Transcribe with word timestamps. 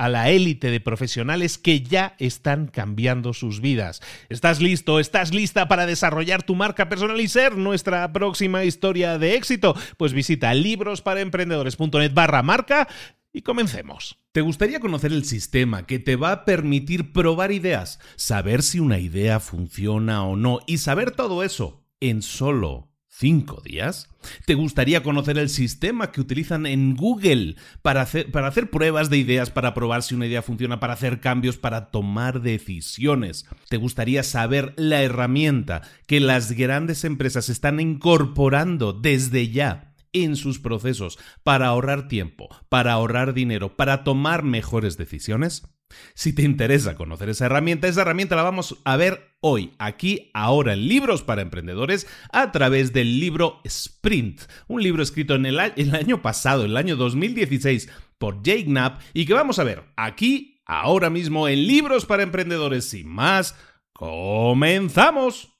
a 0.00 0.08
la 0.08 0.30
élite 0.30 0.70
de 0.70 0.80
profesionales 0.80 1.58
que 1.58 1.82
ya 1.82 2.14
están 2.18 2.68
cambiando 2.68 3.34
sus 3.34 3.60
vidas. 3.60 4.00
¿Estás 4.30 4.62
listo? 4.62 4.98
¿Estás 4.98 5.34
lista 5.34 5.68
para 5.68 5.84
desarrollar 5.84 6.42
tu 6.42 6.54
marca 6.54 6.88
personal 6.88 7.20
y 7.20 7.28
ser 7.28 7.58
nuestra 7.58 8.10
próxima 8.10 8.64
historia 8.64 9.18
de 9.18 9.34
éxito? 9.34 9.76
Pues 9.98 10.14
visita 10.14 10.54
librosparaemprendedores.net 10.54 12.14
barra 12.14 12.42
marca 12.42 12.88
y 13.30 13.42
comencemos. 13.42 14.18
¿Te 14.32 14.40
gustaría 14.40 14.80
conocer 14.80 15.12
el 15.12 15.26
sistema 15.26 15.84
que 15.84 15.98
te 15.98 16.16
va 16.16 16.32
a 16.32 16.44
permitir 16.46 17.12
probar 17.12 17.52
ideas, 17.52 18.00
saber 18.16 18.62
si 18.62 18.80
una 18.80 19.00
idea 19.00 19.38
funciona 19.38 20.24
o 20.24 20.34
no 20.34 20.60
y 20.66 20.78
saber 20.78 21.10
todo 21.10 21.44
eso 21.44 21.84
en 22.00 22.22
solo 22.22 22.89
cinco 23.20 23.60
días? 23.62 24.08
¿Te 24.46 24.54
gustaría 24.54 25.02
conocer 25.02 25.38
el 25.38 25.50
sistema 25.50 26.10
que 26.10 26.22
utilizan 26.22 26.64
en 26.64 26.96
Google 26.96 27.56
para 27.82 28.00
hacer, 28.00 28.32
para 28.32 28.48
hacer, 28.48 28.70
pruebas 28.70 29.10
de 29.10 29.18
ideas, 29.18 29.50
para 29.50 29.74
probar 29.74 30.02
si 30.02 30.14
una 30.14 30.26
idea 30.26 30.42
funciona, 30.42 30.80
para 30.80 30.94
hacer 30.94 31.20
cambios, 31.20 31.58
para 31.58 31.90
tomar 31.90 32.40
decisiones? 32.40 33.46
¿Te 33.68 33.76
gustaría 33.76 34.22
saber 34.22 34.72
la 34.76 35.02
herramienta 35.02 35.82
que 36.06 36.18
las 36.18 36.52
grandes 36.52 37.04
empresas 37.04 37.50
están 37.50 37.78
incorporando 37.78 38.94
desde 38.94 39.50
ya 39.50 39.94
en 40.12 40.34
sus 40.34 40.58
procesos 40.58 41.18
para 41.44 41.66
ahorrar 41.66 42.08
tiempo, 42.08 42.48
para 42.70 42.94
ahorrar 42.94 43.34
dinero, 43.34 43.76
para 43.76 44.02
tomar 44.02 44.42
mejores 44.42 44.96
decisiones? 44.96 45.68
Si 46.14 46.32
te 46.32 46.42
interesa 46.42 46.94
conocer 46.94 47.28
esa 47.28 47.46
herramienta, 47.46 47.86
esa 47.86 48.02
herramienta 48.02 48.36
la 48.36 48.44
vamos 48.44 48.78
a 48.84 48.96
ver 48.96 49.29
hoy, 49.40 49.72
aquí, 49.78 50.30
ahora, 50.34 50.74
en 50.74 50.88
Libros 50.88 51.22
para 51.22 51.42
Emprendedores, 51.42 52.06
a 52.32 52.52
través 52.52 52.92
del 52.92 53.20
libro 53.20 53.60
Sprint, 53.64 54.42
un 54.68 54.82
libro 54.82 55.02
escrito 55.02 55.34
en 55.34 55.46
el, 55.46 55.58
año 55.58 56.22
pasado, 56.22 56.64
el 56.64 56.76
año 56.76 56.96
2016, 56.96 57.88
por 58.18 58.42
Jake 58.42 58.64
Knapp, 58.64 59.00
y 59.14 59.26
que 59.26 59.34
vamos 59.34 59.58
a 59.58 59.64
ver 59.64 59.84
aquí, 59.96 60.62
ahora 60.66 61.10
mismo, 61.10 61.48
en 61.48 61.66
Libros 61.66 62.06
para 62.06 62.22
Emprendedores. 62.22 62.84
Sin 62.84 63.08
más, 63.08 63.56
comenzamos. 63.92 65.59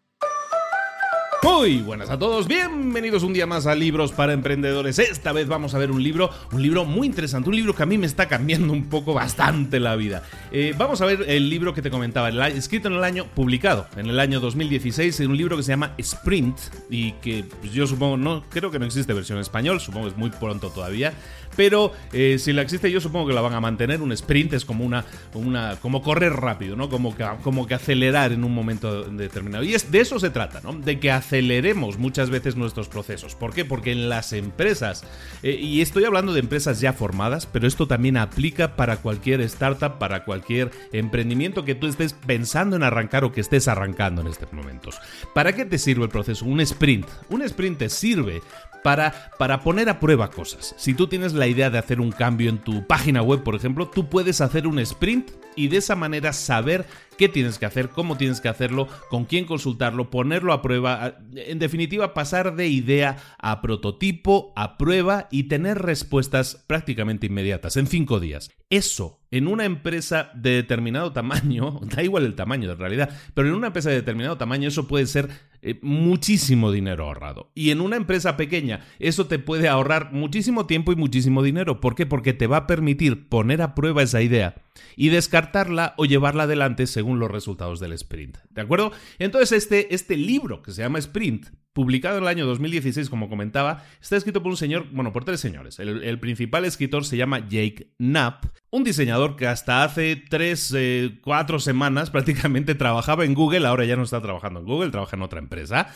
Muy 1.43 1.81
buenas 1.81 2.11
a 2.11 2.19
todos, 2.19 2.47
bienvenidos 2.47 3.23
un 3.23 3.33
día 3.33 3.47
más 3.47 3.65
a 3.65 3.73
Libros 3.73 4.11
para 4.11 4.31
Emprendedores. 4.31 4.99
Esta 4.99 5.31
vez 5.31 5.47
vamos 5.47 5.73
a 5.73 5.79
ver 5.79 5.89
un 5.89 6.03
libro, 6.03 6.29
un 6.51 6.61
libro 6.61 6.85
muy 6.85 7.07
interesante, 7.07 7.49
un 7.49 7.55
libro 7.55 7.73
que 7.73 7.81
a 7.81 7.87
mí 7.87 7.97
me 7.97 8.05
está 8.05 8.27
cambiando 8.27 8.71
un 8.71 8.89
poco 8.89 9.15
bastante 9.15 9.79
la 9.79 9.95
vida. 9.95 10.21
Eh, 10.51 10.75
vamos 10.77 11.01
a 11.01 11.07
ver 11.07 11.25
el 11.27 11.49
libro 11.49 11.73
que 11.73 11.81
te 11.81 11.89
comentaba, 11.89 12.29
escrito 12.49 12.89
en 12.89 12.93
el 12.93 13.03
año, 13.03 13.25
publicado 13.25 13.87
en 13.97 14.05
el 14.05 14.19
año 14.19 14.39
2016, 14.39 15.19
en 15.21 15.31
un 15.31 15.37
libro 15.37 15.57
que 15.57 15.63
se 15.63 15.71
llama 15.71 15.95
Sprint 15.97 16.59
y 16.91 17.13
que 17.13 17.43
pues, 17.43 17.73
yo 17.73 17.87
supongo, 17.87 18.17
no, 18.17 18.43
creo 18.49 18.69
que 18.69 18.77
no 18.77 18.85
existe 18.85 19.11
versión 19.11 19.39
en 19.39 19.41
español, 19.41 19.81
supongo 19.81 20.05
que 20.05 20.11
es 20.11 20.17
muy 20.17 20.29
pronto 20.29 20.69
todavía, 20.69 21.13
pero 21.55 21.93
eh, 22.13 22.37
si 22.39 22.53
la 22.53 22.61
existe 22.61 22.91
yo 22.91 23.01
supongo 23.01 23.27
que 23.27 23.33
la 23.33 23.41
van 23.41 23.53
a 23.53 23.59
mantener. 23.59 24.01
Un 24.01 24.11
sprint 24.11 24.53
es 24.53 24.65
como 24.65 24.85
una, 24.85 25.05
una 25.33 25.77
como 25.81 26.01
correr 26.01 26.33
rápido, 26.33 26.75
¿no? 26.75 26.89
Como 26.89 27.15
que, 27.15 27.25
como 27.43 27.67
que 27.67 27.73
acelerar 27.73 28.31
en 28.31 28.43
un 28.43 28.53
momento 28.53 29.03
determinado. 29.03 29.63
Y 29.63 29.73
es, 29.73 29.91
de 29.91 30.01
eso 30.01 30.19
se 30.19 30.29
trata, 30.29 30.61
¿no? 30.63 30.73
De 30.73 30.99
que 30.99 31.11
aceleremos 31.11 31.97
muchas 31.97 32.29
veces 32.29 32.55
nuestros 32.55 32.87
procesos. 32.87 33.35
¿Por 33.35 33.53
qué? 33.53 33.65
Porque 33.65 33.91
en 33.91 34.09
las 34.09 34.33
empresas, 34.33 35.03
eh, 35.43 35.57
y 35.59 35.81
estoy 35.81 36.05
hablando 36.05 36.33
de 36.33 36.39
empresas 36.39 36.79
ya 36.79 36.93
formadas, 36.93 37.45
pero 37.45 37.67
esto 37.67 37.87
también 37.87 38.17
aplica 38.17 38.75
para 38.75 38.97
cualquier 38.97 39.41
startup, 39.41 39.97
para 39.97 40.23
cualquier 40.23 40.71
emprendimiento 40.91 41.65
que 41.65 41.75
tú 41.75 41.87
estés 41.87 42.13
pensando 42.13 42.75
en 42.75 42.83
arrancar 42.83 43.23
o 43.23 43.31
que 43.31 43.41
estés 43.41 43.67
arrancando 43.67 44.21
en 44.21 44.27
estos 44.27 44.51
momentos. 44.53 44.99
¿Para 45.33 45.53
qué 45.53 45.65
te 45.65 45.77
sirve 45.77 46.03
el 46.03 46.09
proceso? 46.09 46.45
Un 46.45 46.61
sprint. 46.61 47.07
Un 47.29 47.41
sprint 47.41 47.79
te 47.79 47.89
sirve 47.89 48.41
para, 48.83 49.31
para 49.37 49.61
poner 49.61 49.89
a 49.89 49.99
prueba 49.99 50.29
cosas. 50.31 50.75
Si 50.77 50.93
tú 50.93 51.07
tienes 51.07 51.33
idea 51.47 51.69
de 51.69 51.77
hacer 51.77 52.01
un 52.01 52.11
cambio 52.11 52.49
en 52.49 52.57
tu 52.57 52.85
página 52.87 53.21
web, 53.21 53.43
por 53.43 53.55
ejemplo, 53.55 53.87
tú 53.87 54.09
puedes 54.09 54.41
hacer 54.41 54.67
un 54.67 54.79
sprint 54.79 55.31
y 55.55 55.67
de 55.67 55.77
esa 55.77 55.95
manera 55.95 56.33
saber 56.33 56.85
qué 57.17 57.29
tienes 57.29 57.59
que 57.59 57.65
hacer, 57.65 57.89
cómo 57.89 58.17
tienes 58.17 58.41
que 58.41 58.49
hacerlo, 58.49 58.87
con 59.09 59.25
quién 59.25 59.45
consultarlo, 59.45 60.09
ponerlo 60.09 60.53
a 60.53 60.61
prueba, 60.61 61.19
en 61.35 61.59
definitiva 61.59 62.13
pasar 62.13 62.55
de 62.55 62.67
idea 62.67 63.17
a 63.37 63.61
prototipo, 63.61 64.53
a 64.55 64.77
prueba 64.77 65.27
y 65.31 65.43
tener 65.43 65.79
respuestas 65.79 66.63
prácticamente 66.67 67.27
inmediatas 67.27 67.77
en 67.77 67.87
cinco 67.87 68.19
días. 68.19 68.49
Eso 68.69 69.20
en 69.31 69.47
una 69.47 69.65
empresa 69.65 70.29
de 70.35 70.51
determinado 70.51 71.13
tamaño, 71.13 71.79
da 71.83 72.03
igual 72.03 72.25
el 72.25 72.35
tamaño 72.35 72.71
en 72.71 72.77
realidad, 72.77 73.09
pero 73.33 73.47
en 73.47 73.55
una 73.55 73.67
empresa 73.67 73.89
de 73.89 73.95
determinado 73.95 74.37
tamaño 74.37 74.67
eso 74.67 74.87
puede 74.87 75.05
ser 75.07 75.29
eh, 75.61 75.79
muchísimo 75.81 76.71
dinero 76.71 77.05
ahorrado. 77.05 77.51
Y 77.55 77.71
en 77.71 77.81
una 77.81 77.95
empresa 77.95 78.35
pequeña 78.35 78.81
eso 78.99 79.27
te 79.27 79.39
puede 79.39 79.69
ahorrar 79.69 80.11
muchísimo 80.11 80.65
tiempo 80.65 80.91
y 80.91 80.95
muchísimo 80.95 81.43
dinero. 81.43 81.79
¿Por 81.79 81.95
qué? 81.95 82.05
Porque 82.05 82.33
te 82.33 82.47
va 82.47 82.57
a 82.57 82.67
permitir 82.67 83.29
poner 83.29 83.61
a 83.61 83.73
prueba 83.73 84.03
esa 84.03 84.21
idea 84.21 84.55
y 84.95 85.09
descartarla 85.09 85.93
o 85.97 86.05
llevarla 86.05 86.43
adelante 86.43 86.85
según 86.85 87.19
los 87.19 87.31
resultados 87.31 87.79
del 87.79 87.93
sprint. 87.93 88.37
¿De 88.49 88.61
acuerdo? 88.61 88.91
Entonces 89.19 89.51
este, 89.51 89.93
este 89.95 90.17
libro 90.17 90.61
que 90.61 90.71
se 90.71 90.81
llama 90.81 90.99
Sprint 90.99 91.47
publicado 91.73 92.17
en 92.17 92.23
el 92.23 92.29
año 92.29 92.45
2016, 92.45 93.09
como 93.09 93.29
comentaba, 93.29 93.85
está 94.01 94.17
escrito 94.17 94.43
por 94.43 94.51
un 94.51 94.57
señor, 94.57 94.87
bueno, 94.91 95.13
por 95.13 95.23
tres 95.23 95.39
señores. 95.39 95.79
El, 95.79 96.19
principal 96.19 96.65
escritor 96.65 97.05
se 97.05 97.17
llama 97.17 97.47
Jake 97.47 97.93
Knapp, 97.97 98.45
un 98.71 98.83
diseñador 98.83 99.35
que 99.35 99.47
hasta 99.47 99.83
hace 99.83 100.15
tres, 100.15 100.73
eh, 100.75 101.19
cuatro 101.21 101.59
semanas 101.59 102.09
prácticamente 102.11 102.73
trabajaba 102.73 103.25
en 103.25 103.33
Google, 103.33 103.67
ahora 103.67 103.85
ya 103.85 103.95
no 103.95 104.03
está 104.03 104.21
trabajando 104.21 104.61
en 104.61 104.65
Google, 104.65 104.89
trabaja 104.89 105.15
en 105.15 105.21
otra 105.21 105.39
empresa. 105.39 105.93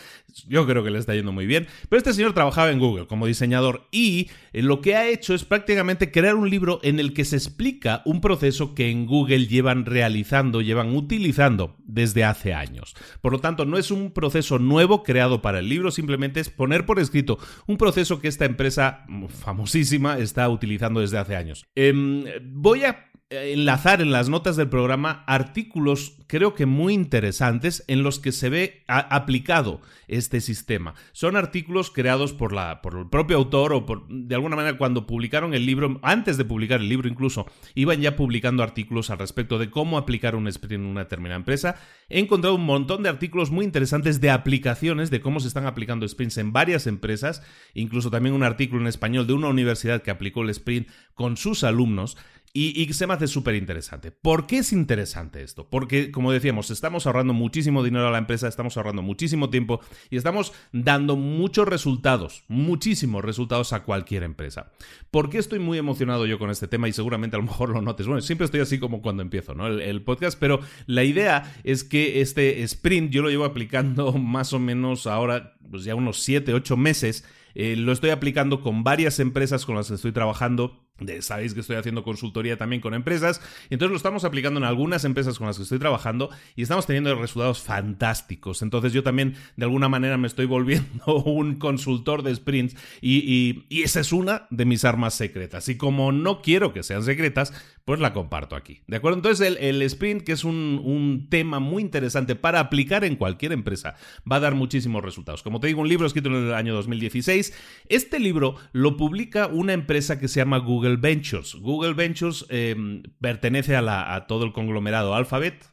Yo 0.47 0.67
creo 0.67 0.83
que 0.83 0.91
le 0.91 0.99
está 0.99 1.15
yendo 1.15 1.31
muy 1.31 1.45
bien, 1.45 1.67
pero 1.89 1.97
este 1.97 2.13
señor 2.13 2.33
trabajaba 2.33 2.69
en 2.69 2.79
Google 2.79 3.07
como 3.07 3.25
diseñador 3.25 3.87
y 3.91 4.29
eh, 4.53 4.61
lo 4.61 4.81
que 4.81 4.95
ha 4.95 5.07
hecho 5.07 5.33
es 5.33 5.45
prácticamente 5.45 6.11
crear 6.11 6.35
un 6.35 6.49
libro 6.49 6.79
en 6.83 6.99
el 6.99 7.13
que 7.13 7.25
se 7.25 7.37
explica 7.37 8.01
un 8.05 8.21
proceso 8.21 8.75
que 8.75 8.89
en 8.89 9.05
Google 9.05 9.47
llevan 9.47 9.85
realizando, 9.85 10.61
llevan 10.61 10.95
utilizando 10.95 11.77
desde 11.85 12.23
hace 12.23 12.53
años. 12.53 12.95
Por 13.21 13.31
lo 13.31 13.39
tanto, 13.39 13.65
no 13.65 13.77
es 13.77 13.89
un 13.89 14.11
proceso 14.11 14.59
nuevo 14.59 15.03
creado 15.03 15.41
para 15.41 15.59
el 15.59 15.69
libro 15.69 15.91
simplemente 15.91 16.39
es 16.39 16.49
poner 16.49 16.85
por 16.85 16.99
escrito 16.99 17.39
un 17.67 17.77
proceso 17.77 18.19
que 18.19 18.27
esta 18.27 18.45
empresa 18.45 19.05
famosísima 19.29 20.17
está 20.17 20.49
utilizando 20.49 20.99
desde 20.99 21.17
hace 21.17 21.35
años. 21.35 21.65
Em, 21.75 22.25
voy 22.65 22.83
a 22.83 23.11
enlazar 23.29 24.01
en 24.01 24.11
las 24.11 24.27
notas 24.27 24.55
del 24.55 24.69
programa 24.69 25.23
artículos 25.27 26.17
creo 26.27 26.53
que 26.53 26.65
muy 26.65 26.93
interesantes 26.93 27.83
en 27.87 28.03
los 28.03 28.19
que 28.19 28.31
se 28.31 28.49
ve 28.49 28.83
aplicado 28.87 29.81
este 30.07 30.41
sistema. 30.41 30.95
Son 31.11 31.35
artículos 31.35 31.91
creados 31.91 32.33
por, 32.33 32.53
la, 32.53 32.81
por 32.81 32.97
el 32.97 33.09
propio 33.09 33.37
autor 33.37 33.73
o 33.73 33.85
por, 33.85 34.07
de 34.07 34.35
alguna 34.35 34.55
manera 34.55 34.77
cuando 34.77 35.05
publicaron 35.05 35.53
el 35.53 35.65
libro, 35.65 35.99
antes 36.01 36.37
de 36.37 36.45
publicar 36.45 36.81
el 36.81 36.89
libro 36.89 37.07
incluso, 37.07 37.45
iban 37.73 38.01
ya 38.01 38.15
publicando 38.15 38.63
artículos 38.63 39.09
al 39.09 39.19
respecto 39.19 39.59
de 39.59 39.69
cómo 39.69 39.97
aplicar 39.97 40.35
un 40.35 40.47
sprint 40.47 40.83
en 40.83 40.89
una 40.89 41.01
determinada 41.01 41.37
empresa. 41.37 41.75
He 42.09 42.19
encontrado 42.19 42.55
un 42.55 42.65
montón 42.65 43.03
de 43.03 43.09
artículos 43.09 43.51
muy 43.51 43.65
interesantes 43.65 44.21
de 44.21 44.31
aplicaciones, 44.31 45.11
de 45.11 45.21
cómo 45.21 45.39
se 45.39 45.47
están 45.47 45.67
aplicando 45.67 46.07
sprints 46.07 46.37
en 46.37 46.51
varias 46.51 46.87
empresas, 46.87 47.43
incluso 47.73 48.11
también 48.11 48.35
un 48.35 48.43
artículo 48.43 48.81
en 48.81 48.87
español 48.87 49.27
de 49.27 49.33
una 49.33 49.49
universidad 49.49 50.01
que 50.01 50.11
aplicó 50.11 50.41
el 50.41 50.49
sprint 50.49 50.89
con 51.13 51.37
sus 51.37 51.63
alumnos. 51.63 52.17
Y, 52.57 52.93
se 52.93 53.05
me 53.05 53.13
hace 53.13 53.27
súper 53.27 53.55
interesante. 53.55 54.11
¿Por 54.11 54.47
qué 54.47 54.59
es 54.59 54.71
interesante 54.71 55.43
esto? 55.43 55.67
Porque, 55.69 56.09
como 56.09 56.31
decíamos, 56.31 56.71
estamos 56.71 57.05
ahorrando 57.05 57.33
muchísimo 57.33 57.83
dinero 57.83 58.07
a 58.07 58.11
la 58.11 58.17
empresa, 58.17 58.47
estamos 58.47 58.77
ahorrando 58.77 59.01
muchísimo 59.01 59.49
tiempo 59.49 59.81
y 60.09 60.15
estamos 60.15 60.53
dando 60.71 61.17
muchos 61.17 61.67
resultados, 61.67 62.45
muchísimos 62.47 63.25
resultados 63.25 63.73
a 63.73 63.83
cualquier 63.83 64.23
empresa. 64.23 64.71
¿Por 65.11 65.29
qué 65.29 65.37
estoy 65.37 65.59
muy 65.59 65.77
emocionado 65.77 66.25
yo 66.25 66.39
con 66.39 66.49
este 66.49 66.69
tema? 66.69 66.87
Y 66.87 66.93
seguramente 66.93 67.35
a 67.35 67.39
lo 67.39 67.43
mejor 67.43 67.71
lo 67.71 67.81
notes. 67.81 68.07
Bueno, 68.07 68.21
siempre 68.21 68.45
estoy 68.45 68.61
así 68.61 68.79
como 68.79 69.01
cuando 69.01 69.21
empiezo, 69.21 69.53
¿no? 69.53 69.67
El, 69.67 69.81
el 69.81 70.01
podcast, 70.01 70.39
pero 70.39 70.61
la 70.85 71.03
idea 71.03 71.53
es 71.65 71.83
que 71.83 72.21
este 72.21 72.63
sprint 72.63 73.11
yo 73.11 73.21
lo 73.21 73.29
llevo 73.29 73.43
aplicando 73.43 74.13
más 74.13 74.53
o 74.53 74.59
menos 74.59 75.07
ahora, 75.07 75.57
pues 75.69 75.83
ya 75.83 75.93
unos 75.93 76.21
7, 76.21 76.53
8 76.53 76.77
meses. 76.77 77.25
Eh, 77.53 77.75
lo 77.75 77.91
estoy 77.91 78.11
aplicando 78.11 78.61
con 78.61 78.85
varias 78.85 79.19
empresas 79.19 79.65
con 79.65 79.75
las 79.75 79.89
que 79.89 79.95
estoy 79.95 80.13
trabajando 80.13 80.84
sabéis 81.19 81.53
que 81.53 81.59
estoy 81.59 81.75
haciendo 81.75 82.03
consultoría 82.03 82.57
también 82.57 82.81
con 82.81 82.93
empresas, 82.93 83.41
y 83.69 83.73
entonces 83.73 83.91
lo 83.91 83.97
estamos 83.97 84.23
aplicando 84.23 84.59
en 84.59 84.63
algunas 84.63 85.03
empresas 85.03 85.37
con 85.37 85.47
las 85.47 85.57
que 85.57 85.63
estoy 85.63 85.79
trabajando 85.79 86.29
y 86.55 86.61
estamos 86.61 86.85
teniendo 86.85 87.13
resultados 87.15 87.61
fantásticos. 87.61 88.61
Entonces 88.61 88.93
yo 88.93 89.03
también 89.03 89.35
de 89.57 89.65
alguna 89.65 89.89
manera 89.89 90.17
me 90.17 90.27
estoy 90.27 90.45
volviendo 90.45 91.15
un 91.25 91.55
consultor 91.55 92.23
de 92.23 92.35
sprints 92.35 92.75
y, 93.01 93.65
esa 93.69 93.99
es 93.99 94.13
una 94.13 94.47
de 94.49 94.65
mis 94.65 94.83
armas 94.83 95.13
secretas. 95.13 95.69
Y 95.69 95.77
como 95.77 96.11
no 96.11 96.41
quiero 96.41 96.73
que 96.73 96.81
sean 96.81 97.03
secretas, 97.03 97.53
pues 97.83 97.99
la 97.99 98.13
comparto 98.13 98.55
aquí. 98.55 98.81
¿De 98.87 98.97
acuerdo? 98.97 99.17
Entonces 99.17 99.55
el, 99.59 99.81
sprint, 99.83 100.23
que 100.23 100.31
es 100.31 100.43
un, 100.43 100.81
un, 100.83 101.27
tema 101.29 101.59
muy 101.59 101.83
interesante 101.83 102.35
para 102.35 102.59
aplicar 102.59 103.03
en 103.03 103.15
cualquier 103.15 103.51
empresa, 103.51 103.95
va 104.29 104.37
a 104.37 104.39
dar 104.39 104.55
muchísimos 104.55 105.03
resultados. 105.03 105.43
Como 105.43 105.59
te 105.59 105.67
digo, 105.67 105.81
un 105.81 105.89
libro 105.89 106.07
escrito 106.07 106.29
en 106.29 106.47
el 106.47 106.53
año 106.53 106.73
2016. 106.73 107.53
Este 107.89 108.19
libro 108.19 108.55
lo 108.71 108.97
publica 108.97 109.47
una 109.47 109.73
empresa 109.73 110.19
que 110.19 110.27
se 110.27 110.39
llama 110.39 110.57
Google 110.57 110.84
Google 110.85 110.97
Ventures. 110.97 111.55
Google 111.55 111.93
Ventures 111.93 112.45
em, 112.49 113.01
pertenece 113.19 113.75
a, 113.75 114.15
a 114.15 114.27
todo 114.27 114.45
el 114.45 114.53
conglomerado 114.53 115.15
Alphabet, 115.15 115.65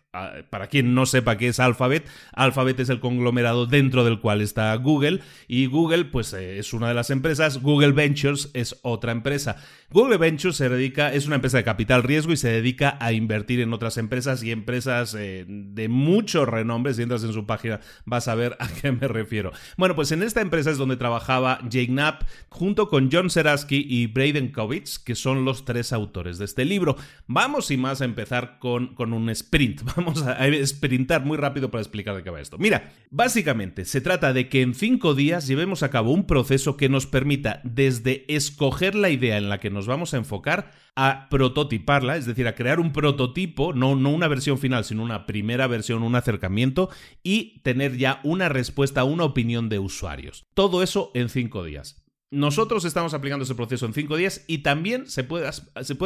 para 0.50 0.66
quien 0.66 0.94
no 0.94 1.06
sepa 1.06 1.38
qué 1.38 1.48
es 1.48 1.58
Alphabet, 1.58 2.06
Alphabet 2.32 2.78
es 2.80 2.90
el 2.90 3.00
conglomerado 3.00 3.64
dentro 3.64 4.04
del 4.04 4.20
cual 4.20 4.42
está 4.42 4.74
Google 4.76 5.20
y 5.48 5.66
Google 5.66 6.04
pues 6.04 6.34
eh, 6.34 6.58
es 6.58 6.74
una 6.74 6.88
de 6.88 6.94
las 6.94 7.08
empresas, 7.08 7.62
Google 7.62 7.92
Ventures 7.92 8.50
es 8.52 8.78
otra 8.82 9.12
empresa. 9.12 9.56
Google 9.92 10.16
Ventures 10.16 10.56
se 10.56 10.70
dedica, 10.70 11.12
es 11.12 11.26
una 11.26 11.34
empresa 11.34 11.58
de 11.58 11.64
capital 11.64 12.02
riesgo 12.02 12.32
y 12.32 12.38
se 12.38 12.48
dedica 12.48 12.96
a 12.98 13.12
invertir 13.12 13.60
en 13.60 13.74
otras 13.74 13.98
empresas 13.98 14.42
y 14.42 14.50
empresas 14.50 15.14
eh, 15.14 15.44
de 15.46 15.88
mucho 15.90 16.46
renombre. 16.46 16.94
Si 16.94 17.02
entras 17.02 17.24
en 17.24 17.34
su 17.34 17.44
página 17.44 17.80
vas 18.06 18.26
a 18.26 18.34
ver 18.34 18.56
a 18.58 18.68
qué 18.68 18.90
me 18.90 19.06
refiero. 19.06 19.52
Bueno, 19.76 19.94
pues 19.94 20.10
en 20.12 20.22
esta 20.22 20.40
empresa 20.40 20.70
es 20.70 20.78
donde 20.78 20.96
trabajaba 20.96 21.58
Jake 21.68 21.88
Knapp 21.88 22.22
junto 22.48 22.88
con 22.88 23.10
John 23.12 23.28
Seraski 23.28 23.84
y 23.86 24.06
Braden 24.06 24.50
Kovitz, 24.50 24.98
que 24.98 25.14
son 25.14 25.44
los 25.44 25.66
tres 25.66 25.92
autores 25.92 26.38
de 26.38 26.46
este 26.46 26.64
libro. 26.64 26.96
Vamos 27.26 27.70
y 27.70 27.76
más 27.76 28.00
a 28.00 28.06
empezar 28.06 28.58
con, 28.58 28.94
con 28.94 29.12
un 29.12 29.28
sprint. 29.28 29.82
Vamos 29.96 30.22
a, 30.22 30.42
a 30.42 30.66
sprintar 30.66 31.26
muy 31.26 31.36
rápido 31.36 31.70
para 31.70 31.82
explicar 31.82 32.16
de 32.16 32.22
qué 32.22 32.30
va 32.30 32.40
esto. 32.40 32.56
Mira, 32.56 32.92
básicamente 33.10 33.84
se 33.84 34.00
trata 34.00 34.32
de 34.32 34.48
que 34.48 34.62
en 34.62 34.74
cinco 34.74 35.14
días 35.14 35.46
llevemos 35.46 35.82
a 35.82 35.90
cabo 35.90 36.12
un 36.12 36.26
proceso 36.26 36.78
que 36.78 36.88
nos 36.88 37.06
permita 37.06 37.60
desde 37.62 38.24
escoger 38.34 38.94
la 38.94 39.10
idea 39.10 39.36
en 39.36 39.50
la 39.50 39.60
que 39.60 39.68
nos 39.68 39.81
vamos 39.86 40.14
a 40.14 40.16
enfocar 40.16 40.72
a 40.96 41.28
prototiparla, 41.30 42.16
es 42.16 42.26
decir, 42.26 42.46
a 42.46 42.54
crear 42.54 42.80
un 42.80 42.92
prototipo, 42.92 43.72
no, 43.72 43.96
no 43.96 44.10
una 44.10 44.28
versión 44.28 44.58
final, 44.58 44.84
sino 44.84 45.02
una 45.02 45.26
primera 45.26 45.66
versión, 45.66 46.02
un 46.02 46.14
acercamiento 46.14 46.90
y 47.22 47.60
tener 47.60 47.96
ya 47.96 48.20
una 48.24 48.48
respuesta, 48.48 49.04
una 49.04 49.24
opinión 49.24 49.68
de 49.68 49.78
usuarios. 49.78 50.44
Todo 50.54 50.82
eso 50.82 51.10
en 51.14 51.28
cinco 51.28 51.64
días. 51.64 52.01
Nosotros 52.32 52.86
estamos 52.86 53.12
aplicando 53.12 53.44
ese 53.44 53.54
proceso 53.54 53.84
en 53.84 53.92
cinco 53.92 54.16
días 54.16 54.42
y 54.46 54.58
también 54.58 55.06
se 55.06 55.22
puede, 55.22 55.50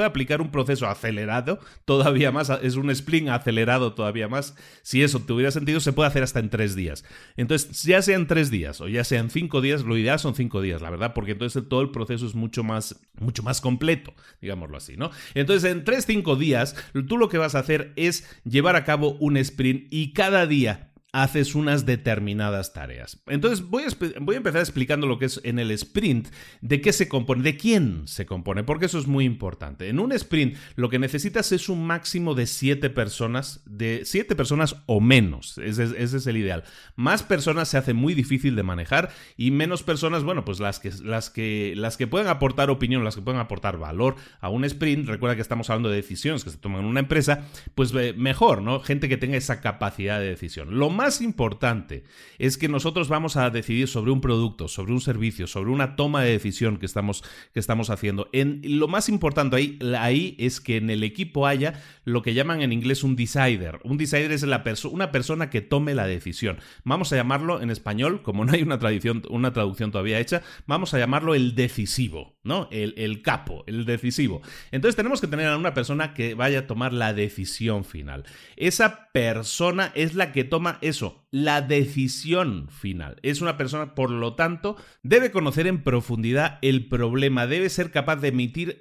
aplicar 0.04 0.40
un 0.40 0.50
proceso 0.50 0.88
acelerado 0.88 1.60
todavía 1.84 2.32
más, 2.32 2.50
es 2.62 2.74
un 2.74 2.90
sprint 2.90 3.28
acelerado 3.28 3.94
todavía 3.94 4.26
más. 4.26 4.56
Si 4.82 5.04
eso 5.04 5.20
tuviera 5.20 5.52
sentido, 5.52 5.78
se 5.78 5.92
puede 5.92 6.08
hacer 6.08 6.24
hasta 6.24 6.40
en 6.40 6.50
tres 6.50 6.74
días. 6.74 7.04
Entonces, 7.36 7.84
ya 7.84 8.02
sea 8.02 8.16
en 8.16 8.26
tres 8.26 8.50
días 8.50 8.80
o 8.80 8.88
ya 8.88 9.04
sea 9.04 9.20
en 9.20 9.30
cinco 9.30 9.60
días, 9.60 9.84
lo 9.84 9.96
ideal 9.96 10.18
son 10.18 10.34
cinco 10.34 10.60
días, 10.60 10.82
la 10.82 10.90
verdad, 10.90 11.14
porque 11.14 11.30
entonces 11.30 11.62
todo 11.68 11.80
el 11.80 11.92
proceso 11.92 12.26
es 12.26 12.34
mucho 12.34 12.64
más, 12.64 13.00
mucho 13.20 13.44
más 13.44 13.60
completo, 13.60 14.12
digámoslo 14.40 14.78
así, 14.78 14.96
¿no? 14.96 15.12
Entonces, 15.34 15.70
en 15.70 15.84
tres, 15.84 16.06
cinco 16.06 16.34
días, 16.34 16.74
tú 17.06 17.18
lo 17.18 17.28
que 17.28 17.38
vas 17.38 17.54
a 17.54 17.60
hacer 17.60 17.92
es 17.94 18.28
llevar 18.42 18.74
a 18.74 18.82
cabo 18.82 19.12
un 19.20 19.36
sprint 19.36 19.86
y 19.92 20.12
cada 20.12 20.48
día 20.48 20.85
haces 21.22 21.54
unas 21.54 21.86
determinadas 21.86 22.74
tareas. 22.74 23.18
Entonces 23.26 23.66
voy 23.66 23.84
a, 23.84 24.20
voy 24.20 24.34
a, 24.34 24.38
empezar 24.38 24.60
explicando 24.60 25.06
lo 25.06 25.18
que 25.18 25.24
es 25.24 25.40
en 25.44 25.58
el 25.58 25.70
sprint, 25.70 26.28
de 26.60 26.82
qué 26.82 26.92
se 26.92 27.08
compone, 27.08 27.42
de 27.42 27.56
quién 27.56 28.02
se 28.06 28.26
compone, 28.26 28.64
porque 28.64 28.84
eso 28.84 28.98
es 28.98 29.06
muy 29.06 29.24
importante. 29.24 29.88
En 29.88 29.98
un 29.98 30.12
sprint 30.12 30.58
lo 30.74 30.90
que 30.90 30.98
necesitas 30.98 31.52
es 31.52 31.70
un 31.70 31.86
máximo 31.86 32.34
de 32.34 32.46
siete 32.46 32.90
personas, 32.90 33.62
de 33.64 34.02
siete 34.04 34.36
personas 34.36 34.76
o 34.84 35.00
menos, 35.00 35.56
ese, 35.56 35.84
es 36.02 36.26
el 36.26 36.36
ideal. 36.36 36.64
Más 36.96 37.22
personas 37.22 37.68
se 37.68 37.78
hace 37.78 37.94
muy 37.94 38.12
difícil 38.12 38.54
de 38.54 38.62
manejar 38.62 39.10
y 39.38 39.52
menos 39.52 39.82
personas, 39.82 40.22
bueno, 40.22 40.44
pues 40.44 40.60
las 40.60 40.80
que, 40.80 40.92
las 41.02 41.30
que, 41.30 41.72
las 41.76 41.96
que 41.96 42.06
pueden 42.06 42.28
aportar 42.28 42.68
opinión, 42.68 43.04
las 43.04 43.16
que 43.16 43.22
pueden 43.22 43.40
aportar 43.40 43.78
valor 43.78 44.16
a 44.40 44.50
un 44.50 44.66
sprint, 44.66 45.08
recuerda 45.08 45.34
que 45.34 45.42
estamos 45.42 45.70
hablando 45.70 45.88
de 45.88 45.96
decisiones 45.96 46.44
que 46.44 46.50
se 46.50 46.58
toman 46.58 46.80
en 46.80 46.86
una 46.86 47.00
empresa, 47.00 47.46
pues 47.74 47.94
eh, 47.94 48.12
mejor, 48.14 48.60
¿no? 48.60 48.80
Gente 48.80 49.08
que 49.08 49.16
tenga 49.16 49.38
esa 49.38 49.62
capacidad 49.62 50.20
de 50.20 50.26
decisión. 50.26 50.78
Lo 50.78 50.90
más 50.90 51.05
más 51.06 51.20
importante 51.20 52.02
es 52.40 52.58
que 52.58 52.68
nosotros 52.68 53.08
vamos 53.08 53.36
a 53.36 53.48
decidir 53.50 53.86
sobre 53.86 54.10
un 54.10 54.20
producto, 54.20 54.66
sobre 54.66 54.92
un 54.92 55.00
servicio, 55.00 55.46
sobre 55.46 55.70
una 55.70 55.94
toma 55.94 56.20
de 56.22 56.32
decisión 56.32 56.78
que 56.78 56.86
estamos, 56.86 57.22
que 57.54 57.60
estamos 57.60 57.90
haciendo. 57.90 58.28
En, 58.32 58.60
lo 58.64 58.88
más 58.88 59.08
importante 59.08 59.54
ahí, 59.54 59.78
ahí 60.00 60.34
es 60.40 60.60
que 60.60 60.78
en 60.78 60.90
el 60.90 61.04
equipo 61.04 61.46
haya 61.46 61.80
lo 62.04 62.22
que 62.22 62.34
llaman 62.34 62.60
en 62.60 62.72
inglés 62.72 63.04
un 63.04 63.14
decider. 63.14 63.78
Un 63.84 63.98
decider 63.98 64.32
es 64.32 64.42
la 64.42 64.64
una 64.90 65.12
persona 65.12 65.48
que 65.48 65.60
tome 65.60 65.94
la 65.94 66.08
decisión. 66.08 66.58
Vamos 66.82 67.12
a 67.12 67.16
llamarlo 67.16 67.62
en 67.62 67.70
español, 67.70 68.22
como 68.22 68.44
no 68.44 68.52
hay 68.52 68.62
una, 68.62 68.80
tradición, 68.80 69.22
una 69.30 69.52
traducción 69.52 69.92
todavía 69.92 70.18
hecha, 70.18 70.42
vamos 70.66 70.92
a 70.92 70.98
llamarlo 70.98 71.36
el 71.36 71.54
decisivo, 71.54 72.36
¿no? 72.42 72.66
El, 72.72 72.94
el 72.96 73.22
capo, 73.22 73.62
el 73.68 73.84
decisivo. 73.84 74.42
Entonces 74.72 74.96
tenemos 74.96 75.20
que 75.20 75.28
tener 75.28 75.46
a 75.46 75.56
una 75.56 75.72
persona 75.72 76.14
que 76.14 76.34
vaya 76.34 76.60
a 76.60 76.66
tomar 76.66 76.92
la 76.92 77.14
decisión 77.14 77.84
final. 77.84 78.24
Esa 78.56 79.12
persona 79.12 79.92
es 79.94 80.16
la 80.16 80.32
que 80.32 80.42
toma 80.42 80.78
eso, 80.96 81.26
la 81.30 81.60
decisión 81.60 82.68
final. 82.70 83.18
Es 83.22 83.42
una 83.42 83.58
persona, 83.58 83.94
por 83.94 84.10
lo 84.10 84.34
tanto, 84.34 84.76
debe 85.02 85.30
conocer 85.30 85.66
en 85.66 85.82
profundidad 85.82 86.58
el 86.62 86.88
problema, 86.88 87.46
debe 87.46 87.68
ser 87.68 87.90
capaz 87.90 88.16
de 88.16 88.28
emitir 88.28 88.80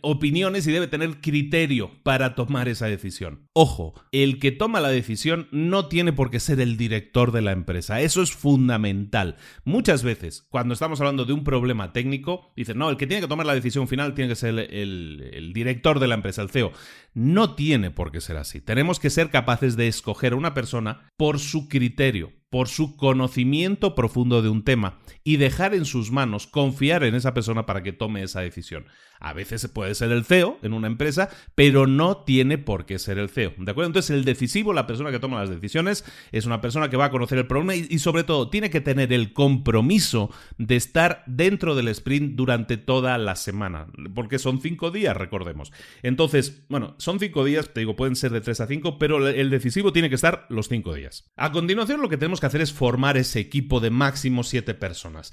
opiniones 0.00 0.66
y 0.66 0.72
debe 0.72 0.86
tener 0.86 1.20
criterio 1.20 1.90
para 2.02 2.34
tomar 2.34 2.68
esa 2.68 2.86
decisión. 2.86 3.48
Ojo, 3.52 3.92
el 4.10 4.38
que 4.38 4.52
toma 4.52 4.80
la 4.80 4.88
decisión 4.88 5.48
no 5.50 5.88
tiene 5.88 6.14
por 6.14 6.30
qué 6.30 6.40
ser 6.40 6.60
el 6.60 6.78
director 6.78 7.30
de 7.30 7.42
la 7.42 7.52
empresa, 7.52 8.00
eso 8.00 8.22
es 8.22 8.32
fundamental. 8.32 9.36
Muchas 9.64 10.02
veces, 10.02 10.46
cuando 10.48 10.72
estamos 10.72 11.00
hablando 11.00 11.26
de 11.26 11.34
un 11.34 11.44
problema 11.44 11.92
técnico, 11.92 12.52
dicen, 12.56 12.78
no, 12.78 12.88
el 12.88 12.96
que 12.96 13.06
tiene 13.06 13.20
que 13.20 13.28
tomar 13.28 13.44
la 13.44 13.54
decisión 13.54 13.86
final 13.86 14.14
tiene 14.14 14.30
que 14.30 14.36
ser 14.36 14.58
el, 14.58 15.30
el 15.34 15.52
director 15.52 16.00
de 16.00 16.08
la 16.08 16.14
empresa, 16.14 16.40
el 16.40 16.48
CEO. 16.48 16.72
No 17.12 17.54
tiene 17.54 17.90
por 17.90 18.10
qué 18.10 18.22
ser 18.22 18.38
así. 18.38 18.62
Tenemos 18.62 18.98
que 18.98 19.10
ser 19.10 19.28
capaces 19.28 19.76
de 19.76 19.88
escoger 19.88 20.32
a 20.32 20.36
una 20.36 20.54
persona 20.54 21.10
por 21.18 21.41
su 21.42 21.68
criterio, 21.68 22.32
por 22.50 22.68
su 22.68 22.96
conocimiento 22.96 23.94
profundo 23.94 24.42
de 24.42 24.48
un 24.48 24.62
tema 24.62 25.00
y 25.24 25.36
dejar 25.36 25.74
en 25.74 25.84
sus 25.84 26.10
manos, 26.10 26.46
confiar 26.46 27.02
en 27.02 27.14
esa 27.14 27.34
persona 27.34 27.66
para 27.66 27.82
que 27.82 27.92
tome 27.92 28.22
esa 28.22 28.40
decisión. 28.40 28.86
A 29.22 29.34
veces 29.34 29.68
puede 29.68 29.94
ser 29.94 30.10
el 30.10 30.24
CEO 30.24 30.58
en 30.62 30.72
una 30.72 30.88
empresa, 30.88 31.30
pero 31.54 31.86
no 31.86 32.16
tiene 32.18 32.58
por 32.58 32.86
qué 32.86 32.98
ser 32.98 33.18
el 33.18 33.28
CEO. 33.28 33.52
¿De 33.56 33.70
acuerdo? 33.70 33.86
Entonces 33.86 34.10
el 34.10 34.24
decisivo, 34.24 34.72
la 34.72 34.88
persona 34.88 35.12
que 35.12 35.20
toma 35.20 35.38
las 35.38 35.48
decisiones, 35.48 36.04
es 36.32 36.44
una 36.44 36.60
persona 36.60 36.90
que 36.90 36.96
va 36.96 37.04
a 37.04 37.10
conocer 37.12 37.38
el 37.38 37.46
problema 37.46 37.76
y, 37.76 37.98
sobre 38.00 38.24
todo 38.24 38.50
tiene 38.50 38.68
que 38.68 38.80
tener 38.80 39.12
el 39.12 39.32
compromiso 39.32 40.30
de 40.58 40.74
estar 40.74 41.22
dentro 41.26 41.76
del 41.76 41.86
sprint 41.88 42.34
durante 42.34 42.76
toda 42.76 43.16
la 43.16 43.36
semana, 43.36 43.86
porque 44.12 44.40
son 44.40 44.60
cinco 44.60 44.90
días, 44.90 45.16
recordemos. 45.16 45.72
Entonces, 46.02 46.64
bueno, 46.68 46.96
son 46.98 47.20
cinco 47.20 47.44
días, 47.44 47.72
te 47.72 47.80
digo, 47.80 47.94
pueden 47.94 48.16
ser 48.16 48.32
de 48.32 48.40
tres 48.40 48.60
a 48.60 48.66
cinco, 48.66 48.98
pero 48.98 49.28
el 49.28 49.50
decisivo 49.50 49.92
tiene 49.92 50.08
que 50.08 50.16
estar 50.16 50.46
los 50.48 50.68
cinco 50.68 50.94
días. 50.94 51.30
A 51.36 51.52
continuación, 51.52 52.02
lo 52.02 52.08
que 52.08 52.16
tenemos 52.16 52.40
que 52.40 52.46
hacer 52.46 52.60
es 52.60 52.72
formar 52.72 53.16
ese 53.16 53.38
equipo 53.38 53.78
de 53.78 53.90
máximo 53.90 54.42
siete 54.42 54.74
personas. 54.74 55.32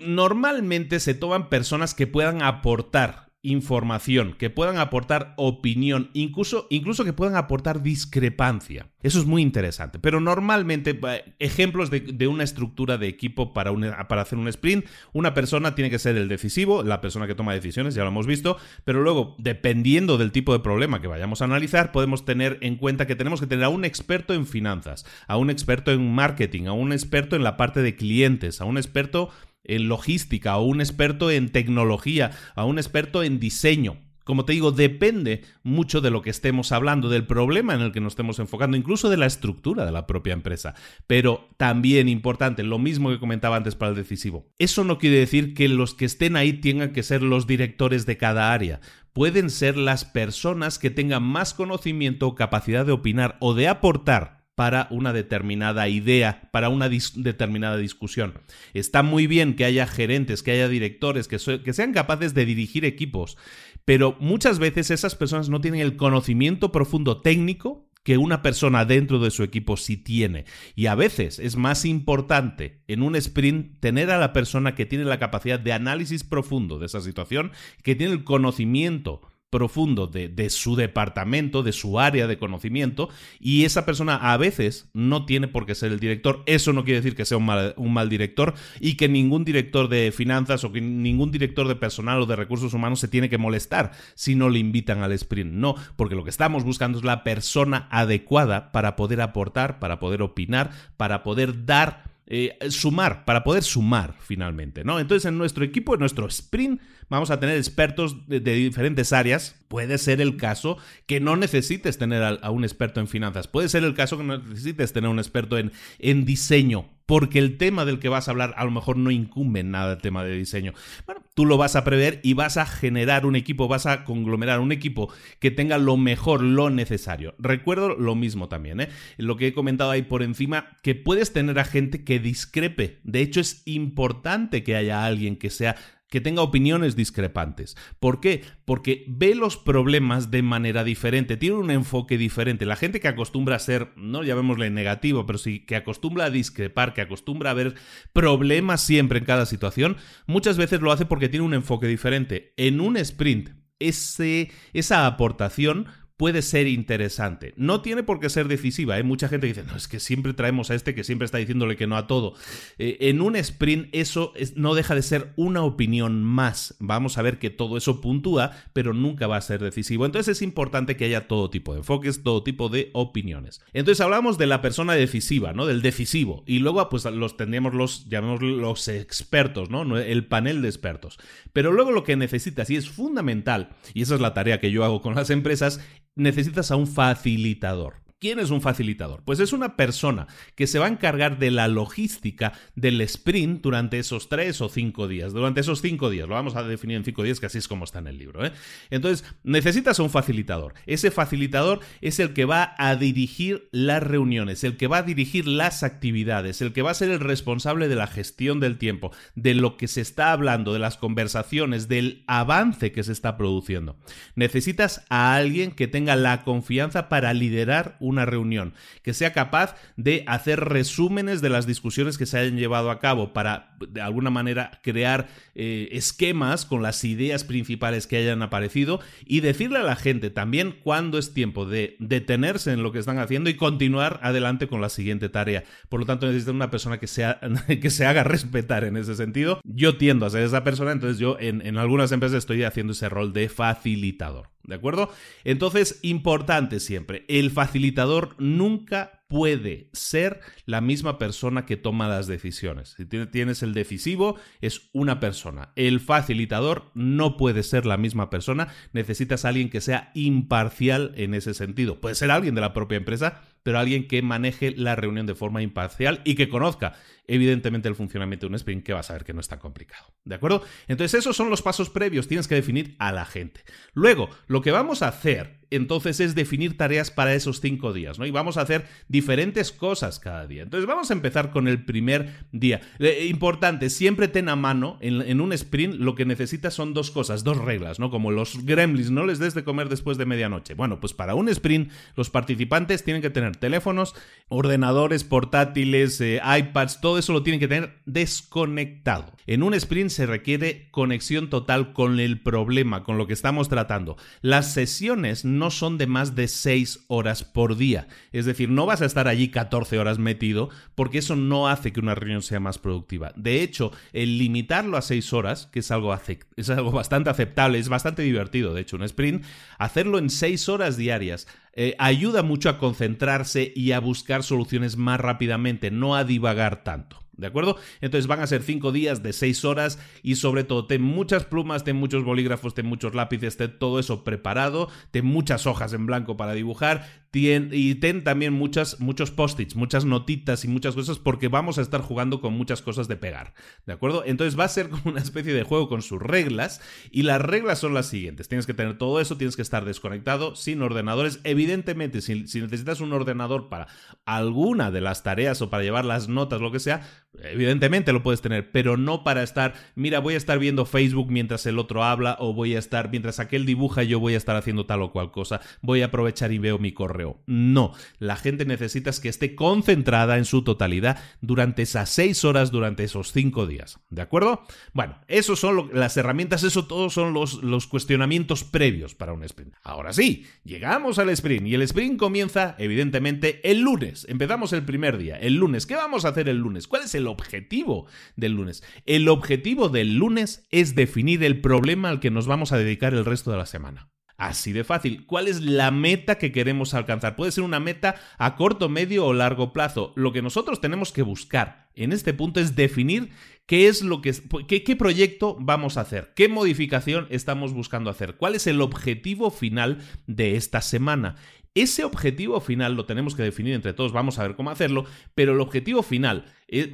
Normalmente 0.00 1.00
se 1.00 1.14
toman 1.14 1.48
personas 1.48 1.94
que 1.94 2.06
puedan 2.06 2.42
aportar 2.42 3.13
información, 3.44 4.34
que 4.38 4.50
puedan 4.50 4.78
aportar 4.78 5.34
opinión, 5.36 6.10
incluso, 6.14 6.66
incluso 6.70 7.04
que 7.04 7.12
puedan 7.12 7.36
aportar 7.36 7.82
discrepancia. 7.82 8.88
Eso 9.02 9.20
es 9.20 9.26
muy 9.26 9.42
interesante. 9.42 9.98
Pero 9.98 10.18
normalmente, 10.18 10.98
ejemplos 11.38 11.90
de, 11.90 12.26
una 12.26 12.42
estructura 12.42 12.96
de 12.96 13.06
equipo 13.06 13.52
para, 13.52 13.70
para 14.08 14.22
hacer 14.22 14.38
un 14.38 14.48
sprint, 14.48 14.86
una 15.12 15.34
persona 15.34 15.74
tiene 15.74 15.90
que 15.90 15.98
ser 15.98 16.16
el 16.16 16.26
decisivo, 16.26 16.82
la 16.82 17.02
persona 17.02 17.26
que 17.26 17.34
toma 17.34 17.52
decisiones, 17.52 17.94
ya 17.94 18.02
lo 18.02 18.08
hemos 18.08 18.26
visto, 18.26 18.56
pero 18.84 19.02
luego, 19.02 19.36
dependiendo 19.38 20.16
del 20.16 20.32
tipo 20.32 20.54
de 20.54 20.60
problema 20.60 21.02
que 21.02 21.06
vayamos 21.06 21.42
a 21.42 21.44
analizar, 21.44 21.92
podemos 21.92 22.24
tener 22.24 22.58
en 22.62 22.76
cuenta 22.76 23.06
que 23.06 23.14
tenemos 23.14 23.40
que 23.40 23.46
tener 23.46 23.66
a 23.66 23.68
un 23.68 23.84
experto 23.84 24.32
en 24.32 24.46
finanzas, 24.46 25.04
a 25.28 25.36
un 25.36 25.50
experto 25.50 25.92
en 25.92 26.14
marketing, 26.14 26.66
a 26.66 26.72
un 26.72 26.92
experto 26.92 27.36
en 27.36 27.44
la 27.44 27.58
parte 27.58 27.82
de 27.82 27.94
clientes, 27.94 28.62
a 28.62 28.64
un 28.64 28.78
experto 28.78 29.28
en 29.64 29.88
logística, 29.88 30.52
a 30.52 30.60
un 30.60 30.80
experto 30.80 31.30
en 31.30 31.50
tecnología, 31.50 32.30
a 32.54 32.64
un 32.64 32.78
experto 32.78 33.22
en 33.22 33.40
diseño. 33.40 33.98
Como 34.24 34.46
te 34.46 34.54
digo, 34.54 34.72
depende 34.72 35.42
mucho 35.62 36.00
de 36.00 36.10
lo 36.10 36.22
que 36.22 36.30
estemos 36.30 36.72
hablando, 36.72 37.10
del 37.10 37.26
problema 37.26 37.74
en 37.74 37.82
el 37.82 37.92
que 37.92 38.00
nos 38.00 38.14
estemos 38.14 38.38
enfocando, 38.38 38.76
incluso 38.76 39.10
de 39.10 39.18
la 39.18 39.26
estructura 39.26 39.84
de 39.84 39.92
la 39.92 40.06
propia 40.06 40.32
empresa. 40.32 40.74
Pero 41.06 41.50
también 41.58 42.08
importante, 42.08 42.62
lo 42.62 42.78
mismo 42.78 43.10
que 43.10 43.20
comentaba 43.20 43.56
antes 43.56 43.74
para 43.74 43.90
el 43.90 43.96
decisivo. 43.96 44.48
Eso 44.58 44.82
no 44.82 44.96
quiere 44.96 45.18
decir 45.18 45.52
que 45.52 45.68
los 45.68 45.94
que 45.94 46.06
estén 46.06 46.36
ahí 46.36 46.54
tengan 46.54 46.92
que 46.92 47.02
ser 47.02 47.22
los 47.22 47.46
directores 47.46 48.06
de 48.06 48.16
cada 48.16 48.54
área. 48.54 48.80
Pueden 49.12 49.50
ser 49.50 49.76
las 49.76 50.06
personas 50.06 50.78
que 50.78 50.90
tengan 50.90 51.22
más 51.22 51.52
conocimiento 51.52 52.26
o 52.26 52.34
capacidad 52.34 52.86
de 52.86 52.92
opinar 52.92 53.36
o 53.40 53.52
de 53.52 53.68
aportar 53.68 54.43
para 54.54 54.86
una 54.90 55.12
determinada 55.12 55.88
idea, 55.88 56.48
para 56.52 56.68
una 56.68 56.88
determinada 56.88 57.76
discusión. 57.76 58.34
Está 58.72 59.02
muy 59.02 59.26
bien 59.26 59.56
que 59.56 59.64
haya 59.64 59.86
gerentes, 59.86 60.42
que 60.42 60.52
haya 60.52 60.68
directores, 60.68 61.28
que, 61.28 61.38
que 61.62 61.72
sean 61.72 61.92
capaces 61.92 62.34
de 62.34 62.44
dirigir 62.44 62.84
equipos, 62.84 63.36
pero 63.84 64.16
muchas 64.20 64.58
veces 64.58 64.90
esas 64.90 65.14
personas 65.14 65.48
no 65.48 65.60
tienen 65.60 65.80
el 65.80 65.96
conocimiento 65.96 66.72
profundo 66.72 67.20
técnico 67.20 67.88
que 68.04 68.18
una 68.18 68.42
persona 68.42 68.84
dentro 68.84 69.18
de 69.18 69.30
su 69.30 69.42
equipo 69.42 69.76
sí 69.76 69.96
tiene. 69.96 70.44
Y 70.76 70.86
a 70.86 70.94
veces 70.94 71.38
es 71.38 71.56
más 71.56 71.84
importante 71.86 72.82
en 72.86 73.02
un 73.02 73.16
sprint 73.16 73.80
tener 73.80 74.10
a 74.10 74.18
la 74.18 74.32
persona 74.32 74.74
que 74.74 74.86
tiene 74.86 75.06
la 75.06 75.18
capacidad 75.18 75.58
de 75.58 75.72
análisis 75.72 76.22
profundo 76.22 76.78
de 76.78 76.86
esa 76.86 77.00
situación, 77.00 77.50
que 77.82 77.96
tiene 77.96 78.12
el 78.12 78.22
conocimiento 78.22 79.22
profundo 79.54 80.08
de, 80.08 80.50
su 80.50 80.74
departamento, 80.74 81.62
de 81.62 81.70
su 81.70 82.00
área 82.00 82.26
de 82.26 82.38
conocimiento, 82.38 83.08
y 83.38 83.64
esa 83.64 83.86
persona 83.86 84.16
a 84.16 84.36
veces 84.36 84.90
no 84.94 85.26
tiene 85.26 85.46
por 85.46 85.64
qué 85.64 85.76
ser 85.76 85.92
el 85.92 86.00
director. 86.00 86.42
Eso 86.46 86.72
no 86.72 86.82
quiere 86.82 86.98
decir 86.98 87.14
que 87.14 87.24
sea 87.24 87.36
un 87.36 87.92
mal, 87.92 88.08
director 88.08 88.54
y 88.80 88.96
que 88.96 89.08
ningún 89.08 89.44
director 89.44 89.88
de 89.88 90.10
finanzas 90.10 90.64
o 90.64 90.72
que 90.72 90.80
ningún 90.80 91.30
director 91.30 91.68
de 91.68 91.76
personal 91.76 92.20
o 92.20 92.26
de 92.26 92.34
recursos 92.34 92.74
humanos 92.74 92.98
se 92.98 93.06
tiene 93.06 93.28
que 93.28 93.38
molestar 93.38 93.92
si 94.16 94.34
no 94.34 94.48
le 94.48 94.58
invitan 94.58 95.04
al 95.04 95.12
sprint. 95.12 95.52
No, 95.52 95.76
porque 95.94 96.16
lo 96.16 96.24
que 96.24 96.30
estamos 96.30 96.64
buscando 96.64 96.98
es 96.98 97.04
la 97.04 97.22
persona 97.22 97.86
adecuada 97.92 98.72
para 98.72 98.96
poder 98.96 99.20
aportar, 99.20 99.78
para 99.78 100.00
poder 100.00 100.20
opinar, 100.20 100.72
para 100.96 101.22
poder 101.22 101.64
dar 101.64 102.10
eh, 102.26 102.56
sumar, 102.70 103.24
para 103.24 103.44
poder 103.44 103.62
sumar 103.62 104.16
finalmente, 104.18 104.82
¿no? 104.82 104.98
Entonces 104.98 105.26
en 105.26 105.38
nuestro 105.38 105.62
equipo, 105.62 105.94
en 105.94 106.00
nuestro 106.00 106.26
sprint, 106.26 106.80
vamos 107.08 107.30
a 107.30 107.40
tener 107.40 107.56
expertos 107.56 108.28
de, 108.28 108.40
diferentes 108.40 109.12
áreas. 109.12 109.56
Puede 109.68 109.98
ser 109.98 110.20
el 110.20 110.36
caso 110.36 110.78
que 111.06 111.20
no 111.20 111.36
necesites 111.36 111.98
tener 111.98 112.22
a, 112.22 112.50
un 112.50 112.64
experto 112.64 113.00
en 113.00 113.08
finanzas, 113.08 113.48
puede 113.48 113.68
ser 113.68 113.84
el 113.84 113.94
caso 113.94 114.18
que 114.18 114.24
no 114.24 114.38
necesites 114.38 114.92
tener 114.92 115.10
un 115.10 115.18
experto 115.18 115.58
en, 115.58 115.72
en 115.98 116.24
diseño, 116.24 116.88
porque 117.06 117.38
el 117.38 117.58
tema 117.58 117.84
del 117.84 117.98
que 117.98 118.08
vas 118.08 118.28
a 118.28 118.30
hablar 118.30 118.54
a 118.56 118.64
lo 118.64 118.70
mejor 118.70 118.96
no 118.96 119.10
incumbe 119.10 119.60
en 119.60 119.70
nada 119.70 119.94
el 119.94 120.00
tema 120.00 120.24
de 120.24 120.36
diseño. 120.36 120.72
Bueno, 121.06 121.22
tú 121.34 121.44
lo 121.44 121.56
vas 121.56 121.76
a 121.76 121.84
prever 121.84 122.20
y 122.22 122.34
vas 122.34 122.56
a 122.56 122.66
generar 122.66 123.26
un 123.26 123.36
equipo, 123.36 123.68
vas 123.68 123.86
a 123.86 124.04
conglomerar 124.04 124.60
un 124.60 124.72
equipo 124.72 125.12
que 125.40 125.50
tenga 125.50 125.78
lo 125.78 125.96
mejor, 125.96 126.42
lo 126.42 126.70
necesario. 126.70 127.34
Recuerdo 127.38 127.96
lo 127.96 128.14
mismo 128.14 128.48
también, 128.48 128.80
¿eh? 128.80 128.88
Lo 129.18 129.36
que 129.36 129.48
he 129.48 129.52
comentado 129.52 129.90
ahí 129.90 130.02
por 130.02 130.22
encima, 130.22 130.76
que 130.82 130.94
puedes 130.94 131.32
tener 131.32 131.58
a 131.58 131.64
gente 131.64 132.04
que 132.04 132.18
discrepe. 132.18 133.00
De 133.04 133.20
hecho, 133.20 133.40
es 133.40 133.62
importante 133.66 134.62
que 134.62 134.76
haya 134.76 135.04
alguien 135.04 135.36
que 135.36 135.50
sea 135.50 135.76
que 136.14 136.20
tenga 136.20 136.42
opiniones 136.42 136.94
discrepantes. 136.94 137.76
¿Por 137.98 138.20
qué? 138.20 138.44
Porque 138.64 139.04
ve 139.08 139.34
los 139.34 139.56
problemas 139.56 140.30
de 140.30 140.42
manera 140.42 140.84
diferente, 140.84 141.36
tiene 141.36 141.56
un 141.56 141.72
enfoque 141.72 142.16
diferente. 142.16 142.66
La 142.66 142.76
gente 142.76 143.00
que 143.00 143.08
acostumbra 143.08 143.56
a 143.56 143.58
ser, 143.58 143.88
no 143.96 144.22
llamémosle 144.22 144.70
negativo, 144.70 145.26
pero 145.26 145.40
sí 145.40 145.66
que 145.66 145.74
acostumbra 145.74 146.26
a 146.26 146.30
discrepar, 146.30 146.94
que 146.94 147.00
acostumbra 147.00 147.50
a 147.50 147.54
ver 147.54 147.74
problemas 148.12 148.80
siempre 148.80 149.18
en 149.18 149.24
cada 149.24 149.44
situación, 149.44 149.96
muchas 150.28 150.56
veces 150.56 150.80
lo 150.80 150.92
hace 150.92 151.04
porque 151.04 151.28
tiene 151.28 151.46
un 151.46 151.54
enfoque 151.54 151.88
diferente. 151.88 152.54
En 152.56 152.80
un 152.80 152.96
sprint, 152.96 153.48
ese, 153.80 154.52
esa 154.72 155.08
aportación 155.08 155.88
puede 156.16 156.42
ser 156.42 156.66
interesante. 156.68 157.54
No 157.56 157.80
tiene 157.80 158.02
por 158.02 158.20
qué 158.20 158.30
ser 158.30 158.46
decisiva. 158.46 158.94
Hay 158.94 159.00
¿eh? 159.00 159.04
mucha 159.04 159.28
gente 159.28 159.46
que 159.46 159.54
dice, 159.54 159.66
no, 159.66 159.76
es 159.76 159.88
que 159.88 159.98
siempre 159.98 160.32
traemos 160.32 160.70
a 160.70 160.74
este 160.74 160.94
que 160.94 161.02
siempre 161.02 161.26
está 161.26 161.38
diciéndole 161.38 161.76
que 161.76 161.86
no 161.86 161.96
a 161.96 162.06
todo. 162.06 162.34
Eh, 162.78 162.98
en 163.00 163.20
un 163.20 163.34
sprint 163.36 163.88
eso 163.92 164.32
no 164.54 164.74
deja 164.74 164.94
de 164.94 165.02
ser 165.02 165.32
una 165.36 165.62
opinión 165.62 166.22
más. 166.22 166.76
Vamos 166.78 167.18
a 167.18 167.22
ver 167.22 167.38
que 167.38 167.50
todo 167.50 167.76
eso 167.76 168.00
puntúa, 168.00 168.52
pero 168.72 168.92
nunca 168.92 169.26
va 169.26 169.36
a 169.36 169.40
ser 169.40 169.60
decisivo. 169.62 170.06
Entonces 170.06 170.36
es 170.36 170.42
importante 170.42 170.96
que 170.96 171.06
haya 171.06 171.26
todo 171.26 171.50
tipo 171.50 171.72
de 171.72 171.78
enfoques, 171.78 172.22
todo 172.22 172.44
tipo 172.44 172.68
de 172.68 172.90
opiniones. 172.92 173.60
Entonces 173.72 174.00
hablamos 174.00 174.38
de 174.38 174.46
la 174.46 174.62
persona 174.62 174.94
decisiva, 174.94 175.52
¿no? 175.52 175.66
Del 175.66 175.82
decisivo. 175.82 176.44
Y 176.46 176.60
luego 176.60 176.88
pues 176.88 177.04
los 177.06 177.36
tendríamos 177.36 177.74
los, 177.74 178.08
llamemos 178.08 178.40
los 178.40 178.86
expertos, 178.86 179.68
¿no? 179.68 179.98
El 179.98 180.26
panel 180.26 180.62
de 180.62 180.68
expertos. 180.68 181.18
Pero 181.52 181.72
luego 181.72 181.90
lo 181.90 182.04
que 182.04 182.16
necesitas, 182.16 182.70
y 182.70 182.76
es 182.76 182.88
fundamental, 182.88 183.70
y 183.94 184.02
esa 184.02 184.14
es 184.14 184.20
la 184.20 184.34
tarea 184.34 184.60
que 184.60 184.70
yo 184.70 184.84
hago 184.84 185.02
con 185.02 185.14
las 185.14 185.30
empresas, 185.30 185.80
necesitas 186.16 186.70
a 186.70 186.76
un 186.76 186.86
facilitador. 186.86 188.03
¿Quién 188.24 188.38
es 188.38 188.48
un 188.48 188.62
facilitador? 188.62 189.20
Pues 189.22 189.38
es 189.38 189.52
una 189.52 189.76
persona 189.76 190.28
que 190.54 190.66
se 190.66 190.78
va 190.78 190.86
a 190.86 190.88
encargar 190.88 191.38
de 191.38 191.50
la 191.50 191.68
logística 191.68 192.54
del 192.74 193.02
sprint 193.02 193.60
durante 193.60 193.98
esos 193.98 194.30
tres 194.30 194.62
o 194.62 194.70
cinco 194.70 195.08
días. 195.08 195.34
Durante 195.34 195.60
esos 195.60 195.82
cinco 195.82 196.08
días, 196.08 196.26
lo 196.26 196.34
vamos 196.34 196.56
a 196.56 196.62
definir 196.62 196.96
en 196.96 197.04
cinco 197.04 197.22
días, 197.22 197.38
que 197.38 197.44
así 197.44 197.58
es 197.58 197.68
como 197.68 197.84
está 197.84 197.98
en 197.98 198.06
el 198.06 198.16
libro. 198.16 198.46
¿eh? 198.46 198.52
Entonces, 198.88 199.26
necesitas 199.42 199.98
un 199.98 200.08
facilitador. 200.08 200.72
Ese 200.86 201.10
facilitador 201.10 201.80
es 202.00 202.18
el 202.18 202.32
que 202.32 202.46
va 202.46 202.74
a 202.78 202.96
dirigir 202.96 203.68
las 203.72 204.02
reuniones, 204.02 204.64
el 204.64 204.78
que 204.78 204.86
va 204.86 204.96
a 204.96 205.02
dirigir 205.02 205.46
las 205.46 205.82
actividades, 205.82 206.62
el 206.62 206.72
que 206.72 206.80
va 206.80 206.92
a 206.92 206.94
ser 206.94 207.10
el 207.10 207.20
responsable 207.20 207.88
de 207.88 207.96
la 207.96 208.06
gestión 208.06 208.58
del 208.58 208.78
tiempo, 208.78 209.12
de 209.34 209.52
lo 209.52 209.76
que 209.76 209.86
se 209.86 210.00
está 210.00 210.32
hablando, 210.32 210.72
de 210.72 210.78
las 210.78 210.96
conversaciones, 210.96 211.88
del 211.88 212.24
avance 212.26 212.90
que 212.90 213.04
se 213.04 213.12
está 213.12 213.36
produciendo. 213.36 213.98
Necesitas 214.34 215.04
a 215.10 215.36
alguien 215.36 215.72
que 215.72 215.88
tenga 215.88 216.16
la 216.16 216.42
confianza 216.42 217.10
para 217.10 217.34
liderar 217.34 217.98
un 218.00 218.13
una 218.14 218.26
reunión, 218.26 218.72
que 219.02 219.12
sea 219.12 219.32
capaz 219.32 219.76
de 219.96 220.24
hacer 220.26 220.60
resúmenes 220.60 221.40
de 221.40 221.50
las 221.50 221.66
discusiones 221.66 222.16
que 222.16 222.26
se 222.26 222.38
hayan 222.38 222.56
llevado 222.56 222.90
a 222.90 223.00
cabo 223.00 223.32
para, 223.32 223.76
de 223.88 224.00
alguna 224.00 224.30
manera, 224.30 224.80
crear 224.82 225.28
eh, 225.54 225.88
esquemas 225.92 226.64
con 226.64 226.82
las 226.82 227.04
ideas 227.04 227.44
principales 227.44 228.06
que 228.06 228.16
hayan 228.16 228.42
aparecido 228.42 229.00
y 229.26 229.40
decirle 229.40 229.78
a 229.78 229.82
la 229.82 229.96
gente 229.96 230.30
también 230.30 230.76
cuándo 230.82 231.18
es 231.18 231.34
tiempo 231.34 231.66
de 231.66 231.96
detenerse 231.98 232.72
en 232.72 232.82
lo 232.82 232.92
que 232.92 232.98
están 232.98 233.18
haciendo 233.18 233.50
y 233.50 233.56
continuar 233.56 234.20
adelante 234.22 234.68
con 234.68 234.80
la 234.80 234.88
siguiente 234.88 235.28
tarea. 235.28 235.64
Por 235.88 236.00
lo 236.00 236.06
tanto, 236.06 236.26
necesita 236.26 236.52
una 236.52 236.70
persona 236.70 236.98
que, 236.98 237.06
sea, 237.06 237.40
que 237.66 237.90
se 237.90 238.06
haga 238.06 238.24
respetar 238.24 238.84
en 238.84 238.96
ese 238.96 239.14
sentido. 239.14 239.60
Yo 239.64 239.96
tiendo 239.96 240.26
a 240.26 240.30
ser 240.30 240.42
esa 240.42 240.64
persona, 240.64 240.92
entonces 240.92 241.18
yo 241.18 241.36
en, 241.40 241.66
en 241.66 241.78
algunas 241.78 242.12
empresas 242.12 242.38
estoy 242.38 242.62
haciendo 242.62 242.92
ese 242.92 243.08
rol 243.08 243.32
de 243.32 243.48
facilitador. 243.48 244.53
¿De 244.64 244.74
acuerdo? 244.74 245.10
Entonces, 245.44 246.00
importante 246.02 246.80
siempre, 246.80 247.24
el 247.28 247.50
facilitador 247.50 248.34
nunca 248.38 249.24
puede 249.28 249.90
ser 249.92 250.40
la 250.64 250.80
misma 250.80 251.18
persona 251.18 251.66
que 251.66 251.76
toma 251.76 252.08
las 252.08 252.26
decisiones. 252.26 252.94
Si 252.96 253.04
tienes 253.04 253.62
el 253.62 253.74
decisivo, 253.74 254.36
es 254.60 254.90
una 254.92 255.20
persona. 255.20 255.72
El 255.76 256.00
facilitador 256.00 256.90
no 256.94 257.36
puede 257.36 257.62
ser 257.62 257.84
la 257.84 257.96
misma 257.96 258.30
persona. 258.30 258.68
Necesitas 258.92 259.44
a 259.44 259.48
alguien 259.48 259.70
que 259.70 259.80
sea 259.80 260.12
imparcial 260.14 261.12
en 261.16 261.34
ese 261.34 261.52
sentido. 261.52 262.00
Puede 262.00 262.14
ser 262.14 262.30
alguien 262.30 262.54
de 262.54 262.60
la 262.60 262.72
propia 262.72 262.96
empresa, 262.96 263.42
pero 263.62 263.78
alguien 263.78 264.08
que 264.08 264.22
maneje 264.22 264.74
la 264.76 264.96
reunión 264.96 265.26
de 265.26 265.34
forma 265.34 265.62
imparcial 265.62 266.20
y 266.24 266.36
que 266.36 266.48
conozca 266.48 266.94
evidentemente 267.26 267.88
el 267.88 267.94
funcionamiento 267.94 268.46
de 268.46 268.50
un 268.50 268.54
sprint 268.56 268.84
que 268.84 268.92
vas 268.92 269.10
a 269.10 269.14
ver 269.14 269.24
que 269.24 269.32
no 269.32 269.40
es 269.40 269.48
tan 269.48 269.58
complicado. 269.58 270.14
¿De 270.24 270.34
acuerdo? 270.34 270.62
Entonces 270.88 271.18
esos 271.18 271.36
son 271.36 271.50
los 271.50 271.62
pasos 271.62 271.90
previos, 271.90 272.28
tienes 272.28 272.48
que 272.48 272.54
definir 272.54 272.96
a 272.98 273.12
la 273.12 273.24
gente. 273.24 273.62
Luego, 273.92 274.28
lo 274.46 274.62
que 274.62 274.70
vamos 274.70 275.02
a 275.02 275.08
hacer 275.08 275.64
entonces 275.70 276.20
es 276.20 276.34
definir 276.34 276.76
tareas 276.76 277.10
para 277.10 277.34
esos 277.34 277.60
cinco 277.60 277.92
días, 277.92 278.18
¿no? 278.18 278.26
Y 278.26 278.30
vamos 278.30 278.56
a 278.56 278.62
hacer 278.62 278.86
diferentes 279.08 279.72
cosas 279.72 280.20
cada 280.20 280.46
día. 280.46 280.62
Entonces 280.62 280.86
vamos 280.86 281.10
a 281.10 281.14
empezar 281.14 281.50
con 281.50 281.68
el 281.68 281.84
primer 281.84 282.46
día. 282.52 282.80
Eh, 282.98 283.26
importante, 283.28 283.90
siempre 283.90 284.28
ten 284.28 284.48
a 284.48 284.56
mano 284.56 284.98
en, 285.00 285.40
un 285.40 285.52
sprint 285.52 285.94
lo 285.96 286.14
que 286.14 286.24
necesitas 286.24 286.74
son 286.74 286.94
dos 286.94 287.10
cosas, 287.10 287.44
dos 287.44 287.58
reglas, 287.58 287.98
¿no? 287.98 288.10
Como 288.10 288.30
los 288.30 288.64
gremlins, 288.64 289.10
no 289.10 289.26
les 289.26 289.38
des 289.38 289.54
de 289.54 289.64
comer 289.64 289.88
después 289.88 290.16
de 290.16 290.26
medianoche. 290.26 290.74
Bueno, 290.74 291.00
pues 291.00 291.12
para 291.12 291.34
un 291.34 291.48
sprint 291.48 291.90
los 292.14 292.30
participantes 292.30 293.04
tienen 293.04 293.22
que 293.22 293.30
tener 293.30 293.56
teléfonos, 293.56 294.14
ordenadores 294.48 295.24
portátiles, 295.24 296.20
eh, 296.20 296.40
iPads, 296.44 297.00
todo 297.00 297.13
eso 297.18 297.32
lo 297.32 297.42
tienen 297.42 297.60
que 297.60 297.68
tener 297.68 297.98
desconectado. 298.06 299.32
En 299.46 299.62
un 299.62 299.74
sprint 299.74 300.10
se 300.10 300.26
requiere 300.26 300.88
conexión 300.90 301.50
total 301.50 301.92
con 301.92 302.20
el 302.20 302.40
problema, 302.40 303.04
con 303.04 303.18
lo 303.18 303.26
que 303.26 303.32
estamos 303.32 303.68
tratando. 303.68 304.16
Las 304.40 304.72
sesiones 304.72 305.44
no 305.44 305.70
son 305.70 305.98
de 305.98 306.06
más 306.06 306.34
de 306.34 306.48
6 306.48 307.04
horas 307.08 307.44
por 307.44 307.76
día. 307.76 308.08
Es 308.32 308.46
decir, 308.46 308.70
no 308.70 308.86
vas 308.86 309.02
a 309.02 309.06
estar 309.06 309.28
allí 309.28 309.48
14 309.48 309.98
horas 309.98 310.18
metido 310.18 310.70
porque 310.94 311.18
eso 311.18 311.36
no 311.36 311.68
hace 311.68 311.92
que 311.92 312.00
una 312.00 312.14
reunión 312.14 312.42
sea 312.42 312.60
más 312.60 312.78
productiva. 312.78 313.32
De 313.36 313.62
hecho, 313.62 313.92
el 314.12 314.38
limitarlo 314.38 314.96
a 314.96 315.02
6 315.02 315.32
horas, 315.32 315.66
que 315.66 315.80
es 315.80 315.90
algo, 315.90 316.16
es 316.56 316.70
algo 316.70 316.90
bastante 316.90 317.30
aceptable, 317.30 317.78
es 317.78 317.88
bastante 317.88 318.22
divertido, 318.22 318.74
de 318.74 318.80
hecho, 318.80 318.96
un 318.96 319.02
sprint, 319.02 319.44
hacerlo 319.78 320.18
en 320.18 320.30
6 320.30 320.68
horas 320.68 320.96
diarias 320.96 321.46
eh, 321.76 321.94
ayuda 321.98 322.42
mucho 322.42 322.68
a 322.68 322.78
concentrarse 322.78 323.72
y 323.74 323.92
a 323.92 324.00
buscar 324.00 324.42
soluciones 324.42 324.96
más 324.96 325.20
rápidamente, 325.20 325.90
no 325.90 326.16
a 326.16 326.24
divagar 326.24 326.84
tanto. 326.84 327.24
¿De 327.36 327.48
acuerdo? 327.48 327.76
Entonces 328.00 328.28
van 328.28 328.40
a 328.40 328.46
ser 328.46 328.62
cinco 328.62 328.92
días 328.92 329.22
de 329.22 329.32
seis 329.32 329.64
horas 329.64 329.98
y 330.22 330.36
sobre 330.36 330.62
todo 330.62 330.86
ten 330.86 331.02
muchas 331.02 331.44
plumas, 331.44 331.82
ten 331.82 331.96
muchos 331.96 332.22
bolígrafos, 332.22 332.74
ten 332.74 332.86
muchos 332.86 333.14
lápices, 333.14 333.56
ten 333.56 333.76
todo 333.76 333.98
eso 333.98 334.22
preparado, 334.22 334.88
ten 335.10 335.26
muchas 335.26 335.66
hojas 335.66 335.92
en 335.92 336.06
blanco 336.06 336.36
para 336.36 336.52
dibujar 336.52 337.23
y 337.34 337.94
ten 337.96 338.24
también 338.24 338.52
muchas, 338.52 339.00
muchos 339.00 339.30
post-its, 339.30 339.76
muchas 339.76 340.04
notitas 340.04 340.64
y 340.64 340.68
muchas 340.68 340.94
cosas 340.94 341.18
porque 341.18 341.48
vamos 341.48 341.78
a 341.78 341.82
estar 341.82 342.00
jugando 342.00 342.40
con 342.40 342.54
muchas 342.54 342.82
cosas 342.82 343.08
de 343.08 343.16
pegar. 343.16 343.54
¿De 343.86 343.92
acuerdo? 343.92 344.22
Entonces 344.24 344.58
va 344.58 344.64
a 344.64 344.68
ser 344.68 344.88
como 344.88 345.02
una 345.10 345.20
especie 345.20 345.52
de 345.52 345.64
juego 345.64 345.88
con 345.88 346.02
sus 346.02 346.20
reglas 346.20 346.80
y 347.10 347.22
las 347.22 347.40
reglas 347.40 347.78
son 347.78 347.94
las 347.94 348.06
siguientes. 348.06 348.48
Tienes 348.48 348.66
que 348.66 348.74
tener 348.74 348.98
todo 348.98 349.20
eso, 349.20 349.36
tienes 349.36 349.56
que 349.56 349.62
estar 349.62 349.84
desconectado, 349.84 350.54
sin 350.54 350.82
ordenadores. 350.82 351.40
Evidentemente, 351.44 352.20
si, 352.20 352.46
si 352.46 352.60
necesitas 352.60 353.00
un 353.00 353.12
ordenador 353.12 353.68
para 353.68 353.88
alguna 354.24 354.90
de 354.90 355.00
las 355.00 355.22
tareas 355.22 355.60
o 355.62 355.70
para 355.70 355.82
llevar 355.82 356.04
las 356.04 356.28
notas, 356.28 356.60
lo 356.60 356.70
que 356.70 356.80
sea, 356.80 357.02
Evidentemente 357.42 358.12
lo 358.12 358.22
puedes 358.22 358.40
tener, 358.40 358.70
pero 358.70 358.96
no 358.96 359.24
para 359.24 359.42
estar, 359.42 359.74
mira, 359.96 360.20
voy 360.20 360.34
a 360.34 360.36
estar 360.36 360.58
viendo 360.58 360.84
Facebook 360.84 361.30
mientras 361.30 361.66
el 361.66 361.78
otro 361.78 362.04
habla 362.04 362.36
o 362.38 362.52
voy 362.52 362.76
a 362.76 362.78
estar, 362.78 363.10
mientras 363.10 363.40
aquel 363.40 363.66
dibuja, 363.66 364.02
yo 364.04 364.20
voy 364.20 364.34
a 364.34 364.36
estar 364.36 364.56
haciendo 364.56 364.86
tal 364.86 365.02
o 365.02 365.10
cual 365.10 365.32
cosa, 365.32 365.60
voy 365.82 366.02
a 366.02 366.06
aprovechar 366.06 366.52
y 366.52 366.58
veo 366.58 366.78
mi 366.78 366.92
correo. 366.92 367.23
No, 367.46 367.92
la 368.18 368.36
gente 368.36 368.64
necesita 368.64 369.04
que 369.20 369.28
esté 369.28 369.54
concentrada 369.54 370.38
en 370.38 370.44
su 370.44 370.64
totalidad 370.64 371.18
durante 371.40 371.82
esas 371.82 372.08
seis 372.08 372.44
horas, 372.44 372.70
durante 372.70 373.04
esos 373.04 373.32
cinco 373.32 373.66
días. 373.66 373.98
¿De 374.08 374.22
acuerdo? 374.22 374.64
Bueno, 374.92 375.18
eso 375.28 375.56
son 375.56 375.90
las 375.92 376.16
herramientas, 376.16 376.62
eso 376.62 376.86
todos 376.86 377.12
son 377.12 377.34
los, 377.34 377.62
los 377.62 377.86
cuestionamientos 377.86 378.64
previos 378.64 379.14
para 379.14 379.32
un 379.32 379.44
sprint. 379.44 379.74
Ahora 379.82 380.12
sí, 380.12 380.46
llegamos 380.64 381.18
al 381.18 381.30
sprint 381.30 381.66
y 381.66 381.74
el 381.74 381.82
sprint 381.82 382.18
comienza, 382.18 382.74
evidentemente, 382.78 383.60
el 383.70 383.80
lunes. 383.80 384.26
Empezamos 384.28 384.72
el 384.72 384.84
primer 384.84 385.18
día, 385.18 385.36
el 385.36 385.56
lunes. 385.56 385.86
¿Qué 385.86 385.96
vamos 385.96 386.24
a 386.24 386.28
hacer 386.28 386.48
el 386.48 386.58
lunes? 386.58 386.88
¿Cuál 386.88 387.04
es 387.04 387.14
el 387.14 387.26
objetivo 387.26 388.06
del 388.36 388.52
lunes? 388.52 388.82
El 389.06 389.28
objetivo 389.28 389.88
del 389.88 390.16
lunes 390.16 390.66
es 390.70 390.94
definir 390.94 391.44
el 391.44 391.60
problema 391.60 392.08
al 392.08 392.20
que 392.20 392.30
nos 392.30 392.46
vamos 392.46 392.72
a 392.72 392.78
dedicar 392.78 393.12
el 393.14 393.24
resto 393.24 393.50
de 393.50 393.58
la 393.58 393.66
semana. 393.66 394.13
Así 394.36 394.72
de 394.72 394.82
fácil. 394.82 395.26
¿Cuál 395.26 395.46
es 395.46 395.60
la 395.60 395.90
meta 395.90 396.38
que 396.38 396.50
queremos 396.50 396.92
alcanzar? 396.94 397.36
Puede 397.36 397.52
ser 397.52 397.62
una 397.62 397.78
meta 397.78 398.16
a 398.36 398.56
corto, 398.56 398.88
medio 398.88 399.26
o 399.26 399.32
largo 399.32 399.72
plazo. 399.72 400.12
Lo 400.16 400.32
que 400.32 400.42
nosotros 400.42 400.80
tenemos 400.80 401.12
que 401.12 401.22
buscar 401.22 401.88
en 401.94 402.12
este 402.12 402.34
punto 402.34 402.58
es 402.58 402.74
definir 402.74 403.30
qué 403.66 403.86
es 403.86 404.02
lo 404.02 404.20
que 404.20 404.34
qué, 404.66 404.96
proyecto 404.96 405.56
vamos 405.60 405.96
a 405.96 406.02
hacer, 406.02 406.32
qué 406.34 406.48
modificación 406.48 407.26
estamos 407.30 407.72
buscando 407.72 408.10
hacer, 408.10 408.34
cuál 408.34 408.54
es 408.54 408.66
el 408.66 408.80
objetivo 408.80 409.50
final 409.50 409.98
de 410.26 410.56
esta 410.56 410.80
semana. 410.80 411.36
Ese 411.74 412.04
objetivo 412.04 412.60
final 412.60 412.94
lo 412.94 413.04
tenemos 413.04 413.34
que 413.34 413.42
definir 413.42 413.74
entre 413.74 413.94
todos, 413.94 414.12
vamos 414.12 414.38
a 414.38 414.42
ver 414.42 414.54
cómo 414.54 414.70
hacerlo, 414.70 415.06
pero 415.34 415.52
el 415.52 415.60
objetivo 415.60 416.02
final 416.02 416.44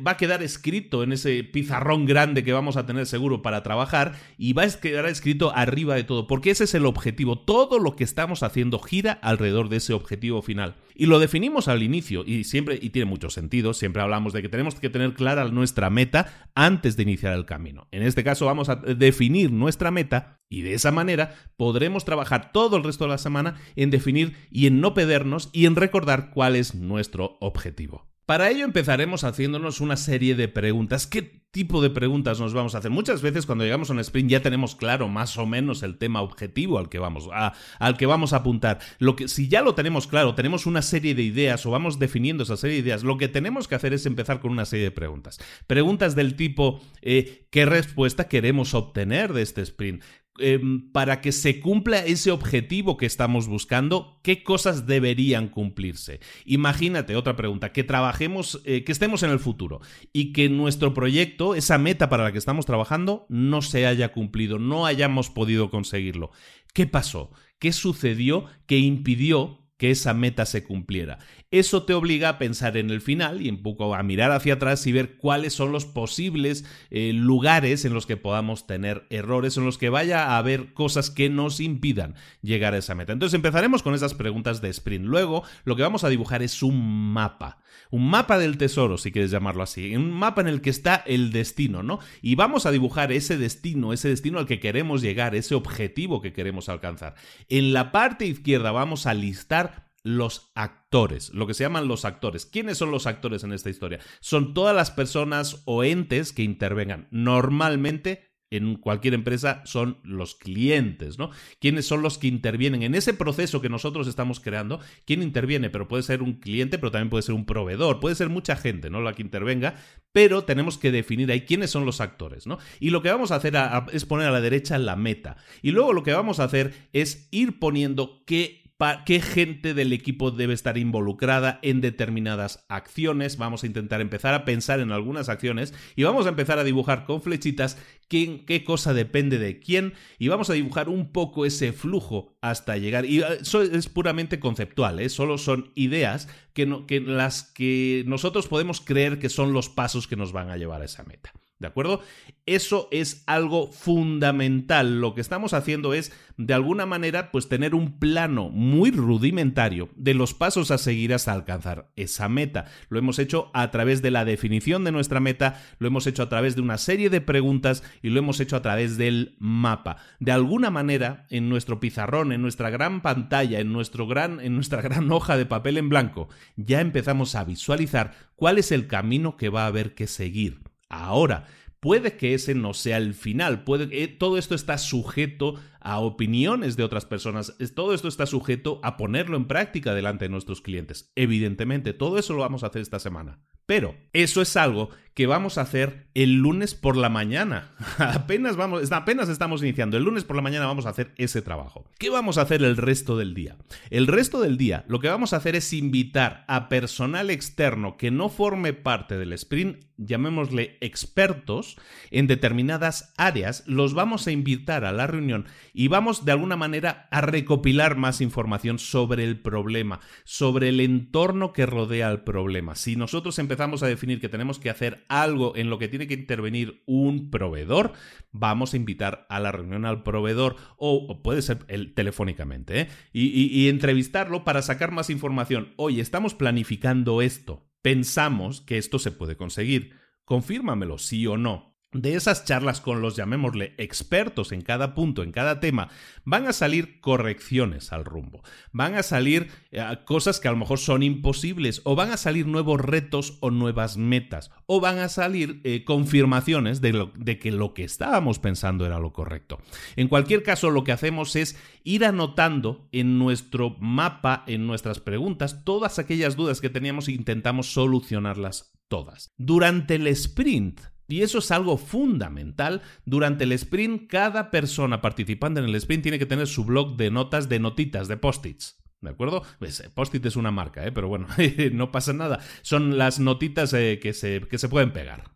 va 0.07 0.13
a 0.13 0.17
quedar 0.17 0.43
escrito 0.43 1.03
en 1.03 1.13
ese 1.13 1.45
pizarrón 1.45 2.07
grande 2.07 2.45
que 2.45 2.53
vamos 2.53 2.77
a 2.77 2.87
tener 2.87 3.07
seguro 3.07 3.43
para 3.43 3.63
trabajar 3.63 4.15
y 4.37 4.53
va 4.53 4.65
a 4.65 4.69
quedar 4.69 5.07
escrito 5.07 5.53
arriba 5.55 5.95
de 5.95 6.05
todo, 6.05 6.27
porque 6.27 6.51
ese 6.51 6.65
es 6.65 6.75
el 6.75 6.87
objetivo. 6.87 7.39
Todo 7.39 7.79
lo 7.79 7.97
que 7.97 8.05
estamos 8.05 8.43
haciendo 8.43 8.79
gira 8.79 9.13
alrededor 9.13 9.69
de 9.69 9.77
ese 9.77 9.93
objetivo 9.93 10.43
final. 10.43 10.77
Y 10.95 11.07
lo 11.07 11.19
definimos 11.19 11.69
al 11.69 11.83
inicio 11.83 12.25
y 12.27 12.45
siempre, 12.45 12.79
y 12.81 12.91
tiene 12.91 13.09
mucho 13.09 13.31
sentido, 13.31 13.73
siempre 13.73 14.03
hablamos 14.03 14.33
de 14.33 14.43
que 14.43 14.49
tenemos 14.49 14.75
que 14.75 14.91
tener 14.91 15.15
clara 15.15 15.49
nuestra 15.49 15.89
meta 15.89 16.51
antes 16.55 16.97
de 16.97 17.05
iniciar 17.05 17.35
el 17.35 17.47
camino. 17.47 17.89
En 17.91 18.03
este 18.03 18.25
caso 18.25 18.47
vamos 18.47 18.69
a 18.69 18.77
definir 18.77 19.51
nuestra 19.51 19.91
meta 19.91 20.41
y 20.49 20.63
de 20.63 20.75
esa 20.75 20.91
manera 20.91 21.35
podremos 21.57 22.05
trabajar 22.05 22.53
todo 22.53 22.77
el 22.77 22.85
resto 22.85 23.05
de 23.05 23.11
la 23.11 23.19
semana 23.19 23.55
en 23.77 23.91
definir 23.91 24.37
y 24.51 24.67
en 24.67 24.81
no 24.81 24.95
perdernos 24.95 25.49
y 25.53 25.67
en 25.67 25.77
recordar 25.77 26.31
cuál 26.31 26.57
es 26.57 26.75
nuestro 26.75 27.39
objetivo. 27.41 28.10
Para 28.31 28.49
ello 28.49 28.65
empezaremos 28.65 29.25
haciéndonos 29.25 29.81
una 29.81 29.97
serie 29.97 30.37
de 30.37 30.47
preguntas. 30.47 31.09
¿Qué 31.09 31.43
tipo 31.51 31.83
de 31.83 31.91
preguntas 31.91 32.39
nos 32.39 32.55
vamos 32.55 32.77
a 32.77 32.79
hacer? 32.79 32.93
Muchas 32.93 33.23
veces 33.23 33.45
cuando 33.45 33.65
llegamos 33.65 33.91
a 33.91 33.93
un 33.93 33.99
sprint 33.99 34.31
ya 34.31 34.41
tenemos 34.41 34.77
claro 34.77 35.09
más 35.09 35.37
o 35.37 35.47
menos 35.47 35.83
el 35.83 35.99
tema 35.99 36.23
objetivo 36.23 36.79
al 36.79 36.89
que 36.89 37.01
vamos 37.01 37.29
a, 37.33 37.55
al 37.81 37.97
que 37.97 38.07
vamos 38.07 38.33
a 38.33 38.37
apuntar. 38.37 38.79
Lo 39.01 39.17
que, 39.17 39.27
si 39.27 39.49
ya 39.49 39.63
lo 39.63 39.75
tenemos 39.75 40.07
claro, 40.07 40.37
tenemos 40.37 40.67
una 40.67 40.81
serie 40.81 41.17
de 41.17 41.25
ideas 41.25 41.67
o 41.67 41.73
vamos 41.73 41.99
definiendo 41.99 42.45
esa 42.45 42.57
serie 42.57 42.77
de 42.77 42.83
ideas, 42.83 43.03
lo 43.03 43.19
que 43.19 43.27
tenemos 43.27 43.67
que 43.67 43.75
hacer 43.75 43.95
es 43.95 44.07
empezar 44.07 44.39
con 44.39 44.53
una 44.53 44.65
serie 44.65 44.85
de 44.85 44.91
preguntas. 44.93 45.41
Preguntas 45.67 46.15
del 46.15 46.37
tipo, 46.37 46.81
eh, 47.03 47.49
¿qué 47.51 47.67
respuesta 47.67 48.29
queremos 48.29 48.75
obtener 48.75 49.33
de 49.33 49.43
este 49.43 49.63
sprint? 49.63 50.05
Em, 50.41 50.91
para 50.93 51.21
que 51.21 51.33
se 51.33 51.61
cumpla 51.61 51.99
ese 51.99 52.31
objetivo 52.31 52.97
que 52.97 53.07
estamos 53.07 53.47
buscando, 53.47 54.19
¿qué 54.23 54.43
cosas 54.43 54.87
deberían 54.87 55.49
cumplirse? 55.49 56.21
Imagínate, 56.47 57.15
otra 57.15 57.37
pregunta, 57.37 57.73
que 57.73 57.85
trabajemos, 57.85 58.63
eh, 58.65 58.83
que 58.85 58.93
estemos 58.93 59.23
en 59.23 59.31
el 59.31 59.39
futuro 59.39 59.81
y 60.13 60.33
que 60.33 60.49
nuestro 60.49 60.95
proyecto, 60.95 61.55
esa 61.55 61.79
meta 61.79 62.09
para 62.09 62.25
la 62.25 62.33
que 62.33 62.39
estamos 62.39 62.65
trabajando, 62.65 63.27
no 63.29 63.61
se 63.61 63.87
haya 63.87 64.13
cumplido, 64.13 64.59
no 64.59 64.87
hayamos 64.87 65.29
podido 65.31 65.71
conseguirlo. 65.71 66.31
¿Qué 66.73 66.87
pasó? 66.87 67.31
¿Qué 67.59 67.73
sucedió 67.73 68.47
que 68.67 68.79
impidió 68.79 69.60
que 69.81 69.91
esa 69.91 70.13
meta 70.13 70.45
se 70.45 70.63
cumpliera. 70.63 71.21
Eso 71.51 71.85
te 71.85 71.95
obliga 71.95 72.29
a 72.29 72.39
pensar 72.39 72.77
en 72.77 72.91
el 72.91 73.01
final 73.01 73.41
y 73.41 73.49
un 73.49 73.63
poco 73.63 73.95
a 73.95 74.03
mirar 74.03 74.31
hacia 74.31 74.55
atrás 74.55 74.87
y 74.87 74.93
ver 74.93 75.17
cuáles 75.17 75.55
son 75.55 75.73
los 75.73 75.87
posibles 75.87 76.67
eh, 76.91 77.15
lugares 77.15 77.87
en 77.87 77.95
los 77.95 78.05
que 78.05 78.19
podamos 78.19 78.67
tener 78.67 79.07
errores, 79.09 79.57
en 79.57 79.65
los 79.65 79.79
que 79.79 79.89
vaya 79.89 80.27
a 80.27 80.37
haber 80.37 80.75
cosas 80.75 81.09
que 81.09 81.31
nos 81.31 81.61
impidan 81.61 82.15
llegar 82.43 82.75
a 82.75 82.77
esa 82.77 82.95
meta. 82.95 83.15
Entonces 83.15 83.35
empezaremos 83.35 83.83
con 83.83 83.95
esas 83.95 84.13
preguntas 84.13 84.61
de 84.61 84.69
sprint. 84.69 85.07
Luego 85.07 85.45
lo 85.65 85.77
que 85.77 85.83
vamos 85.83 86.05
a 86.05 86.11
dibujar 86.11 86.43
es 86.43 86.63
un 86.63 87.15
mapa. 87.15 87.57
Un 87.91 88.09
mapa 88.09 88.39
del 88.39 88.57
tesoro, 88.57 88.99
si 88.99 89.13
quieres 89.13 89.31
llamarlo 89.31 89.63
así. 89.63 89.95
Un 89.95 90.11
mapa 90.11 90.41
en 90.41 90.49
el 90.49 90.61
que 90.61 90.71
está 90.71 90.97
el 90.97 91.33
destino, 91.33 91.83
¿no? 91.83 91.99
Y 92.23 92.35
vamos 92.37 92.67
a 92.67 92.71
dibujar 92.71 93.13
ese 93.13 93.37
destino, 93.37 93.93
ese 93.93 94.09
destino 94.09 94.39
al 94.39 94.47
que 94.47 94.61
queremos 94.61 95.03
llegar, 95.03 95.35
ese 95.35 95.55
objetivo 95.55 96.21
que 96.21 96.33
queremos 96.33 96.69
alcanzar. 96.69 97.15
En 97.49 97.73
la 97.73 97.93
parte 97.93 98.27
izquierda 98.27 98.71
vamos 98.71 99.07
a 99.07 99.15
listar 99.15 99.91
los 100.03 100.51
actores, 100.55 101.31
lo 101.35 101.47
que 101.47 101.55
se 101.55 101.65
llaman 101.65 101.89
los 101.89 102.05
actores. 102.05 102.47
¿Quiénes 102.47 102.79
son 102.79 102.91
los 102.91 103.07
actores 103.07 103.45
en 103.45 103.53
esta 103.53 103.71
historia? 103.71 104.01
Son 104.21 104.55
todas 104.55 104.75
las 104.75 104.91
personas 104.91 105.63
o 105.67 105.85
entes 105.85 106.33
que 106.33 106.43
intervengan. 106.43 107.09
Normalmente 107.11 108.30
en 108.51 108.75
cualquier 108.77 109.15
empresa 109.15 109.63
son 109.65 109.99
los 110.03 110.35
clientes, 110.35 111.19
¿no? 111.19 111.31
¿Quiénes 111.61 111.87
son 111.87 112.03
los 112.03 112.19
que 112.19 112.27
intervienen 112.27 112.83
en 112.83 112.95
ese 112.95 113.15
proceso 113.15 113.61
que 113.61 113.69
nosotros 113.69 114.09
estamos 114.09 114.41
creando? 114.41 114.81
¿Quién 115.07 115.23
interviene? 115.23 115.71
Pero 115.71 115.89
puede 115.89 116.03
ser 116.03 116.23
un 116.23 116.35
cliente, 116.35 116.79
pero 116.79 116.91
también 116.91 117.11
puede 117.11 117.23
ser 117.23 117.35
un 117.35 117.47
proveedor, 117.47 118.01
puede 118.01 118.17
ser 118.17 118.29
mucha 118.29 118.57
gente, 118.57 118.91
¿no? 118.91 119.01
La 119.01 119.15
que 119.15 119.23
intervenga, 119.23 119.77
pero 120.13 120.45
tenemos 120.45 120.79
que 120.79 120.91
definir 120.91 121.31
ahí 121.31 121.43
quiénes 121.43 121.71
son 121.71 121.87
los 121.87 122.01
actores, 122.01 122.47
¿no? 122.47 122.59
Y 122.81 122.91
lo 122.91 123.03
que 123.03 123.11
vamos 123.11 123.31
a 123.31 123.37
hacer 123.37 123.57
es 123.93 124.05
poner 124.05 124.27
a 124.27 124.33
la 124.33 124.41
derecha 124.41 124.79
la 124.79 124.97
meta. 124.97 125.37
Y 125.63 125.71
luego 125.71 125.93
lo 125.93 126.03
que 126.03 126.13
vamos 126.13 126.41
a 126.41 126.45
hacer 126.45 126.89
es 126.93 127.29
ir 127.31 127.59
poniendo 127.59 128.25
qué 128.27 128.61
qué 129.05 129.21
gente 129.21 129.75
del 129.75 129.93
equipo 129.93 130.31
debe 130.31 130.55
estar 130.55 130.79
involucrada 130.79 131.59
en 131.63 131.83
determinadas 131.83 132.65
acciones. 132.69 133.37
Vamos 133.37 133.63
a 133.63 133.67
intentar 133.67 134.01
empezar 134.01 134.33
a 134.33 134.47
pensar 134.47 134.81
en 134.81 134.91
algunas 134.91 135.29
acciones 135.29 135.75
y 135.97 136.05
vamos 136.05 136.25
a 136.25 136.31
empezar 136.31 136.59
a 136.59 136.65
dibujar 136.65 137.05
con 137.05 137.21
flechitas 137.21 137.77
qué 138.11 138.65
cosa 138.65 138.93
depende 138.93 139.39
de 139.39 139.61
quién 139.61 139.95
y 140.19 140.29
vamos 140.29 140.51
a 140.51 140.55
dibujar 140.55 140.89
un 140.89 141.13
poco 141.13 141.47
ese 141.47 141.73
flujo 141.73 142.37
hasta 142.41 142.77
llegar. 142.77 143.07
Y 143.07 143.21
eh, 143.21 143.39
eso 143.41 143.63
es 143.63 143.89
puramente 143.89 144.41
conceptual, 144.41 144.99
¿eh? 145.01 145.09
solo 145.09 145.39
son 145.39 145.71
ideas 145.77 146.29
que, 146.53 146.85
que 146.87 147.01
las 147.01 147.45
que 147.45 148.03
nosotros 148.07 148.49
podemos 148.49 148.81
creer 148.81 149.19
que 149.19 149.29
son 149.29 149.53
los 149.53 149.69
pasos 149.69 150.09
que 150.09 150.17
nos 150.17 150.33
van 150.33 150.51
a 150.51 150.57
llevar 150.57 150.83
a 150.83 150.87
esa 150.87 151.05
meta. 151.05 151.33
¿De 151.61 151.67
acuerdo? 151.67 152.01
Eso 152.47 152.89
es 152.91 153.23
algo 153.27 153.71
fundamental. 153.71 154.99
Lo 155.03 155.15
que 155.15 155.21
estamos 155.21 155.53
haciendo 155.53 155.93
es, 155.93 156.11
de 156.39 156.55
alguna 156.55 156.87
manera, 156.87 157.31
pues 157.31 157.51
tener 157.51 157.75
un 157.75 157.99
plano 157.99 158.49
muy 158.49 158.91
rudimentario 158.91 159.91
de 159.95 160.15
los 160.15 160.33
pasos 160.33 160.71
a 160.71 160.79
seguir 160.79 161.13
hasta 161.13 161.35
alcanzar 161.35 161.93
esa 161.97 162.31
meta. 162.31 162.65
Lo 162.89 162.99
hemos 162.99 163.19
hecho 163.19 163.51
a 163.53 163.71
través 163.71 164.01
de 164.01 164.11
la 164.11 164.25
definición 164.25 164.85
de 164.85 164.93
nuestra 164.93 165.21
meta, 165.21 165.63
lo 165.79 165.87
hemos 165.87 166.07
hecho 166.07 166.23
a 166.23 166.31
través 166.31 166.57
de 166.57 166.63
una 166.63 166.79
serie 166.79 167.11
de 167.11 167.21
preguntas 167.21 167.83
y 168.03 168.11
lo 168.11 168.19
hemos 168.19 168.41
hecho 168.41 168.57
a 168.57 168.63
través 168.63 168.97
del 168.97 169.37
mapa. 169.39 169.97
De 170.19 170.33
alguna 170.33 170.71
manera, 170.71 171.27
en 171.31 171.49
nuestro 171.49 171.81
pizarrón, 171.81 172.33
en 172.33 172.43
nuestra 172.43 172.71
gran 172.71 173.03
pantalla, 173.03 173.61
en, 173.61 173.73
nuestro 173.73 174.07
gran, 174.07 174.41
en 174.41 174.55
nuestra 174.55 174.83
gran 174.83 175.11
hoja 175.13 175.37
de 175.37 175.47
papel 175.47 175.77
en 175.77 175.89
blanco, 175.89 176.29
ya 176.57 176.81
empezamos 176.81 177.35
a 177.35 177.45
visualizar 177.45 178.15
cuál 178.37 178.59
es 178.59 178.73
el 178.73 178.87
camino 178.87 179.37
que 179.37 179.49
va 179.49 179.65
a 179.65 179.69
haber 179.69 179.95
que 179.95 180.07
seguir. 180.07 180.61
Ahora, 180.89 181.47
puede 181.81 182.17
que 182.17 182.35
ese 182.35 182.55
no 182.55 182.75
sea 182.75 182.99
el 182.99 183.15
final, 183.15 183.65
puede 183.65 183.89
que 183.89 184.09
todo 184.09 184.39
esto 184.39 184.55
está 184.55 184.79
sujeto 184.79 185.55
a 185.81 185.99
opiniones 185.99 186.77
de 186.77 186.85
otras 186.85 187.07
personas. 187.07 187.57
Todo 187.75 187.95
esto 187.95 188.09
está 188.09 188.27
sujeto 188.27 188.81
a 188.83 188.97
ponerlo 188.97 189.37
en 189.37 189.47
práctica 189.47 189.95
delante 189.95 190.27
de 190.27 190.31
nuestros 190.31 190.61
clientes. 190.61 191.13
Evidentemente, 191.17 191.93
todo 191.93 192.19
eso 192.19 192.35
lo 192.35 192.41
vamos 192.41 192.63
a 192.63 192.69
hacer 192.69 192.83
esta 192.83 192.99
semana. 192.99 193.41
Pero 193.67 193.95
eso 194.13 194.43
es 194.43 194.57
algo 194.57 194.91
que 195.15 195.29
vamos 195.29 195.59
a 195.59 195.61
hacer 195.61 196.09
el 196.15 196.35
lunes 196.35 196.75
por 196.75 196.97
la 196.97 197.09
mañana. 197.09 197.73
apenas 197.99 198.57
vamos, 198.57 198.91
apenas 198.91 199.29
estamos 199.29 199.63
iniciando. 199.63 199.97
El 199.97 200.03
lunes 200.03 200.25
por 200.25 200.35
la 200.35 200.43
mañana 200.43 200.67
vamos 200.67 200.87
a 200.87 200.89
hacer 200.89 201.13
ese 201.19 201.41
trabajo. 201.41 201.89
¿Qué 201.99 202.11
vamos 202.11 202.37
a 202.37 202.43
hacer 202.43 202.65
el 202.65 202.77
resto 202.77 203.17
del 203.17 203.33
día? 203.33 203.57
El 203.91 204.09
resto 204.09 204.41
del 204.41 204.57
día 204.57 204.85
lo 204.89 204.99
que 204.99 205.09
vamos 205.09 205.33
a 205.33 205.37
hacer 205.37 205.55
es 205.55 205.73
invitar 205.73 206.45
a 206.49 206.69
personal 206.69 207.31
externo 207.31 207.97
que 207.97 208.11
no 208.11 208.29
forme 208.29 208.73
parte 208.73 209.19
del 209.19 209.33
sprint, 209.35 209.85
llamémosle 209.99 210.79
expertos, 210.81 211.77
en 212.11 212.27
determinadas 212.27 213.13
áreas, 213.17 213.63
los 213.67 213.95
vamos 213.95 214.27
a 214.27 214.33
invitar 214.33 214.85
a 214.85 214.93
la 214.93 215.07
reunión 215.07 215.47
y 215.73 215.89
vamos 215.89 216.25
de 216.25 216.33
alguna 216.33 216.57
manera 216.57 217.09
a 217.11 217.21
recopilar 217.21 217.97
más 217.97 218.21
información 218.21 218.79
sobre 218.79 219.25
el 219.25 219.41
problema, 219.41 220.01
sobre 220.25 220.69
el 220.69 220.81
entorno 220.81 221.53
que 221.53 221.67
rodea 221.67 222.11
el 222.11 222.23
problema. 222.23 222.75
Si 222.75 222.97
nosotros 222.97 223.39
empezamos 223.39 223.83
a 223.83 223.87
definir 223.87 224.21
que 224.21 224.29
tenemos 224.29 224.59
que 224.59 224.71
hacer 224.71 225.05
algo 225.09 225.57
en 225.57 225.71
lo 225.71 225.79
que 225.79 225.89
tiene 225.89 226.07
que 226.07 226.15
intervenir 226.15 226.83
un 226.87 227.31
proveedor, 227.31 227.93
vamos 228.33 228.75
a 228.75 228.77
invitar 228.77 229.27
a 229.29 229.41
la 229.41 229.53
reunión 229.53 229.85
al 229.85 230.03
proveedor 230.03 230.57
o, 230.77 231.23
puede 231.23 231.43
ser 231.43 231.59
el, 231.69 231.95
telefónicamente 231.95 232.81
¿eh? 232.81 232.89
y 233.13 233.69
entrevistarlo 233.69 234.45
para 234.45 234.63
sacar 234.63 234.91
más 234.93 235.11
información. 235.11 235.73
Oye, 235.77 236.01
estamos 236.01 236.35
planificando 236.35 237.23
esto. 237.23 237.71
Pensamos 237.83 238.61
que 238.61 238.79
esto 238.79 238.99
se 238.99 239.11
puede 239.11 239.37
conseguir. 239.37 239.97
Confírmamelo, 240.25 240.99
sí 240.99 241.27
o 241.27 241.37
no 241.37 241.70
de 241.93 242.15
esas 242.15 242.45
charlas 242.45 242.81
con 242.81 243.03
los, 243.03 243.17
llamémosle, 243.17 243.75
expertos 243.77 244.53
en 244.53 244.61
cada 244.61 244.95
punto, 244.95 245.23
en 245.23 245.33
cada 245.33 245.59
tema, 245.59 245.89
van 246.25 246.47
a 246.47 246.53
salir 246.53 247.01
correcciones 247.01 247.93
al 247.93 248.05
rumbo, 248.05 248.43
van 248.73 248.95
a 248.95 249.03
salir 249.03 249.51
eh, 249.73 249.83
cosas 250.05 250.39
que 250.39 250.47
a 250.47 250.53
lo 250.53 250.57
mejor 250.57 250.79
son 250.79 251.03
imposibles, 251.03 251.83
o 251.85 251.97
van 251.97 252.13
a 252.13 252.17
salir 252.17 252.47
nuevos 252.47 252.81
retos 252.81 253.39
o 253.41 253.51
nuevas 253.51 253.97
metas, 253.97 254.53
o 254.67 254.81
van 254.81 254.99
a 254.99 255.09
salir 255.09 255.61
eh, 255.65 255.85
confirmaciones 255.85 256.81
de, 256.81 257.09
de 257.17 257.39
que 257.39 257.51
lo 257.51 257.75
que 257.75 257.83
estábamos 257.83 258.39
pensando 258.39 258.87
era 258.87 259.01
lo 259.01 259.13
correcto. 259.13 259.61
En 259.97 260.09
cualquier 260.09 260.45
caso, 260.45 260.71
lo 260.71 260.85
que 260.85 260.93
hacemos 260.93 261.35
es 261.35 261.59
ir 261.83 262.05
anotando 262.05 262.89
en 262.93 263.19
nuestro 263.19 263.77
mapa, 263.81 264.45
en 264.47 264.67
nuestras 264.67 265.01
preguntas, 265.01 265.65
todas 265.65 265.99
aquellas 265.99 266.37
dudas 266.37 266.61
que 266.61 266.71
teníamos 266.71 267.09
e 267.09 267.13
intentamos 267.13 267.73
solucionarlas 267.73 268.73
todas. 268.89 269.33
Durante 269.39 269.95
el 269.95 270.07
sprint, 270.09 270.81
y 271.13 271.23
eso 271.23 271.39
es 271.39 271.51
algo 271.51 271.77
fundamental. 271.77 272.83
Durante 273.05 273.45
el 273.45 273.53
sprint, 273.53 274.09
cada 274.09 274.51
persona 274.51 275.01
participante 275.01 275.61
en 275.61 275.67
el 275.67 275.75
sprint 275.75 276.03
tiene 276.03 276.19
que 276.19 276.27
tener 276.27 276.47
su 276.47 276.65
blog 276.65 276.97
de 276.97 277.11
notas 277.11 277.49
de 277.49 277.59
notitas, 277.59 278.09
de 278.09 278.17
post-its. 278.17 278.80
¿De 279.01 279.09
acuerdo? 279.09 279.43
Pues, 279.59 279.81
eh, 279.81 279.91
Post-it 279.95 280.27
es 280.27 280.37
una 280.37 280.51
marca, 280.51 280.87
¿eh? 280.87 280.93
pero 280.93 281.09
bueno, 281.09 281.27
no 281.73 281.91
pasa 281.91 282.13
nada. 282.13 282.41
Son 282.61 282.99
las 282.99 283.19
notitas 283.19 283.73
eh, 283.73 283.99
que, 284.01 284.13
se, 284.13 284.43
que, 284.43 284.59
se, 284.59 284.69
pueden 284.69 284.93
pegar. 284.93 285.31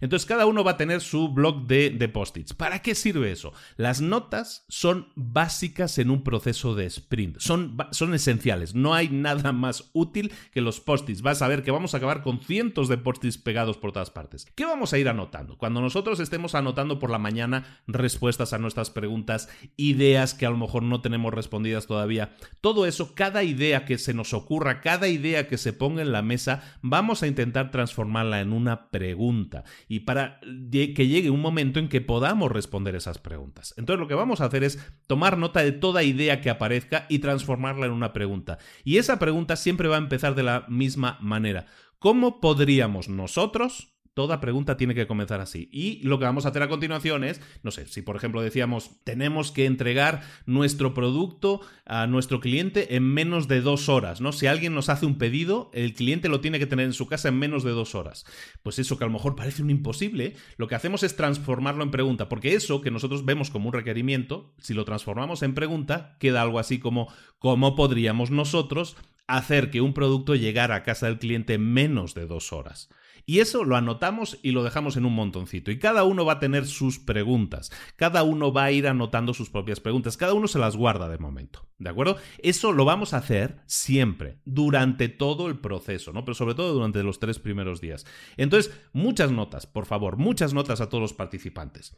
Entonces, 0.00 0.24
cada 0.24 0.46
uno 0.46 0.64
va 0.64 0.72
a 0.72 0.76
tener 0.78 1.02
su 1.02 1.28
blog 1.28 1.66
de, 1.66 1.90
de 1.90 2.08
post-its. 2.08 2.54
¿Para 2.54 2.80
qué 2.80 2.94
sirve 2.94 3.30
eso? 3.30 3.52
Las 3.76 4.00
notas 4.00 4.64
son 4.68 5.12
básicas 5.14 5.98
en 5.98 6.08
un 6.08 6.24
proceso 6.24 6.74
de 6.74 6.86
sprint. 6.86 7.38
Son, 7.38 7.76
son 7.90 8.14
esenciales. 8.14 8.74
No 8.74 8.94
hay 8.94 9.10
nada 9.10 9.52
más 9.52 9.90
útil 9.92 10.32
que 10.50 10.62
los 10.62 10.80
post-its. 10.80 11.20
Vas 11.20 11.42
a 11.42 11.48
ver 11.48 11.62
que 11.62 11.70
vamos 11.70 11.92
a 11.92 11.98
acabar 11.98 12.22
con 12.22 12.40
cientos 12.40 12.88
de 12.88 12.96
post-its 12.96 13.36
pegados 13.36 13.76
por 13.76 13.92
todas 13.92 14.10
partes. 14.10 14.46
¿Qué 14.54 14.64
vamos 14.64 14.94
a 14.94 14.98
ir 14.98 15.10
anotando? 15.10 15.58
Cuando 15.58 15.82
nosotros 15.82 16.18
estemos 16.18 16.54
anotando 16.54 16.98
por 16.98 17.10
la 17.10 17.18
mañana 17.18 17.82
respuestas 17.86 18.54
a 18.54 18.58
nuestras 18.58 18.88
preguntas, 18.88 19.50
ideas 19.76 20.32
que 20.32 20.46
a 20.46 20.50
lo 20.50 20.56
mejor 20.56 20.82
no 20.82 21.02
tenemos 21.02 21.34
respondidas 21.34 21.86
todavía, 21.86 22.34
todo 22.62 22.86
eso 22.86 23.01
cada 23.14 23.42
idea 23.42 23.84
que 23.84 23.98
se 23.98 24.14
nos 24.14 24.32
ocurra, 24.32 24.80
cada 24.80 25.08
idea 25.08 25.48
que 25.48 25.58
se 25.58 25.72
ponga 25.72 26.02
en 26.02 26.12
la 26.12 26.22
mesa, 26.22 26.62
vamos 26.80 27.22
a 27.22 27.26
intentar 27.26 27.70
transformarla 27.70 28.40
en 28.40 28.52
una 28.52 28.90
pregunta 28.90 29.64
y 29.88 30.00
para 30.00 30.40
que 30.40 31.08
llegue 31.08 31.30
un 31.30 31.40
momento 31.40 31.78
en 31.78 31.88
que 31.88 32.00
podamos 32.00 32.50
responder 32.50 32.94
esas 32.94 33.18
preguntas. 33.18 33.74
Entonces 33.76 34.00
lo 34.00 34.08
que 34.08 34.14
vamos 34.14 34.40
a 34.40 34.46
hacer 34.46 34.64
es 34.64 34.78
tomar 35.06 35.38
nota 35.38 35.60
de 35.60 35.72
toda 35.72 36.02
idea 36.02 36.40
que 36.40 36.50
aparezca 36.50 37.06
y 37.08 37.18
transformarla 37.18 37.86
en 37.86 37.92
una 37.92 38.12
pregunta. 38.12 38.58
Y 38.84 38.98
esa 38.98 39.18
pregunta 39.18 39.56
siempre 39.56 39.88
va 39.88 39.96
a 39.96 39.98
empezar 39.98 40.34
de 40.34 40.42
la 40.42 40.64
misma 40.68 41.18
manera. 41.20 41.66
¿Cómo 41.98 42.40
podríamos 42.40 43.08
nosotros 43.08 43.91
Toda 44.14 44.40
pregunta 44.40 44.76
tiene 44.76 44.94
que 44.94 45.06
comenzar 45.06 45.40
así. 45.40 45.70
Y 45.72 46.02
lo 46.02 46.18
que 46.18 46.26
vamos 46.26 46.44
a 46.44 46.50
hacer 46.50 46.62
a 46.62 46.68
continuación 46.68 47.24
es, 47.24 47.40
no 47.62 47.70
sé, 47.70 47.86
si 47.86 48.02
por 48.02 48.14
ejemplo 48.14 48.42
decíamos, 48.42 48.90
tenemos 49.04 49.52
que 49.52 49.64
entregar 49.64 50.22
nuestro 50.44 50.92
producto 50.92 51.62
a 51.86 52.06
nuestro 52.06 52.40
cliente 52.40 52.94
en 52.94 53.04
menos 53.04 53.48
de 53.48 53.62
dos 53.62 53.88
horas, 53.88 54.20
¿no? 54.20 54.32
Si 54.32 54.46
alguien 54.46 54.74
nos 54.74 54.90
hace 54.90 55.06
un 55.06 55.16
pedido, 55.16 55.70
el 55.72 55.94
cliente 55.94 56.28
lo 56.28 56.42
tiene 56.42 56.58
que 56.58 56.66
tener 56.66 56.84
en 56.84 56.92
su 56.92 57.06
casa 57.06 57.28
en 57.28 57.38
menos 57.38 57.64
de 57.64 57.70
dos 57.70 57.94
horas. 57.94 58.26
Pues 58.62 58.78
eso 58.78 58.98
que 58.98 59.04
a 59.04 59.06
lo 59.06 59.14
mejor 59.14 59.34
parece 59.34 59.62
un 59.62 59.70
imposible, 59.70 60.36
lo 60.58 60.68
que 60.68 60.74
hacemos 60.74 61.02
es 61.02 61.16
transformarlo 61.16 61.82
en 61.82 61.90
pregunta, 61.90 62.28
porque 62.28 62.54
eso 62.54 62.82
que 62.82 62.90
nosotros 62.90 63.24
vemos 63.24 63.50
como 63.50 63.68
un 63.68 63.72
requerimiento, 63.72 64.54
si 64.58 64.74
lo 64.74 64.84
transformamos 64.84 65.42
en 65.42 65.54
pregunta, 65.54 66.16
queda 66.20 66.42
algo 66.42 66.58
así 66.58 66.78
como, 66.78 67.10
¿cómo 67.38 67.74
podríamos 67.76 68.30
nosotros 68.30 68.96
hacer 69.26 69.70
que 69.70 69.80
un 69.80 69.94
producto 69.94 70.34
llegara 70.34 70.74
a 70.74 70.82
casa 70.82 71.06
del 71.06 71.18
cliente 71.18 71.54
en 71.54 71.72
menos 71.72 72.12
de 72.12 72.26
dos 72.26 72.52
horas? 72.52 72.90
Y 73.26 73.40
eso 73.40 73.64
lo 73.64 73.76
anotamos 73.76 74.38
y 74.42 74.50
lo 74.50 74.64
dejamos 74.64 74.96
en 74.96 75.04
un 75.04 75.14
montoncito. 75.14 75.70
Y 75.70 75.78
cada 75.78 76.04
uno 76.04 76.24
va 76.24 76.34
a 76.34 76.38
tener 76.40 76.66
sus 76.66 76.98
preguntas. 76.98 77.70
Cada 77.96 78.22
uno 78.22 78.52
va 78.52 78.64
a 78.64 78.72
ir 78.72 78.86
anotando 78.86 79.34
sus 79.34 79.50
propias 79.50 79.80
preguntas. 79.80 80.16
Cada 80.16 80.34
uno 80.34 80.48
se 80.48 80.58
las 80.58 80.76
guarda 80.76 81.08
de 81.08 81.18
momento. 81.18 81.66
¿De 81.78 81.90
acuerdo? 81.90 82.16
Eso 82.38 82.72
lo 82.72 82.84
vamos 82.84 83.14
a 83.14 83.18
hacer 83.18 83.60
siempre, 83.66 84.38
durante 84.44 85.08
todo 85.08 85.48
el 85.48 85.58
proceso, 85.58 86.12
¿no? 86.12 86.24
Pero 86.24 86.34
sobre 86.34 86.54
todo 86.54 86.72
durante 86.72 87.02
los 87.02 87.18
tres 87.18 87.38
primeros 87.38 87.80
días. 87.80 88.06
Entonces, 88.36 88.72
muchas 88.92 89.32
notas, 89.32 89.66
por 89.66 89.86
favor, 89.86 90.16
muchas 90.16 90.54
notas 90.54 90.80
a 90.80 90.88
todos 90.88 91.02
los 91.02 91.12
participantes 91.12 91.96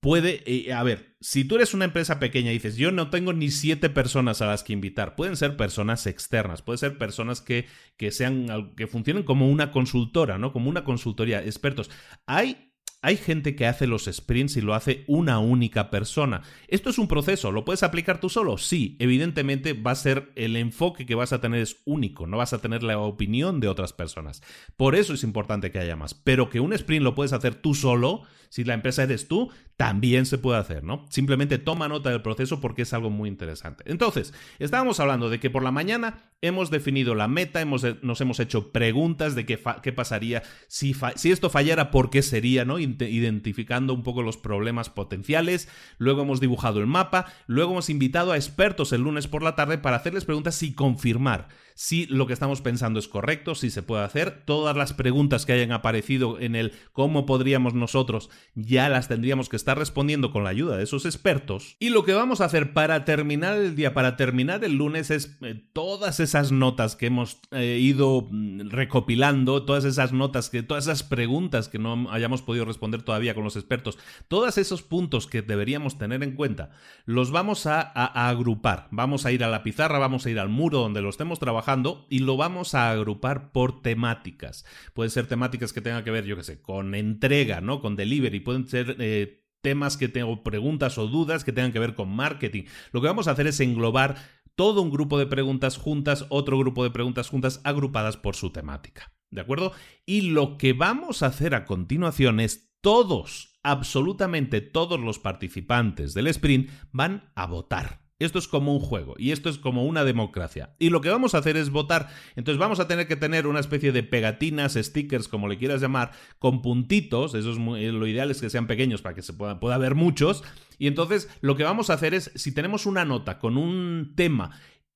puede, 0.00 0.42
eh, 0.46 0.72
a 0.72 0.82
ver, 0.82 1.16
si 1.20 1.44
tú 1.44 1.56
eres 1.56 1.74
una 1.74 1.84
empresa 1.84 2.18
pequeña 2.20 2.50
y 2.50 2.54
dices, 2.54 2.76
yo 2.76 2.92
no 2.92 3.10
tengo 3.10 3.32
ni 3.32 3.50
siete 3.50 3.90
personas 3.90 4.40
a 4.40 4.46
las 4.46 4.62
que 4.62 4.72
invitar, 4.72 5.16
pueden 5.16 5.36
ser 5.36 5.56
personas 5.56 6.06
externas, 6.06 6.62
pueden 6.62 6.78
ser 6.78 6.98
personas 6.98 7.40
que, 7.40 7.66
que 7.96 8.10
sean, 8.10 8.74
que 8.76 8.86
funcionen 8.86 9.24
como 9.24 9.48
una 9.48 9.72
consultora, 9.72 10.38
¿no? 10.38 10.52
Como 10.52 10.70
una 10.70 10.84
consultoría, 10.84 11.42
expertos. 11.42 11.90
Hay 12.26 12.67
hay 13.00 13.16
gente 13.16 13.54
que 13.54 13.66
hace 13.66 13.86
los 13.86 14.06
sprints 14.06 14.56
y 14.56 14.60
lo 14.60 14.74
hace 14.74 15.04
una 15.06 15.38
única 15.38 15.90
persona. 15.90 16.42
¿Esto 16.66 16.90
es 16.90 16.98
un 16.98 17.06
proceso? 17.06 17.52
¿Lo 17.52 17.64
puedes 17.64 17.84
aplicar 17.84 18.20
tú 18.20 18.28
solo? 18.28 18.58
Sí, 18.58 18.96
evidentemente 18.98 19.72
va 19.72 19.92
a 19.92 19.96
ser 19.96 20.32
el 20.34 20.56
enfoque 20.56 21.06
que 21.06 21.14
vas 21.14 21.32
a 21.32 21.40
tener 21.40 21.60
es 21.60 21.76
único, 21.84 22.26
no 22.26 22.38
vas 22.38 22.52
a 22.52 22.58
tener 22.58 22.82
la 22.82 22.98
opinión 22.98 23.60
de 23.60 23.68
otras 23.68 23.92
personas. 23.92 24.42
Por 24.76 24.96
eso 24.96 25.14
es 25.14 25.22
importante 25.22 25.70
que 25.70 25.78
haya 25.78 25.96
más. 25.96 26.14
Pero 26.14 26.50
que 26.50 26.60
un 26.60 26.72
sprint 26.72 27.04
lo 27.04 27.14
puedes 27.14 27.32
hacer 27.32 27.54
tú 27.54 27.74
solo, 27.74 28.22
si 28.48 28.64
la 28.64 28.74
empresa 28.74 29.02
eres 29.02 29.28
tú, 29.28 29.50
también 29.76 30.26
se 30.26 30.38
puede 30.38 30.58
hacer, 30.58 30.82
¿no? 30.82 31.06
Simplemente 31.10 31.58
toma 31.58 31.86
nota 31.86 32.10
del 32.10 32.22
proceso 32.22 32.60
porque 32.60 32.82
es 32.82 32.92
algo 32.92 33.10
muy 33.10 33.28
interesante. 33.28 33.84
Entonces, 33.86 34.34
estábamos 34.58 34.98
hablando 34.98 35.30
de 35.30 35.38
que 35.38 35.50
por 35.50 35.62
la 35.62 35.70
mañana 35.70 36.32
hemos 36.40 36.70
definido 36.70 37.14
la 37.14 37.28
meta, 37.28 37.60
hemos, 37.60 37.86
nos 38.02 38.20
hemos 38.20 38.40
hecho 38.40 38.72
preguntas 38.72 39.34
de 39.34 39.46
qué, 39.46 39.60
qué 39.82 39.92
pasaría 39.92 40.42
si, 40.66 40.96
si 41.16 41.30
esto 41.30 41.50
fallara, 41.50 41.90
por 41.90 42.10
qué 42.10 42.22
sería, 42.22 42.64
¿no? 42.64 42.78
Identificando 43.00 43.94
un 43.94 44.02
poco 44.02 44.22
los 44.22 44.36
problemas 44.36 44.90
potenciales, 44.90 45.68
luego 45.98 46.22
hemos 46.22 46.40
dibujado 46.40 46.80
el 46.80 46.86
mapa, 46.86 47.26
luego 47.46 47.72
hemos 47.72 47.90
invitado 47.90 48.32
a 48.32 48.36
expertos 48.36 48.92
el 48.92 49.02
lunes 49.02 49.26
por 49.26 49.42
la 49.42 49.54
tarde 49.54 49.78
para 49.78 49.96
hacerles 49.96 50.24
preguntas 50.24 50.62
y 50.62 50.72
confirmar 50.72 51.48
si 51.78 52.06
lo 52.06 52.26
que 52.26 52.32
estamos 52.32 52.60
pensando 52.60 52.98
es 52.98 53.06
correcto, 53.06 53.54
si 53.54 53.70
se 53.70 53.84
puede 53.84 54.02
hacer. 54.02 54.42
Todas 54.44 54.76
las 54.76 54.92
preguntas 54.92 55.46
que 55.46 55.52
hayan 55.52 55.70
aparecido 55.70 56.40
en 56.40 56.56
el 56.56 56.72
cómo 56.92 57.24
podríamos 57.24 57.72
nosotros 57.72 58.30
ya 58.56 58.88
las 58.88 59.06
tendríamos 59.06 59.48
que 59.48 59.54
estar 59.54 59.78
respondiendo 59.78 60.32
con 60.32 60.42
la 60.42 60.50
ayuda 60.50 60.76
de 60.76 60.82
esos 60.82 61.06
expertos. 61.06 61.76
Y 61.78 61.90
lo 61.90 62.04
que 62.04 62.14
vamos 62.14 62.40
a 62.40 62.46
hacer 62.46 62.72
para 62.72 63.04
terminar 63.04 63.56
el 63.58 63.76
día, 63.76 63.94
para 63.94 64.16
terminar 64.16 64.64
el 64.64 64.74
lunes, 64.74 65.12
es 65.12 65.38
eh, 65.40 65.54
todas 65.72 66.18
esas 66.18 66.50
notas 66.50 66.96
que 66.96 67.06
hemos 67.06 67.38
eh, 67.52 67.78
ido 67.80 68.26
mm, 68.28 68.70
recopilando, 68.70 69.64
todas 69.64 69.84
esas 69.84 70.12
notas, 70.12 70.50
que, 70.50 70.64
todas 70.64 70.86
esas 70.86 71.04
preguntas 71.04 71.68
que 71.68 71.78
no 71.78 72.10
hayamos 72.10 72.42
podido 72.42 72.64
responder 72.64 73.02
todavía 73.02 73.36
con 73.36 73.44
los 73.44 73.54
expertos, 73.54 73.98
todos 74.26 74.58
esos 74.58 74.82
puntos 74.82 75.28
que 75.28 75.42
deberíamos 75.42 75.96
tener 75.96 76.24
en 76.24 76.34
cuenta, 76.34 76.70
los 77.04 77.30
vamos 77.30 77.66
a 77.66 77.82
agrupar. 78.28 78.88
Vamos 78.90 79.26
a 79.26 79.30
ir 79.30 79.44
a 79.44 79.48
la 79.48 79.62
pizarra, 79.62 80.00
vamos 80.00 80.26
a 80.26 80.30
ir 80.30 80.40
al 80.40 80.48
muro 80.48 80.80
donde 80.80 81.02
lo 81.02 81.10
estemos 81.10 81.38
trabajando 81.38 81.67
y 82.08 82.20
lo 82.20 82.36
vamos 82.36 82.74
a 82.74 82.90
agrupar 82.90 83.52
por 83.52 83.82
temáticas. 83.82 84.64
Pueden 84.94 85.10
ser 85.10 85.26
temáticas 85.26 85.72
que 85.72 85.82
tengan 85.82 86.02
que 86.02 86.10
ver, 86.10 86.24
yo 86.24 86.36
qué 86.36 86.42
sé, 86.42 86.62
con 86.62 86.94
entrega, 86.94 87.60
¿no? 87.60 87.80
Con 87.80 87.96
delivery, 87.96 88.40
pueden 88.40 88.66
ser... 88.68 88.96
Eh, 88.98 89.44
temas 89.60 89.96
que 89.96 90.06
tengo 90.06 90.44
preguntas 90.44 90.98
o 90.98 91.08
dudas 91.08 91.42
que 91.42 91.52
tengan 91.52 91.72
que 91.72 91.80
ver 91.80 91.96
con 91.96 92.08
marketing. 92.08 92.62
Lo 92.92 93.00
que 93.00 93.08
vamos 93.08 93.26
a 93.26 93.32
hacer 93.32 93.48
es 93.48 93.58
englobar 93.58 94.14
todo 94.54 94.80
un 94.82 94.90
grupo 94.90 95.18
de 95.18 95.26
preguntas 95.26 95.76
juntas, 95.76 96.26
otro 96.28 96.56
grupo 96.56 96.84
de 96.84 96.90
preguntas 96.90 97.28
juntas 97.28 97.60
agrupadas 97.64 98.16
por 98.16 98.36
su 98.36 98.50
temática. 98.50 99.12
¿De 99.30 99.40
acuerdo? 99.40 99.72
Y 100.06 100.30
lo 100.30 100.58
que 100.58 100.74
vamos 100.74 101.22
a 101.22 101.26
hacer 101.26 101.56
a 101.56 101.64
continuación 101.64 102.38
es 102.38 102.72
todos, 102.80 103.58
absolutamente 103.62 104.60
todos 104.60 105.00
los 105.00 105.18
participantes 105.18 106.14
del 106.14 106.28
sprint 106.28 106.70
van 106.92 107.32
a 107.34 107.46
votar. 107.46 108.07
Esto 108.20 108.40
es 108.40 108.48
como 108.48 108.74
un 108.74 108.80
juego 108.80 109.14
y 109.16 109.30
esto 109.30 109.48
es 109.48 109.58
como 109.58 109.84
una 109.84 110.02
democracia. 110.02 110.74
Y 110.80 110.90
lo 110.90 111.00
que 111.00 111.08
vamos 111.08 111.34
a 111.34 111.38
hacer 111.38 111.56
es 111.56 111.70
votar. 111.70 112.08
Entonces 112.34 112.58
vamos 112.58 112.80
a 112.80 112.88
tener 112.88 113.06
que 113.06 113.14
tener 113.14 113.46
una 113.46 113.60
especie 113.60 113.92
de 113.92 114.02
pegatinas, 114.02 114.74
stickers, 114.74 115.28
como 115.28 115.46
le 115.46 115.56
quieras 115.56 115.80
llamar, 115.80 116.10
con 116.40 116.60
puntitos. 116.60 117.34
Eso 117.34 117.52
es 117.52 117.58
muy, 117.58 117.86
lo 117.92 118.06
ideal 118.08 118.32
es 118.32 118.40
que 118.40 118.50
sean 118.50 118.66
pequeños 118.66 119.02
para 119.02 119.14
que 119.14 119.22
se 119.22 119.34
pueda, 119.34 119.60
pueda 119.60 119.76
haber 119.76 119.94
muchos. 119.94 120.42
Y 120.78 120.88
entonces 120.88 121.30
lo 121.42 121.56
que 121.56 121.62
vamos 121.62 121.90
a 121.90 121.94
hacer 121.94 122.12
es, 122.12 122.32
si 122.34 122.52
tenemos 122.52 122.86
una 122.86 123.04
nota 123.04 123.38
con 123.38 123.56
un 123.56 124.14
tema 124.16 124.50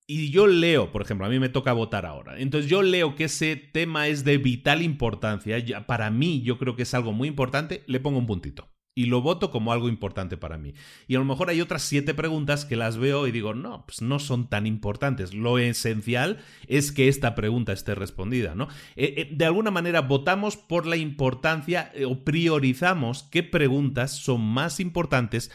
y 0.09 0.31
yo 0.31 0.49
leo, 0.49 0.91
por 0.91 1.03
ejemplo, 1.03 1.25
a 1.25 1.31
mí 1.31 1.39
me 1.39 1.49
toca 1.49 1.73
votar 1.73 2.07
ahora. 2.07 2.41
Entonces 2.41 2.69
yo 2.69 2.83
leo 2.83 3.15
que 3.15 3.25
ese 3.25 3.55
tema 3.55 4.09
es 4.09 4.25
de 4.25 4.39
vital 4.39 4.83
importancia. 4.83 5.57
Para 5.87 6.11
mí 6.11 6.43
yo 6.43 6.59
creo 6.59 6.75
que 6.75 6.83
es 6.83 6.93
algo 6.93 7.13
muy 7.13 7.29
importante. 7.29 7.85
Le 7.87 8.01
pongo 8.01 8.19
un 8.19 8.27
puntito 8.27 8.72
y 8.95 9.07
lo 9.07 9.23
voto 9.23 9.51
como 9.51 9.73
algo 9.73 9.89
importante 9.89 10.37
para 10.37 10.59
mí. 10.59 10.75
Y 11.07 11.15
a 11.15 11.19
lo 11.19 11.25
mejor 11.25 11.49
hay 11.49 11.61
otras 11.61 11.83
siete 11.83 12.15
preguntas 12.15 12.65
que 12.65 12.77
las 12.77 12.99
veo 12.99 13.27
y 13.27 13.33
digo, 13.33 13.55
no, 13.55 13.87
pues 13.87 14.03
no 14.03 14.19
son 14.19 14.49
tan 14.49 14.67
importantes. 14.67 15.33
Lo 15.33 15.59
esencial 15.59 16.41
es 16.67 16.93
que 16.93 17.09
esta 17.09 17.35
pregunta 17.35 17.73
esté 17.73 17.95
respondida, 17.95 18.55
¿no? 18.55 18.69
Eh, 18.97 19.15
eh, 19.17 19.29
de 19.33 19.45
alguna 19.47 19.71
manera 19.71 20.03
votamos 20.03 20.57
por 20.57 20.87
la 20.87 20.97
importancia 20.97 21.91
eh, 21.95 22.05
o 22.05 22.23
priorizamos 22.25 23.23
qué 23.25 23.43
preguntas 23.43 24.13
son 24.13 24.43
más 24.43 24.79
importantes 24.79 25.51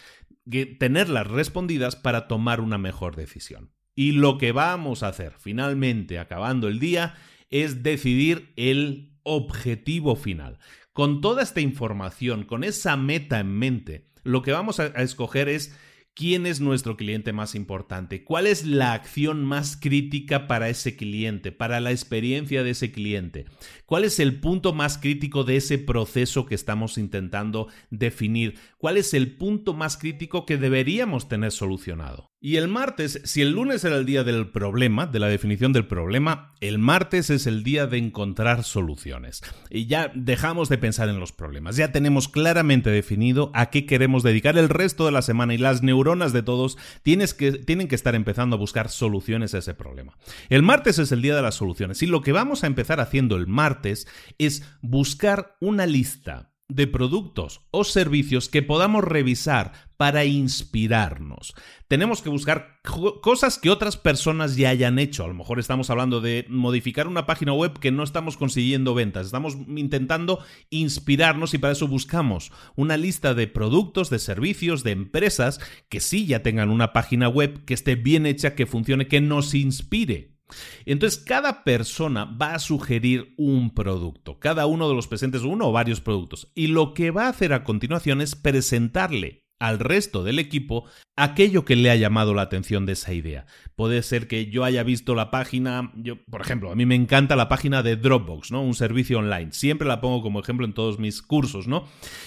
que 0.50 0.66
tenerlas 0.66 1.28
respondidas 1.28 1.96
para 1.96 2.28
tomar 2.28 2.62
una 2.62 2.78
mejor 2.78 3.16
decisión. 3.16 3.72
Y 3.94 4.14
lo 4.14 4.38
que 4.38 4.52
vamos 4.52 5.04
a 5.04 5.10
hacer 5.10 5.34
finalmente, 5.40 6.20
acabando 6.20 6.68
el 6.68 6.80
día, 6.80 7.16
es 7.50 7.84
decidir 7.84 8.54
el 8.56 9.18
objetivo 9.24 10.16
final. 10.16 10.60
Con 10.98 11.22
toda 11.22 11.44
esta 11.44 11.62
información, 11.62 12.44
con 12.44 12.64
esa 12.64 12.98
meta 12.98 13.40
en 13.40 13.56
mente, 13.56 14.08
lo 14.24 14.42
que 14.42 14.52
vamos 14.52 14.80
a, 14.80 14.88
escoger 14.88 15.48
es 15.48 15.78
quién 16.18 16.48
es 16.48 16.60
nuestro 16.60 16.98
cliente 16.98 17.32
más 17.32 17.54
importante, 17.54 18.24
cuál 18.24 18.48
es 18.48 18.66
la 18.66 18.94
acción 18.94 19.46
más 19.46 19.78
crítica 19.78 20.48
para 20.48 20.68
ese 20.68 20.96
cliente, 20.96 21.52
para 21.52 21.80
la 21.80 21.92
experiencia 21.92 22.64
de 22.64 22.72
ese 22.72 22.92
cliente, 22.92 23.46
cuál 23.86 24.04
es 24.04 24.20
el 24.20 24.40
punto 24.40 24.74
más 24.74 24.98
crítico 24.98 25.44
de 25.44 25.58
ese 25.58 25.78
proceso 25.78 26.48
que 26.48 26.56
estamos 26.56 26.98
intentando 26.98 27.68
definir, 27.92 28.56
cuál 28.80 28.98
es 28.98 29.14
el 29.14 29.36
punto 29.38 29.76
más 29.76 29.96
crítico 29.96 30.48
que 30.48 30.58
deberíamos 30.58 31.30
tener 31.30 31.52
solucionado. 31.52 32.32
Y 32.40 32.58
el 32.58 32.68
martes, 32.68 33.20
si 33.24 33.42
el 33.42 33.52
lunes 33.52 33.84
era 33.84 33.98
el 33.98 34.06
día 34.06 34.24
del 34.24 34.50
problema, 34.50 35.08
de 35.08 35.20
la 35.20 35.28
definición 35.28 35.74
del 35.74 35.88
problema, 35.88 36.54
el 36.62 36.78
martes 36.78 37.32
es 37.32 37.48
el 37.48 37.64
día 37.64 37.88
de 37.88 37.98
encontrar 37.98 38.64
soluciones. 38.64 39.42
Y 39.72 39.88
ya 39.88 40.12
dejamos 40.14 40.70
de 40.70 40.78
pensar 40.78 41.10
en 41.10 41.20
los 41.20 41.32
problemas, 41.32 41.78
ya 41.78 41.92
tenemos 41.92 42.28
claramente 42.28 42.92
definido 42.92 43.52
a 43.56 43.72
qué 43.72 43.88
queremos 43.88 44.22
dedicar 44.22 44.56
el 44.58 44.70
resto 44.70 45.08
de 45.08 45.12
la 45.12 45.24
semana 45.24 45.56
y 45.56 45.58
las 45.58 45.82
neuronas 45.82 46.07
de 46.08 46.42
todos 46.42 46.78
tienes 47.04 47.34
que, 47.34 47.52
tienen 47.52 47.90
que 47.90 47.96
estar 47.96 48.16
empezando 48.16 48.56
a 48.56 48.60
buscar 48.60 48.90
soluciones 48.90 49.54
a 49.54 49.58
ese 49.58 49.74
problema. 49.74 50.18
El 50.48 50.64
martes 50.64 51.00
es 51.00 51.12
el 51.12 51.22
día 51.22 51.36
de 51.36 51.42
las 51.42 51.56
soluciones 51.56 52.02
y 52.02 52.08
lo 52.08 52.22
que 52.22 52.32
vamos 52.32 52.64
a 52.64 52.68
empezar 52.68 53.02
haciendo 53.02 53.36
el 53.36 53.46
martes 53.46 54.08
es 54.38 54.64
buscar 54.82 55.58
una 55.60 55.86
lista 55.86 56.54
de 56.70 56.88
productos 56.88 57.62
o 57.72 57.84
servicios 57.84 58.48
que 58.48 58.64
podamos 58.64 59.04
revisar 59.04 59.74
para 59.98 60.26
inspirarnos. 60.26 61.54
Tenemos 61.88 62.22
que 62.22 62.30
buscar 62.30 62.80
cosas 63.22 63.58
que 63.58 63.72
otras 63.72 63.98
personas 63.98 64.56
ya 64.56 64.70
hayan 64.70 65.00
hecho. 65.00 65.24
A 65.24 65.28
lo 65.28 65.34
mejor 65.34 65.60
estamos 65.60 65.90
hablando 65.90 66.22
de 66.22 66.46
modificar 66.50 67.08
una 67.08 67.26
página 67.26 67.54
web 67.54 67.80
que 67.80 67.92
no 67.92 68.04
estamos 68.04 68.38
consiguiendo 68.38 68.94
ventas. 68.94 69.26
Estamos 69.26 69.58
intentando 69.68 70.40
inspirarnos 70.70 71.54
y 71.54 71.58
para 71.58 71.74
eso 71.74 71.88
buscamos 71.88 72.52
una 72.76 72.96
lista 72.96 73.34
de 73.34 73.48
productos, 73.48 74.10
de 74.10 74.20
servicios, 74.20 74.84
de 74.84 74.92
empresas 74.92 75.60
que 75.90 76.00
sí 76.00 76.28
ya 76.28 76.44
tengan 76.44 76.70
una 76.70 76.94
página 76.94 77.28
web 77.28 77.66
que 77.66 77.74
esté 77.74 77.96
bien 77.96 78.26
hecha, 78.26 78.54
que 78.54 78.68
funcione, 78.68 79.08
que 79.08 79.22
nos 79.22 79.56
inspire. 79.56 80.38
Entonces, 80.86 81.20
cada 81.20 81.64
persona 81.64 82.24
va 82.24 82.56
a 82.56 82.60
sugerir 82.60 83.34
un 83.38 83.74
producto, 83.74 84.40
cada 84.40 84.66
uno 84.66 84.88
de 84.88 84.96
los 84.96 85.08
presentes 85.08 85.42
uno 85.42 85.68
o 85.68 85.72
varios 85.74 86.00
productos, 86.00 86.52
y 86.56 86.68
lo 86.68 86.94
que 86.94 87.12
va 87.12 87.26
a 87.26 87.30
hacer 87.30 87.52
a 87.52 87.66
continuación 87.66 88.22
es 88.22 88.36
presentarle 88.36 89.47
al 89.60 89.80
resto 89.80 90.24
del 90.24 90.40
equipo 90.40 90.86
aquello 91.18 91.66
que 91.66 91.76
le 91.76 91.90
ha 91.90 91.96
llamado 91.96 92.36
la 92.36 92.44
atención 92.44 92.86
de 92.86 92.94
esa 92.94 93.12
idea. 93.12 93.48
Puede 93.76 94.04
ser 94.04 94.28
que 94.28 94.46
yo 94.46 94.64
haya 94.64 94.84
visto 94.84 95.16
la 95.16 95.32
página, 95.32 95.92
yo, 95.96 96.24
por 96.26 96.42
ejemplo, 96.42 96.72
a 96.72 96.76
mí 96.76 96.86
me 96.86 96.96
encanta 96.96 97.36
la 97.36 97.50
página 97.50 97.82
de 97.82 97.96
Dropbox, 97.96 98.52
¿no? 98.52 98.62
Un 98.62 98.76
servicio 98.76 99.18
online. 99.18 99.52
Siempre 99.52 99.88
la 99.88 100.00
pongo 100.00 100.22
como 100.22 100.40
ejemplo 100.40 100.66
en 100.66 100.74
todos 100.74 101.00
mis 101.00 101.24
cursos, 101.24 101.68
¿no? 101.68 101.86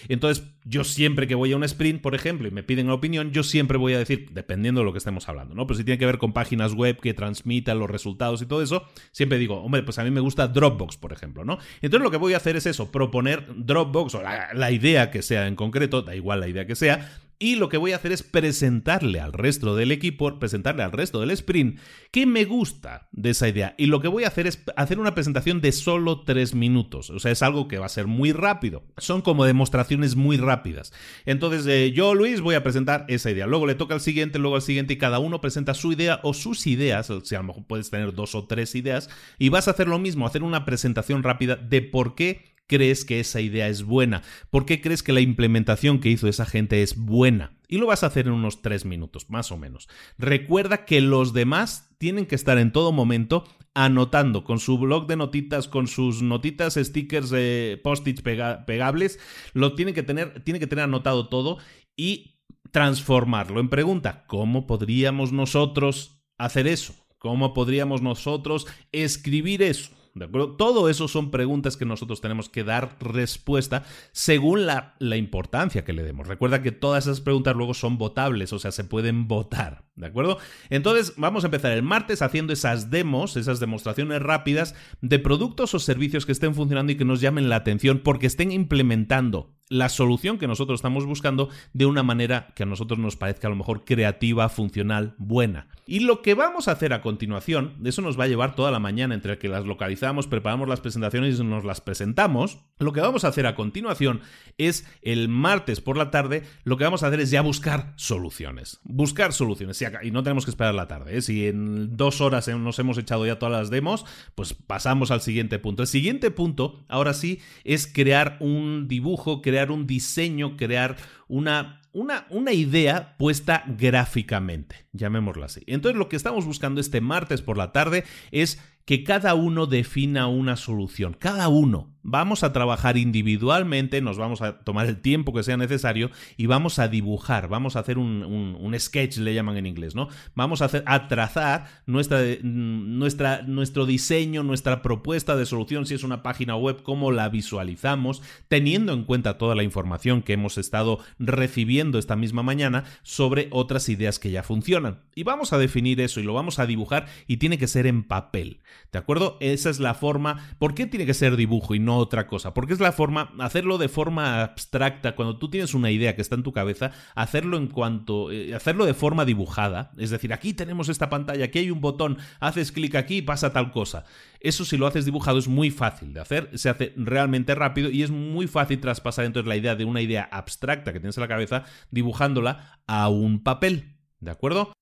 Entonces, 0.08 0.44
yo 0.64 0.82
siempre 0.82 1.28
que 1.28 1.36
voy 1.36 1.52
a 1.52 1.56
un 1.56 1.62
sprint, 1.64 2.02
por 2.02 2.16
ejemplo, 2.16 2.48
y 2.48 2.50
me 2.50 2.64
piden 2.64 2.88
la 2.88 2.94
opinión, 2.94 3.30
yo 3.30 3.44
siempre 3.44 3.78
voy 3.78 3.94
a 3.94 3.98
decir, 3.98 4.28
dependiendo 4.32 4.80
de 4.80 4.84
lo 4.84 4.92
que 4.92 4.98
estemos 4.98 5.28
hablando, 5.28 5.54
¿no? 5.54 5.68
Pero 5.68 5.78
si 5.78 5.84
tiene 5.84 5.98
que 5.98 6.06
ver 6.06 6.18
con 6.18 6.32
páginas 6.32 6.74
web 6.74 6.98
que 7.00 7.14
transmitan 7.14 7.78
los 7.78 7.88
resultados 7.88 8.42
y 8.42 8.46
todo 8.46 8.60
eso, 8.60 8.84
siempre 9.12 9.38
digo, 9.38 9.62
hombre, 9.62 9.84
pues 9.84 10.00
a 10.00 10.04
mí 10.04 10.10
me 10.10 10.20
gusta 10.20 10.48
Dropbox, 10.48 10.96
por 10.96 11.12
ejemplo, 11.12 11.44
¿no? 11.44 11.58
Entonces 11.80 12.02
lo 12.02 12.10
que 12.10 12.16
voy 12.16 12.34
a 12.34 12.38
hacer 12.38 12.56
es 12.56 12.66
eso, 12.66 12.90
proponer 12.90 13.46
Dropbox 13.54 14.16
o 14.16 14.22
la 14.22 14.70
idea 14.72 15.12
que 15.12 15.22
sea 15.22 15.46
en 15.46 15.54
concreto, 15.54 16.02
da 16.02 16.16
igual 16.16 16.40
la 16.40 16.48
idea 16.48 16.66
que 16.66 16.74
sea, 16.74 17.19
y 17.42 17.56
lo 17.56 17.70
que 17.70 17.78
voy 17.78 17.92
a 17.92 17.96
hacer 17.96 18.12
es 18.12 18.22
presentarle 18.22 19.18
al 19.18 19.32
resto 19.32 19.74
del 19.74 19.92
equipo, 19.92 20.38
presentarle 20.38 20.82
al 20.82 20.92
resto 20.92 21.20
del 21.20 21.30
sprint 21.30 21.80
que 22.10 22.26
me 22.26 22.44
gusta 22.44 23.08
de 23.12 23.30
esa 23.30 23.48
idea. 23.48 23.74
Y 23.78 23.86
lo 23.86 24.00
que 24.00 24.08
voy 24.08 24.24
a 24.24 24.28
hacer 24.28 24.46
es 24.46 24.62
hacer 24.76 25.00
una 25.00 25.14
presentación 25.14 25.62
de 25.62 25.72
solo 25.72 26.20
tres 26.20 26.54
minutos. 26.54 27.08
O 27.08 27.18
sea, 27.18 27.32
es 27.32 27.42
algo 27.42 27.66
que 27.66 27.78
va 27.78 27.86
a 27.86 27.88
ser 27.88 28.06
muy 28.06 28.32
rápido. 28.32 28.84
Son 28.98 29.22
como 29.22 29.46
demostraciones 29.46 30.16
muy 30.16 30.36
rápidas. 30.36 30.92
Entonces, 31.24 31.66
eh, 31.66 31.92
yo, 31.92 32.14
Luis, 32.14 32.42
voy 32.42 32.56
a 32.56 32.62
presentar 32.62 33.06
esa 33.08 33.30
idea. 33.30 33.46
Luego 33.46 33.66
le 33.66 33.74
toca 33.74 33.94
al 33.94 34.02
siguiente, 34.02 34.38
luego 34.38 34.56
al 34.56 34.62
siguiente 34.62 34.92
y 34.92 34.98
cada 34.98 35.18
uno 35.18 35.40
presenta 35.40 35.72
su 35.72 35.92
idea 35.92 36.20
o 36.22 36.34
sus 36.34 36.66
ideas. 36.66 37.08
O 37.08 37.24
sea, 37.24 37.38
a 37.38 37.42
lo 37.42 37.48
mejor 37.48 37.64
puedes 37.66 37.88
tener 37.88 38.12
dos 38.12 38.34
o 38.34 38.44
tres 38.46 38.74
ideas 38.74 39.08
y 39.38 39.48
vas 39.48 39.66
a 39.66 39.70
hacer 39.70 39.88
lo 39.88 39.98
mismo, 39.98 40.26
hacer 40.26 40.42
una 40.42 40.66
presentación 40.66 41.22
rápida 41.22 41.56
de 41.56 41.80
por 41.80 42.14
qué 42.14 42.49
crees 42.70 43.04
que 43.04 43.18
esa 43.18 43.40
idea 43.40 43.66
es 43.66 43.82
buena? 43.82 44.22
¿Por 44.48 44.64
qué 44.64 44.80
crees 44.80 45.02
que 45.02 45.12
la 45.12 45.20
implementación 45.20 45.98
que 45.98 46.08
hizo 46.08 46.28
esa 46.28 46.46
gente 46.46 46.84
es 46.84 46.96
buena? 46.96 47.58
Y 47.66 47.78
lo 47.78 47.88
vas 47.88 48.04
a 48.04 48.06
hacer 48.06 48.28
en 48.28 48.32
unos 48.32 48.62
tres 48.62 48.84
minutos, 48.84 49.28
más 49.28 49.50
o 49.50 49.56
menos. 49.56 49.88
Recuerda 50.16 50.84
que 50.84 51.00
los 51.00 51.32
demás 51.32 51.90
tienen 51.98 52.26
que 52.26 52.36
estar 52.36 52.58
en 52.58 52.70
todo 52.70 52.92
momento 52.92 53.44
anotando 53.74 54.44
con 54.44 54.60
su 54.60 54.78
blog 54.78 55.08
de 55.08 55.16
notitas, 55.16 55.66
con 55.66 55.88
sus 55.88 56.22
notitas, 56.22 56.74
stickers, 56.74 57.32
eh, 57.34 57.80
post-its 57.82 58.22
pegables, 58.22 59.18
lo 59.52 59.74
tienen 59.74 59.94
que 59.94 60.04
tener, 60.04 60.42
tiene 60.44 60.60
que 60.60 60.66
tener 60.68 60.84
anotado 60.84 61.28
todo 61.28 61.58
y 61.96 62.40
transformarlo 62.70 63.58
en 63.58 63.68
pregunta. 63.68 64.24
¿Cómo 64.28 64.66
podríamos 64.68 65.32
nosotros 65.32 66.22
hacer 66.38 66.68
eso? 66.68 66.94
¿Cómo 67.18 67.52
podríamos 67.52 68.00
nosotros 68.00 68.66
escribir 68.92 69.62
eso? 69.62 69.90
¿De 70.14 70.24
acuerdo? 70.24 70.56
Todo 70.56 70.88
eso 70.88 71.06
son 71.06 71.30
preguntas 71.30 71.76
que 71.76 71.84
nosotros 71.84 72.20
tenemos 72.20 72.48
que 72.48 72.64
dar 72.64 72.96
respuesta 73.00 73.84
según 74.10 74.66
la, 74.66 74.96
la, 74.98 75.16
importancia 75.16 75.84
que 75.84 75.92
le 75.92 76.02
demos. 76.02 76.26
Recuerda 76.26 76.62
que 76.62 76.72
todas 76.72 77.06
esas 77.06 77.20
preguntas 77.20 77.54
luego 77.54 77.74
son 77.74 77.96
votables, 77.96 78.52
o 78.52 78.58
sea, 78.58 78.72
se 78.72 78.84
pueden 78.84 79.28
votar. 79.28 79.84
¿De 79.94 80.06
acuerdo? 80.06 80.38
Entonces, 80.68 81.14
vamos 81.16 81.44
a 81.44 81.48
empezar 81.48 81.72
el 81.72 81.82
martes 81.82 82.22
haciendo 82.22 82.52
esas 82.52 82.90
demos, 82.90 83.36
esas 83.36 83.60
demostraciones 83.60 84.20
rápidas 84.20 84.74
de 85.00 85.18
productos 85.18 85.74
o 85.74 85.78
servicios 85.78 86.26
que 86.26 86.32
estén 86.32 86.54
funcionando 86.54 86.90
y 86.92 86.96
que 86.96 87.04
nos 87.04 87.20
llamen 87.20 87.48
la 87.48 87.56
atención 87.56 88.00
porque 88.02 88.26
estén 88.26 88.50
implementando 88.50 89.59
la 89.70 89.88
solución 89.88 90.36
que 90.36 90.48
nosotros 90.48 90.78
estamos 90.78 91.06
buscando 91.06 91.48
de 91.72 91.86
una 91.86 92.02
manera 92.02 92.48
que 92.54 92.64
a 92.64 92.66
nosotros 92.66 92.98
nos 92.98 93.16
parezca 93.16 93.46
a 93.46 93.50
lo 93.50 93.56
mejor 93.56 93.84
creativa, 93.84 94.48
funcional, 94.48 95.14
buena. 95.16 95.68
Y 95.86 96.00
lo 96.00 96.22
que 96.22 96.34
vamos 96.34 96.68
a 96.68 96.72
hacer 96.72 96.92
a 96.92 97.02
continuación, 97.02 97.76
eso 97.84 98.02
nos 98.02 98.18
va 98.18 98.24
a 98.24 98.28
llevar 98.28 98.54
toda 98.56 98.72
la 98.72 98.80
mañana 98.80 99.14
entre 99.14 99.38
que 99.38 99.48
las 99.48 99.64
localizamos, 99.64 100.26
preparamos 100.26 100.68
las 100.68 100.80
presentaciones 100.80 101.38
y 101.38 101.44
nos 101.44 101.64
las 101.64 101.80
presentamos. 101.80 102.58
Lo 102.78 102.92
que 102.92 103.00
vamos 103.00 103.24
a 103.24 103.28
hacer 103.28 103.46
a 103.46 103.54
continuación 103.54 104.20
es 104.58 104.86
el 105.02 105.28
martes 105.28 105.80
por 105.80 105.96
la 105.96 106.10
tarde, 106.10 106.42
lo 106.64 106.76
que 106.76 106.84
vamos 106.84 107.02
a 107.02 107.06
hacer 107.06 107.20
es 107.20 107.30
ya 107.30 107.40
buscar 107.40 107.92
soluciones. 107.96 108.80
Buscar 108.82 109.32
soluciones. 109.32 109.80
Y 110.02 110.10
no 110.10 110.24
tenemos 110.24 110.44
que 110.44 110.50
esperar 110.50 110.74
la 110.74 110.88
tarde. 110.88 111.16
¿eh? 111.16 111.22
Si 111.22 111.46
en 111.46 111.96
dos 111.96 112.20
horas 112.20 112.48
nos 112.48 112.78
hemos 112.80 112.98
echado 112.98 113.24
ya 113.24 113.38
todas 113.38 113.56
las 113.56 113.70
demos, 113.70 114.04
pues 114.34 114.52
pasamos 114.54 115.12
al 115.12 115.20
siguiente 115.20 115.60
punto. 115.60 115.82
El 115.82 115.88
siguiente 115.88 116.32
punto, 116.32 116.84
ahora 116.88 117.14
sí, 117.14 117.40
es 117.62 117.86
crear 117.86 118.36
un 118.40 118.88
dibujo, 118.88 119.42
crear 119.42 119.59
un 119.68 119.86
diseño, 119.86 120.56
crear 120.56 120.96
una, 121.28 121.82
una, 121.92 122.26
una 122.30 122.52
idea 122.52 123.16
puesta 123.18 123.64
gráficamente, 123.66 124.86
llamémoslo 124.92 125.44
así. 125.44 125.62
Entonces 125.66 125.98
lo 125.98 126.08
que 126.08 126.16
estamos 126.16 126.46
buscando 126.46 126.80
este 126.80 127.00
martes 127.00 127.42
por 127.42 127.58
la 127.58 127.72
tarde 127.72 128.04
es 128.30 128.62
que 128.84 129.04
cada 129.04 129.34
uno 129.34 129.66
defina 129.66 130.26
una 130.26 130.56
solución, 130.56 131.14
cada 131.18 131.48
uno. 131.48 131.94
Vamos 132.02 132.42
a 132.44 132.52
trabajar 132.52 132.96
individualmente, 132.96 134.00
nos 134.00 134.16
vamos 134.16 134.40
a 134.40 134.58
tomar 134.60 134.86
el 134.86 135.00
tiempo 135.00 135.34
que 135.34 135.42
sea 135.42 135.56
necesario 135.56 136.10
y 136.36 136.46
vamos 136.46 136.78
a 136.78 136.88
dibujar, 136.88 137.48
vamos 137.48 137.76
a 137.76 137.80
hacer 137.80 137.98
un, 137.98 138.74
sketch, 138.78 139.18
le 139.18 139.34
llaman 139.34 139.56
en 139.58 139.66
inglés, 139.66 139.94
¿no? 139.94 140.08
Vamos 140.34 140.62
a, 140.62 140.66
hacer, 140.66 140.82
a 140.86 141.08
trazar 141.08 141.66
nuestra, 141.86 142.20
nuestra, 142.42 143.42
nuestro 143.42 143.84
diseño, 143.84 144.42
nuestra 144.42 144.80
propuesta 144.80 145.36
de 145.36 145.44
solución, 145.44 145.84
si 145.84 145.94
es 145.94 146.04
una 146.04 146.22
página 146.22 146.56
web, 146.56 146.82
cómo 146.82 147.12
la 147.12 147.28
visualizamos, 147.28 148.22
teniendo 148.48 148.92
en 148.92 149.04
cuenta 149.04 149.36
toda 149.36 149.54
la 149.54 149.62
información 149.62 150.22
que 150.22 150.32
hemos 150.32 150.56
estado 150.56 151.00
recibiendo 151.18 151.98
esta 151.98 152.16
misma 152.16 152.42
mañana 152.42 152.84
sobre 153.02 153.48
otras 153.50 153.88
ideas 153.88 154.18
que 154.18 154.30
ya 154.30 154.42
funcionan. 154.42 155.00
Y 155.14 155.24
vamos 155.24 155.52
a 155.52 155.58
definir 155.58 156.00
eso 156.00 156.20
y 156.20 156.22
lo 156.22 156.32
vamos 156.32 156.58
a 156.58 156.66
dibujar 156.66 157.06
y 157.26 157.36
tiene 157.36 157.58
que 157.58 157.66
ser 157.66 157.86
en 157.86 158.04
papel. 158.04 158.60
¿De 158.92 158.98
acuerdo? 158.98 159.36
Esa 159.40 159.68
es 159.68 159.80
la 159.80 159.94
forma. 159.94 160.48
¿Por 160.58 160.74
qué 160.74 160.86
tiene 160.86 161.06
que 161.06 161.14
ser 161.14 161.36
dibujo 161.36 161.74
y 161.74 161.78
otra 161.96 162.26
cosa? 162.26 162.54
Porque 162.54 162.72
es 162.72 162.80
la 162.80 162.92
forma, 162.92 163.32
hacerlo 163.38 163.78
de 163.78 163.88
forma 163.88 164.42
abstracta, 164.42 165.14
cuando 165.14 165.38
tú 165.38 165.50
tienes 165.50 165.74
una 165.74 165.90
idea 165.90 166.14
que 166.14 166.22
está 166.22 166.34
en 166.34 166.42
tu 166.42 166.52
cabeza, 166.52 166.92
hacerlo 167.14 167.56
en 167.56 167.66
cuanto, 167.66 168.30
eh, 168.30 168.54
hacerlo 168.54 168.86
de 168.86 168.94
forma 168.94 169.24
dibujada, 169.24 169.92
es 169.98 170.10
decir, 170.10 170.32
aquí 170.32 170.52
tenemos 170.54 170.88
esta 170.88 171.08
pantalla, 171.10 171.44
aquí 171.44 171.60
hay 171.60 171.70
un 171.70 171.80
botón, 171.80 172.18
haces 172.40 172.72
clic 172.72 172.94
aquí 172.94 173.18
y 173.18 173.22
pasa 173.22 173.52
tal 173.52 173.70
cosa. 173.72 174.04
Eso 174.40 174.64
si 174.64 174.76
lo 174.76 174.86
haces 174.86 175.04
dibujado 175.04 175.38
es 175.38 175.48
muy 175.48 175.70
fácil 175.70 176.12
de 176.12 176.20
hacer, 176.20 176.50
se 176.54 176.68
hace 176.68 176.92
realmente 176.96 177.54
rápido 177.54 177.90
y 177.90 178.02
es 178.02 178.10
muy 178.10 178.46
fácil 178.46 178.80
traspasar 178.80 179.24
entonces 179.24 179.48
la 179.48 179.56
idea 179.56 179.76
de 179.76 179.84
una 179.84 180.00
idea 180.00 180.28
abstracta 180.30 180.92
que 180.92 181.00
tienes 181.00 181.16
en 181.16 181.22
la 181.22 181.28
cabeza 181.28 181.64
dibujándola 181.90 182.80
a 182.86 183.08
un 183.08 183.42
papel. 183.42 183.96
¿De 184.20 184.30
acuerdo? 184.30 184.72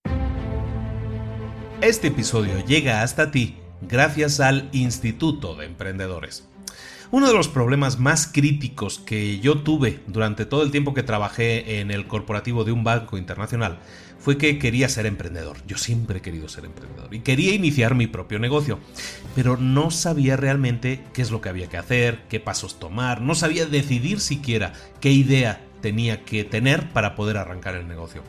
Este 1.81 2.09
episodio 2.09 2.65
llega 2.67 3.03
hasta 3.03 3.31
ti 3.31 3.57
gracias 3.83 4.41
al 4.41 4.69
Instituto 4.73 5.55
de 5.55 5.67
Emprendedores. 5.67 6.48
Uno 7.11 7.27
de 7.27 7.33
los 7.33 7.49
problemas 7.49 7.99
más 7.99 8.27
críticos 8.27 8.99
que 8.99 9.41
yo 9.41 9.63
tuve 9.63 10.01
durante 10.09 10.45
todo 10.45 10.63
el 10.63 10.71
tiempo 10.71 10.93
que 10.93 11.03
trabajé 11.03 11.81
en 11.81 11.91
el 11.91 12.07
corporativo 12.07 12.65
de 12.65 12.73
un 12.73 12.85
banco 12.85 13.17
internacional 13.17 13.79
fue 14.19 14.37
que 14.37 14.59
quería 14.59 14.91
ser 14.91 15.07
emprendedor. 15.07 15.57
Yo 15.67 15.79
siempre 15.79 16.19
he 16.19 16.21
querido 16.21 16.51
ser 16.51 16.67
emprendedor 16.67 17.15
y 17.15 17.21
quería 17.21 17.55
iniciar 17.55 17.95
mi 17.95 18.09
propio 18.09 18.39
negocio, 18.39 18.79
pero 19.35 19.57
no 19.57 19.91
sabía 19.91 20.37
realmente 20.37 21.03
qué 21.15 21.23
es 21.23 21.31
lo 21.31 21.41
que 21.41 21.49
había 21.49 21.71
que 21.71 21.79
hacer, 21.79 22.25
qué 22.29 22.41
pasos 22.41 22.79
tomar, 22.79 23.23
no 23.23 23.35
sabía 23.35 23.65
decidir 23.65 24.21
siquiera 24.21 24.75
qué 25.01 25.11
idea 25.11 25.65
tenía 25.81 26.27
que 26.27 26.45
tener 26.45 26.91
para 26.91 27.15
poder 27.15 27.39
arrancar 27.39 27.75
el 27.75 27.89
negocio. 27.89 28.23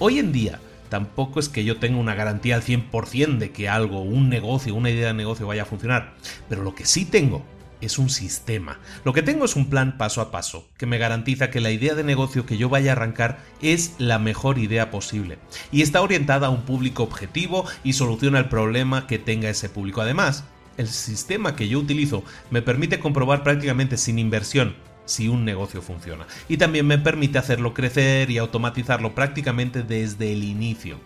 Hoy 0.00 0.18
en 0.18 0.32
día, 0.32 0.58
tampoco 0.88 1.38
es 1.38 1.48
que 1.48 1.62
yo 1.62 1.76
tenga 1.76 1.98
una 1.98 2.16
garantía 2.16 2.56
al 2.56 2.62
100% 2.62 3.38
de 3.38 3.52
que 3.52 3.68
algo, 3.68 4.00
un 4.00 4.28
negocio, 4.28 4.74
una 4.74 4.90
idea 4.90 5.06
de 5.06 5.14
negocio 5.14 5.46
vaya 5.46 5.62
a 5.62 5.66
funcionar, 5.66 6.16
pero 6.48 6.64
lo 6.64 6.74
que 6.74 6.84
sí 6.84 7.04
tengo 7.04 7.44
es 7.80 7.98
un 7.98 8.10
sistema. 8.10 8.78
Lo 9.04 9.12
que 9.12 9.22
tengo 9.22 9.44
es 9.44 9.56
un 9.56 9.70
plan 9.70 9.96
paso 9.98 10.20
a 10.20 10.30
paso, 10.30 10.68
que 10.76 10.86
me 10.86 10.98
garantiza 10.98 11.50
que 11.50 11.60
la 11.60 11.70
idea 11.70 11.94
de 11.94 12.04
negocio 12.04 12.46
que 12.46 12.56
yo 12.56 12.68
vaya 12.68 12.92
a 12.92 12.96
arrancar 12.96 13.38
es 13.62 13.94
la 13.98 14.18
mejor 14.18 14.58
idea 14.58 14.90
posible, 14.90 15.38
y 15.72 15.82
está 15.82 16.02
orientada 16.02 16.48
a 16.48 16.50
un 16.50 16.62
público 16.62 17.02
objetivo 17.02 17.64
y 17.84 17.92
soluciona 17.92 18.38
el 18.38 18.48
problema 18.48 19.06
que 19.06 19.18
tenga 19.18 19.48
ese 19.48 19.68
público. 19.68 20.00
Además, 20.00 20.44
el 20.76 20.88
sistema 20.88 21.56
que 21.56 21.68
yo 21.68 21.78
utilizo 21.78 22.24
me 22.50 22.62
permite 22.62 23.00
comprobar 23.00 23.42
prácticamente 23.42 23.96
sin 23.96 24.18
inversión 24.18 24.74
si 25.08 25.26
un 25.26 25.44
negocio 25.44 25.82
funciona. 25.82 26.26
Y 26.48 26.58
también 26.58 26.86
me 26.86 26.98
permite 26.98 27.38
hacerlo 27.38 27.74
crecer 27.74 28.30
y 28.30 28.38
automatizarlo 28.38 29.14
prácticamente 29.14 29.82
desde 29.82 30.32
el 30.32 30.44
inicio. 30.44 31.00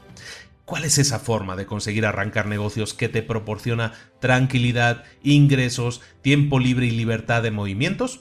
¿Cuál 0.72 0.87
es 0.87 0.96
esa 0.96 1.18
forma 1.18 1.54
de 1.54 1.66
conseguir 1.66 2.06
arrancar 2.06 2.46
negocios 2.46 2.94
que 2.94 3.11
te 3.11 3.22
proporciona 3.22 3.92
tranquilidad, 4.20 5.04
ingresos, 5.22 6.00
tiempo 6.22 6.58
libre 6.58 6.87
y 6.87 6.92
libertad 6.92 7.42
de 7.42 7.50
movimientos? 7.50 8.20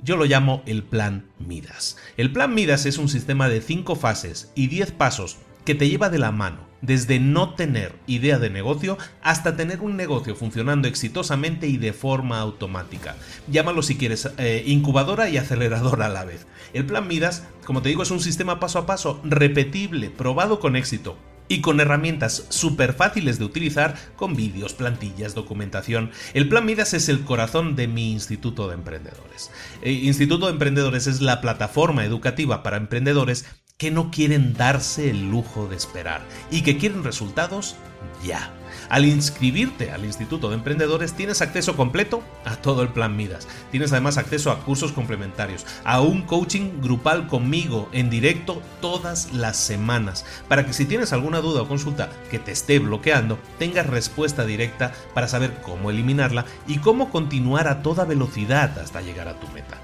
Yo 0.00 0.16
lo 0.16 0.24
llamo 0.24 0.62
el 0.66 0.84
plan 0.84 1.26
Midas. 1.40 1.96
El 2.16 2.32
plan 2.32 2.54
Midas 2.54 2.86
es 2.86 2.98
un 2.98 3.08
sistema 3.08 3.48
de 3.48 3.60
5 3.60 3.96
fases 3.96 4.52
y 4.54 4.68
10 4.68 4.92
pasos 4.92 5.38
que 5.64 5.74
te 5.74 5.88
lleva 5.88 6.08
de 6.08 6.20
la 6.20 6.30
mano 6.30 6.68
desde 6.82 7.18
no 7.18 7.54
tener 7.54 7.96
idea 8.06 8.38
de 8.38 8.48
negocio 8.48 8.96
hasta 9.20 9.56
tener 9.56 9.80
un 9.80 9.96
negocio 9.96 10.36
funcionando 10.36 10.86
exitosamente 10.86 11.66
y 11.66 11.78
de 11.78 11.92
forma 11.92 12.38
automática. 12.38 13.16
Llámalo 13.48 13.82
si 13.82 13.96
quieres 13.96 14.30
eh, 14.38 14.62
incubadora 14.66 15.28
y 15.28 15.36
aceleradora 15.36 16.06
a 16.06 16.10
la 16.10 16.24
vez. 16.24 16.46
El 16.74 16.86
plan 16.86 17.08
Midas, 17.08 17.48
como 17.64 17.82
te 17.82 17.88
digo, 17.88 18.04
es 18.04 18.12
un 18.12 18.20
sistema 18.20 18.60
paso 18.60 18.78
a 18.78 18.86
paso, 18.86 19.20
repetible, 19.24 20.10
probado 20.10 20.60
con 20.60 20.76
éxito, 20.76 21.18
y 21.48 21.60
con 21.60 21.80
herramientas 21.80 22.44
súper 22.48 22.92
fáciles 22.92 23.38
de 23.38 23.44
utilizar 23.44 23.96
con 24.16 24.36
vídeos, 24.36 24.74
plantillas, 24.74 25.34
documentación. 25.34 26.10
El 26.34 26.48
Plan 26.48 26.66
Midas 26.66 26.94
es 26.94 27.08
el 27.08 27.24
corazón 27.24 27.76
de 27.76 27.88
mi 27.88 28.12
Instituto 28.12 28.68
de 28.68 28.74
Emprendedores. 28.74 29.50
El 29.82 29.92
eh, 29.92 30.04
Instituto 30.04 30.46
de 30.46 30.52
Emprendedores 30.52 31.06
es 31.06 31.20
la 31.20 31.40
plataforma 31.40 32.04
educativa 32.04 32.62
para 32.62 32.76
emprendedores 32.76 33.46
que 33.76 33.90
no 33.90 34.10
quieren 34.10 34.54
darse 34.54 35.08
el 35.10 35.30
lujo 35.30 35.68
de 35.68 35.76
esperar 35.76 36.20
y 36.50 36.62
que 36.62 36.76
quieren 36.76 37.04
resultados 37.04 37.76
ya. 38.24 38.52
Al 38.88 39.04
inscribirte 39.04 39.90
al 39.90 40.04
Instituto 40.04 40.48
de 40.48 40.54
Emprendedores 40.54 41.12
tienes 41.12 41.42
acceso 41.42 41.76
completo 41.76 42.22
a 42.44 42.56
todo 42.56 42.82
el 42.82 42.88
plan 42.88 43.16
Midas. 43.16 43.46
Tienes 43.70 43.92
además 43.92 44.16
acceso 44.16 44.50
a 44.50 44.60
cursos 44.60 44.92
complementarios, 44.92 45.66
a 45.84 46.00
un 46.00 46.22
coaching 46.22 46.80
grupal 46.80 47.26
conmigo 47.26 47.88
en 47.92 48.10
directo 48.10 48.62
todas 48.80 49.32
las 49.32 49.56
semanas, 49.56 50.24
para 50.48 50.64
que 50.64 50.72
si 50.72 50.86
tienes 50.86 51.12
alguna 51.12 51.40
duda 51.40 51.62
o 51.62 51.68
consulta 51.68 52.10
que 52.30 52.38
te 52.38 52.52
esté 52.52 52.78
bloqueando, 52.78 53.38
tengas 53.58 53.86
respuesta 53.86 54.44
directa 54.44 54.92
para 55.14 55.28
saber 55.28 55.60
cómo 55.62 55.90
eliminarla 55.90 56.46
y 56.66 56.78
cómo 56.78 57.10
continuar 57.10 57.68
a 57.68 57.82
toda 57.82 58.04
velocidad 58.04 58.78
hasta 58.78 59.02
llegar 59.02 59.28
a 59.28 59.38
tu 59.38 59.48
meta. 59.48 59.78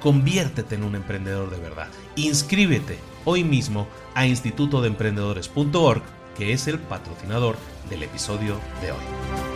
Conviértete 0.00 0.76
en 0.76 0.84
un 0.84 0.94
emprendedor 0.94 1.50
de 1.50 1.58
verdad. 1.58 1.88
Inscríbete 2.16 2.98
hoy 3.24 3.44
mismo 3.44 3.86
a 4.14 4.26
institutodeemprendedores.org, 4.26 6.02
que 6.40 6.54
es 6.54 6.68
el 6.68 6.78
patrocinador 6.78 7.56
del 7.90 8.02
episodio 8.02 8.58
de 8.80 8.92
hoy. 8.92 9.49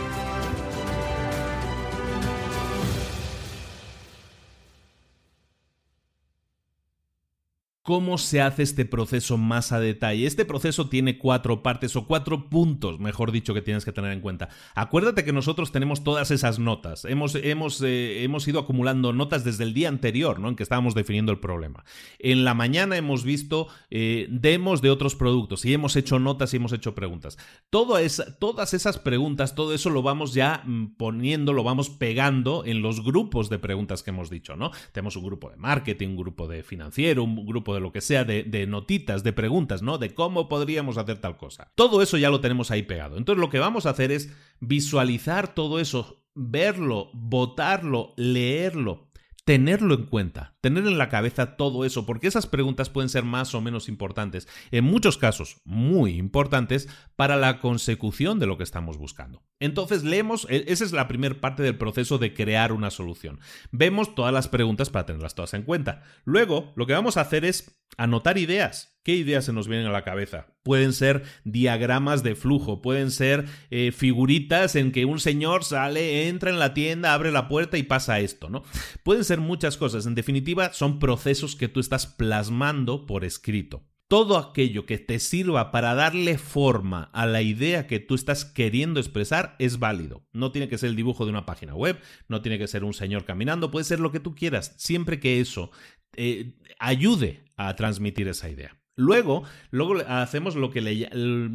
¿Cómo 7.85 8.17
se 8.17 8.41
hace 8.41 8.63
este 8.63 8.83
proceso 8.83 9.37
más 9.37 9.71
a 9.71 9.79
detalle? 9.79 10.25
Este 10.25 10.43
proceso 10.43 10.89
tiene 10.89 11.19
cuatro 11.19 11.61
partes 11.61 11.95
o 11.95 12.07
cuatro 12.07 12.49
puntos, 12.49 12.99
mejor 12.99 13.31
dicho, 13.31 13.53
que 13.53 13.61
tienes 13.61 13.85
que 13.85 13.91
tener 13.91 14.11
en 14.11 14.21
cuenta. 14.21 14.49
Acuérdate 14.73 15.23
que 15.23 15.31
nosotros 15.31 15.71
tenemos 15.71 16.03
todas 16.03 16.31
esas 16.31 16.57
notas. 16.57 17.05
Hemos, 17.05 17.35
hemos, 17.35 17.79
eh, 17.83 18.23
hemos 18.23 18.47
ido 18.47 18.59
acumulando 18.59 19.13
notas 19.13 19.43
desde 19.43 19.65
el 19.65 19.75
día 19.75 19.89
anterior, 19.89 20.39
¿no? 20.39 20.49
En 20.49 20.55
que 20.55 20.63
estábamos 20.63 20.95
definiendo 20.95 21.31
el 21.31 21.37
problema. 21.37 21.85
En 22.17 22.43
la 22.43 22.55
mañana 22.55 22.97
hemos 22.97 23.23
visto 23.23 23.67
eh, 23.91 24.25
demos 24.31 24.81
de 24.81 24.89
otros 24.89 25.13
productos 25.13 25.63
y 25.63 25.71
hemos 25.71 25.95
hecho 25.95 26.17
notas 26.17 26.55
y 26.55 26.57
hemos 26.57 26.73
hecho 26.73 26.95
preguntas. 26.95 27.37
Todo 27.69 27.99
todas 28.39 28.73
esas 28.73 28.97
preguntas, 28.97 29.53
todo 29.53 29.75
eso 29.75 29.91
lo 29.91 30.01
vamos 30.01 30.33
ya 30.33 30.63
mm, 30.65 30.95
poniendo, 30.97 31.53
lo 31.53 31.63
vamos 31.63 31.91
pegando 31.91 32.65
en 32.65 32.81
los 32.81 33.03
grupos 33.03 33.51
de 33.51 33.59
preguntas 33.59 34.01
que 34.01 34.09
hemos 34.09 34.31
dicho, 34.31 34.55
¿no? 34.55 34.71
Tenemos 34.91 35.15
un 35.17 35.23
grupo 35.25 35.51
de 35.51 35.57
marketing, 35.57 36.07
un 36.07 36.17
grupo 36.17 36.47
de 36.47 36.63
financiero, 36.63 37.23
un 37.23 37.45
grupo 37.45 37.74
de 37.74 37.74
lo 37.79 37.91
que 37.91 38.01
sea, 38.01 38.23
de, 38.23 38.65
notitas, 38.67 39.23
de 39.23 39.33
preguntas, 39.33 39.81
¿no? 39.81 39.97
De 39.97 40.13
cómo 40.13 40.47
podríamos 40.47 40.97
hacer 40.97 41.19
tal 41.19 41.37
cosa. 41.37 41.71
Todo 41.75 42.01
eso 42.01 42.17
ya 42.17 42.29
lo 42.29 42.41
tenemos 42.41 42.71
ahí 42.71 42.83
pegado. 42.83 43.17
Entonces 43.17 43.39
lo 43.39 43.49
que 43.49 43.59
vamos 43.59 43.85
a 43.85 43.91
hacer 43.91 44.11
es 44.11 44.31
visualizar 44.59 45.53
todo 45.53 45.79
eso, 45.79 46.23
verlo, 46.33 47.09
votarlo, 47.13 48.13
leerlo, 48.17 49.07
tenerlo 49.45 49.93
en 49.93 50.07
cuenta, 50.07 50.55
tener 50.59 50.85
en 50.87 50.97
la 50.97 51.07
cabeza 51.09 51.55
todo 51.55 51.85
eso, 51.85 52.05
porque 52.07 52.27
esas 52.27 52.47
preguntas 52.47 52.89
pueden 52.89 53.09
ser 53.09 53.23
más 53.23 53.53
o 53.53 53.61
menos 53.61 53.87
importantes, 53.87 54.47
en 54.71 54.83
muchos 54.83 55.17
casos 55.17 55.61
muy 55.63 56.17
importantes 56.17 56.89
para 57.15 57.35
la 57.35 57.61
consecución 57.61 58.39
de 58.39 58.47
lo 58.47 58.57
que 58.57 58.63
estamos 58.63 58.97
buscando. 58.97 59.43
Entonces 59.59 60.03
leemos, 60.03 60.47
e, 60.49 60.65
esa 60.67 60.83
es 60.83 60.91
la 60.91 61.07
primera 61.07 61.39
parte 61.39 61.61
del 61.61 61.77
proceso 61.77 62.17
de 62.17 62.33
crear 62.33 62.73
una 62.73 62.89
solución. 62.89 63.39
Vemos 63.71 64.15
todas 64.15 64.33
las 64.33 64.47
preguntas 64.47 64.89
para 64.89 65.05
tenerlas 65.05 65.35
todas 65.35 65.53
en 65.53 65.61
cuenta. 65.63 66.01
Luego, 66.25 66.73
lo 66.75 66.87
que 66.87 66.93
vamos 66.93 67.17
a 67.17 67.21
hacer 67.21 67.45
es 67.45 67.85
anotar 67.97 68.39
ideas. 68.39 68.94
¿Qué 69.05 69.13
ideas 69.13 69.45
se 69.45 69.53
nos 69.53 69.67
vienen 69.67 69.85
a 69.85 69.91
la 69.91 70.03
cabeza? 70.03 70.47
Pueden 70.63 70.91
ser 70.91 71.21
diagramas 71.43 72.23
de 72.23 72.33
flujo, 72.33 72.81
pueden 72.81 73.11
ser 73.11 73.45
eh, 73.69 73.91
figuritas 73.91 74.75
en 74.75 74.91
que 74.91 75.05
un 75.05 75.19
señor 75.19 75.63
sale, 75.63 76.27
entra 76.27 76.49
en 76.49 76.57
la 76.57 76.73
tienda, 76.73 77.13
abre 77.13 77.31
la 77.31 77.47
puerta 77.47 77.77
y 77.77 77.83
pasa 77.83 78.19
esto, 78.19 78.49
¿no? 78.49 78.63
Pueden 79.03 79.23
ser 79.23 79.39
muchas 79.39 79.77
cosas. 79.77 80.07
En 80.07 80.15
definitiva, 80.15 80.73
son 80.73 80.97
procesos 80.97 81.55
que 81.55 81.67
tú 81.67 81.79
estás 81.79 82.07
plasmando 82.07 83.05
por 83.05 83.25
escrito 83.25 83.83
todo 84.07 84.37
aquello 84.37 84.85
que 84.85 84.99
te 84.99 85.19
sirva 85.19 85.71
para 85.71 85.95
darle 85.95 86.37
forma 86.37 87.09
a 87.11 87.25
la 87.25 87.41
idea 87.41 87.87
que 87.87 87.99
tú 87.99 88.13
estás 88.13 88.45
queriendo 88.45 88.99
expresar 88.99 89.55
es 89.57 89.79
válido. 89.79 90.27
No 90.31 90.51
tiene 90.51 90.69
que 90.69 90.77
ser 90.77 90.89
el 90.89 90.95
dibujo 90.95 91.25
de 91.25 91.31
una 91.31 91.47
página 91.47 91.73
web, 91.73 91.99
no 92.27 92.43
tiene 92.43 92.59
que 92.59 92.67
ser 92.67 92.83
un 92.83 92.93
señor 92.93 93.25
caminando, 93.25 93.71
puede 93.71 93.85
ser 93.85 93.99
lo 93.99 94.11
que 94.11 94.19
tú 94.19 94.35
quieras, 94.35 94.75
siempre 94.77 95.19
que 95.19 95.39
eso 95.39 95.71
eh, 96.15 96.53
ayude 96.77 97.45
a 97.57 97.75
transmitir 97.75 98.27
esa 98.27 98.47
idea. 98.47 98.77
Luego, 98.97 99.43
luego 99.71 99.95
hacemos 100.07 100.55
lo 100.55 100.71
que 100.71 100.79
le 100.79 101.09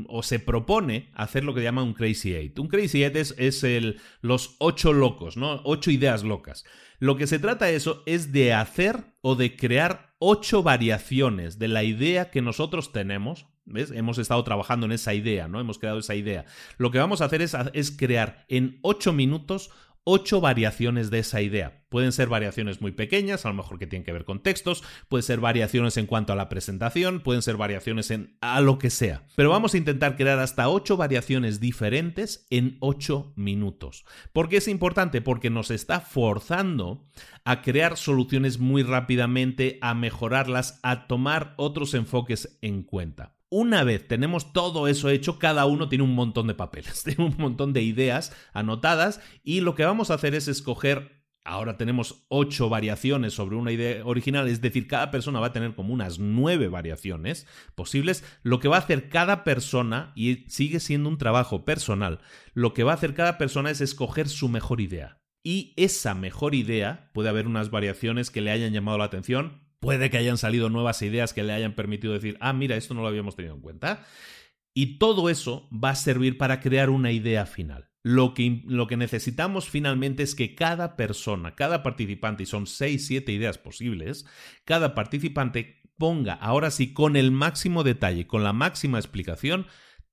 o 0.08 0.22
se 0.22 0.40
propone 0.40 1.10
hacer 1.14 1.42
lo 1.42 1.54
que 1.54 1.62
llama 1.62 1.82
un 1.82 1.94
Crazy 1.94 2.34
Eight. 2.34 2.58
Un 2.58 2.68
Crazy 2.68 3.02
Eight 3.02 3.16
es, 3.16 3.66
los 4.20 4.56
ocho 4.58 4.92
locos, 4.92 5.38
¿no? 5.38 5.62
Ocho 5.64 5.90
ideas 5.90 6.22
locas. 6.22 6.64
Lo 6.98 7.16
que 7.16 7.26
se 7.26 7.38
trata 7.38 7.70
eso 7.70 8.02
es 8.04 8.30
de 8.32 8.52
hacer 8.52 9.14
o 9.22 9.36
de 9.36 9.56
crear 9.56 10.14
ocho 10.18 10.62
variaciones 10.62 11.58
de 11.58 11.68
la 11.68 11.82
idea 11.82 12.30
que 12.30 12.42
nosotros 12.42 12.92
tenemos. 12.92 13.46
¿Ves? 13.64 13.90
Hemos 13.90 14.18
estado 14.18 14.42
trabajando 14.42 14.86
en 14.86 14.92
esa 14.92 15.14
idea, 15.14 15.46
¿no? 15.46 15.60
Hemos 15.60 15.78
creado 15.78 16.00
esa 16.00 16.16
idea. 16.16 16.44
Lo 16.76 16.90
que 16.90 16.98
vamos 16.98 17.20
a 17.20 17.26
hacer 17.26 17.40
es, 17.40 17.56
es 17.72 17.90
crear 17.92 18.44
en 18.48 18.80
ocho 18.82 19.12
minutos 19.12 19.70
ocho 20.04 20.40
variaciones 20.40 21.10
de 21.10 21.20
esa 21.20 21.42
idea. 21.42 21.84
Pueden 21.88 22.12
ser 22.12 22.28
variaciones 22.28 22.80
muy 22.80 22.92
pequeñas, 22.92 23.44
a 23.44 23.48
lo 23.48 23.54
mejor 23.54 23.78
que 23.78 23.86
tienen 23.86 24.04
que 24.04 24.12
ver 24.12 24.24
con 24.24 24.42
textos, 24.42 24.84
pueden 25.08 25.24
ser 25.24 25.40
variaciones 25.40 25.96
en 25.96 26.06
cuanto 26.06 26.32
a 26.32 26.36
la 26.36 26.48
presentación, 26.48 27.20
pueden 27.20 27.42
ser 27.42 27.56
variaciones 27.56 28.10
en 28.10 28.36
a 28.40 28.60
lo 28.60 28.78
que 28.78 28.90
sea. 28.90 29.24
Pero 29.34 29.50
vamos 29.50 29.74
a 29.74 29.78
intentar 29.78 30.16
crear 30.16 30.38
hasta 30.38 30.68
ocho 30.68 30.96
variaciones 30.96 31.58
diferentes 31.58 32.46
en 32.50 32.76
ocho 32.80 33.32
minutos. 33.36 34.04
¿Por 34.32 34.48
qué 34.48 34.58
es 34.58 34.68
importante? 34.68 35.20
Porque 35.20 35.50
nos 35.50 35.70
está 35.70 36.00
forzando 36.00 37.06
a 37.44 37.62
crear 37.62 37.96
soluciones 37.96 38.58
muy 38.58 38.82
rápidamente, 38.82 39.78
a 39.80 39.94
mejorarlas, 39.94 40.78
a 40.82 41.08
tomar 41.08 41.54
otros 41.56 41.94
enfoques 41.94 42.58
en 42.62 42.84
cuenta. 42.84 43.39
Una 43.50 43.82
vez 43.82 44.06
tenemos 44.06 44.52
todo 44.52 44.86
eso 44.86 45.08
hecho, 45.10 45.38
cada 45.38 45.66
uno 45.66 45.88
tiene 45.88 46.04
un 46.04 46.14
montón 46.14 46.46
de 46.46 46.54
papeles, 46.54 47.02
tiene 47.04 47.24
un 47.24 47.36
montón 47.36 47.72
de 47.72 47.82
ideas 47.82 48.34
anotadas 48.52 49.20
y 49.42 49.60
lo 49.60 49.74
que 49.74 49.84
vamos 49.84 50.10
a 50.10 50.14
hacer 50.14 50.34
es 50.34 50.48
escoger 50.48 51.20
Ahora 51.42 51.78
tenemos 51.78 52.26
ocho 52.28 52.68
variaciones 52.68 53.32
sobre 53.32 53.56
una 53.56 53.72
idea 53.72 54.04
original, 54.04 54.46
es 54.46 54.60
decir, 54.60 54.86
cada 54.86 55.10
persona 55.10 55.40
va 55.40 55.46
a 55.46 55.52
tener 55.52 55.74
como 55.74 55.94
unas 55.94 56.18
nueve 56.18 56.68
variaciones 56.68 57.46
posibles. 57.74 58.22
Lo 58.42 58.60
que 58.60 58.68
va 58.68 58.76
a 58.76 58.80
hacer 58.80 59.08
cada 59.08 59.42
persona, 59.42 60.12
y 60.14 60.44
sigue 60.48 60.80
siendo 60.80 61.08
un 61.08 61.16
trabajo 61.16 61.64
personal, 61.64 62.20
lo 62.52 62.74
que 62.74 62.84
va 62.84 62.92
a 62.92 62.96
hacer 62.96 63.14
cada 63.14 63.38
persona 63.38 63.70
es 63.70 63.80
escoger 63.80 64.28
su 64.28 64.50
mejor 64.50 64.82
idea. 64.82 65.18
Y 65.42 65.72
esa 65.76 66.14
mejor 66.14 66.54
idea, 66.54 67.10
puede 67.14 67.30
haber 67.30 67.46
unas 67.46 67.70
variaciones 67.70 68.30
que 68.30 68.42
le 68.42 68.50
hayan 68.50 68.74
llamado 68.74 68.98
la 68.98 69.04
atención, 69.04 69.62
Puede 69.80 70.10
que 70.10 70.18
hayan 70.18 70.38
salido 70.38 70.68
nuevas 70.68 71.00
ideas 71.02 71.32
que 71.32 71.42
le 71.42 71.54
hayan 71.54 71.74
permitido 71.74 72.12
decir, 72.12 72.36
ah, 72.40 72.52
mira, 72.52 72.76
esto 72.76 72.94
no 72.94 73.00
lo 73.02 73.08
habíamos 73.08 73.34
tenido 73.34 73.54
en 73.54 73.62
cuenta. 73.62 74.04
Y 74.74 74.98
todo 74.98 75.30
eso 75.30 75.68
va 75.72 75.90
a 75.90 75.96
servir 75.96 76.38
para 76.38 76.60
crear 76.60 76.90
una 76.90 77.12
idea 77.12 77.46
final. 77.46 77.90
Lo 78.02 78.32
que, 78.34 78.62
lo 78.66 78.86
que, 78.86 78.96
necesitamos 78.96 79.68
finalmente 79.68 80.22
es 80.22 80.34
que 80.34 80.54
cada 80.54 80.96
persona, 80.96 81.54
cada 81.54 81.82
participante, 81.82 82.44
y 82.44 82.46
son 82.46 82.66
6, 82.66 83.06
7 83.06 83.32
ideas 83.32 83.58
posibles, 83.58 84.26
cada 84.64 84.94
participante 84.94 85.82
ponga, 85.98 86.34
ahora 86.34 86.70
sí, 86.70 86.94
con 86.94 87.16
el 87.16 87.30
máximo 87.30 87.82
detalle, 87.82 88.26
con 88.26 88.42
la 88.42 88.54
máxima 88.54 88.98
explicación, 88.98 89.66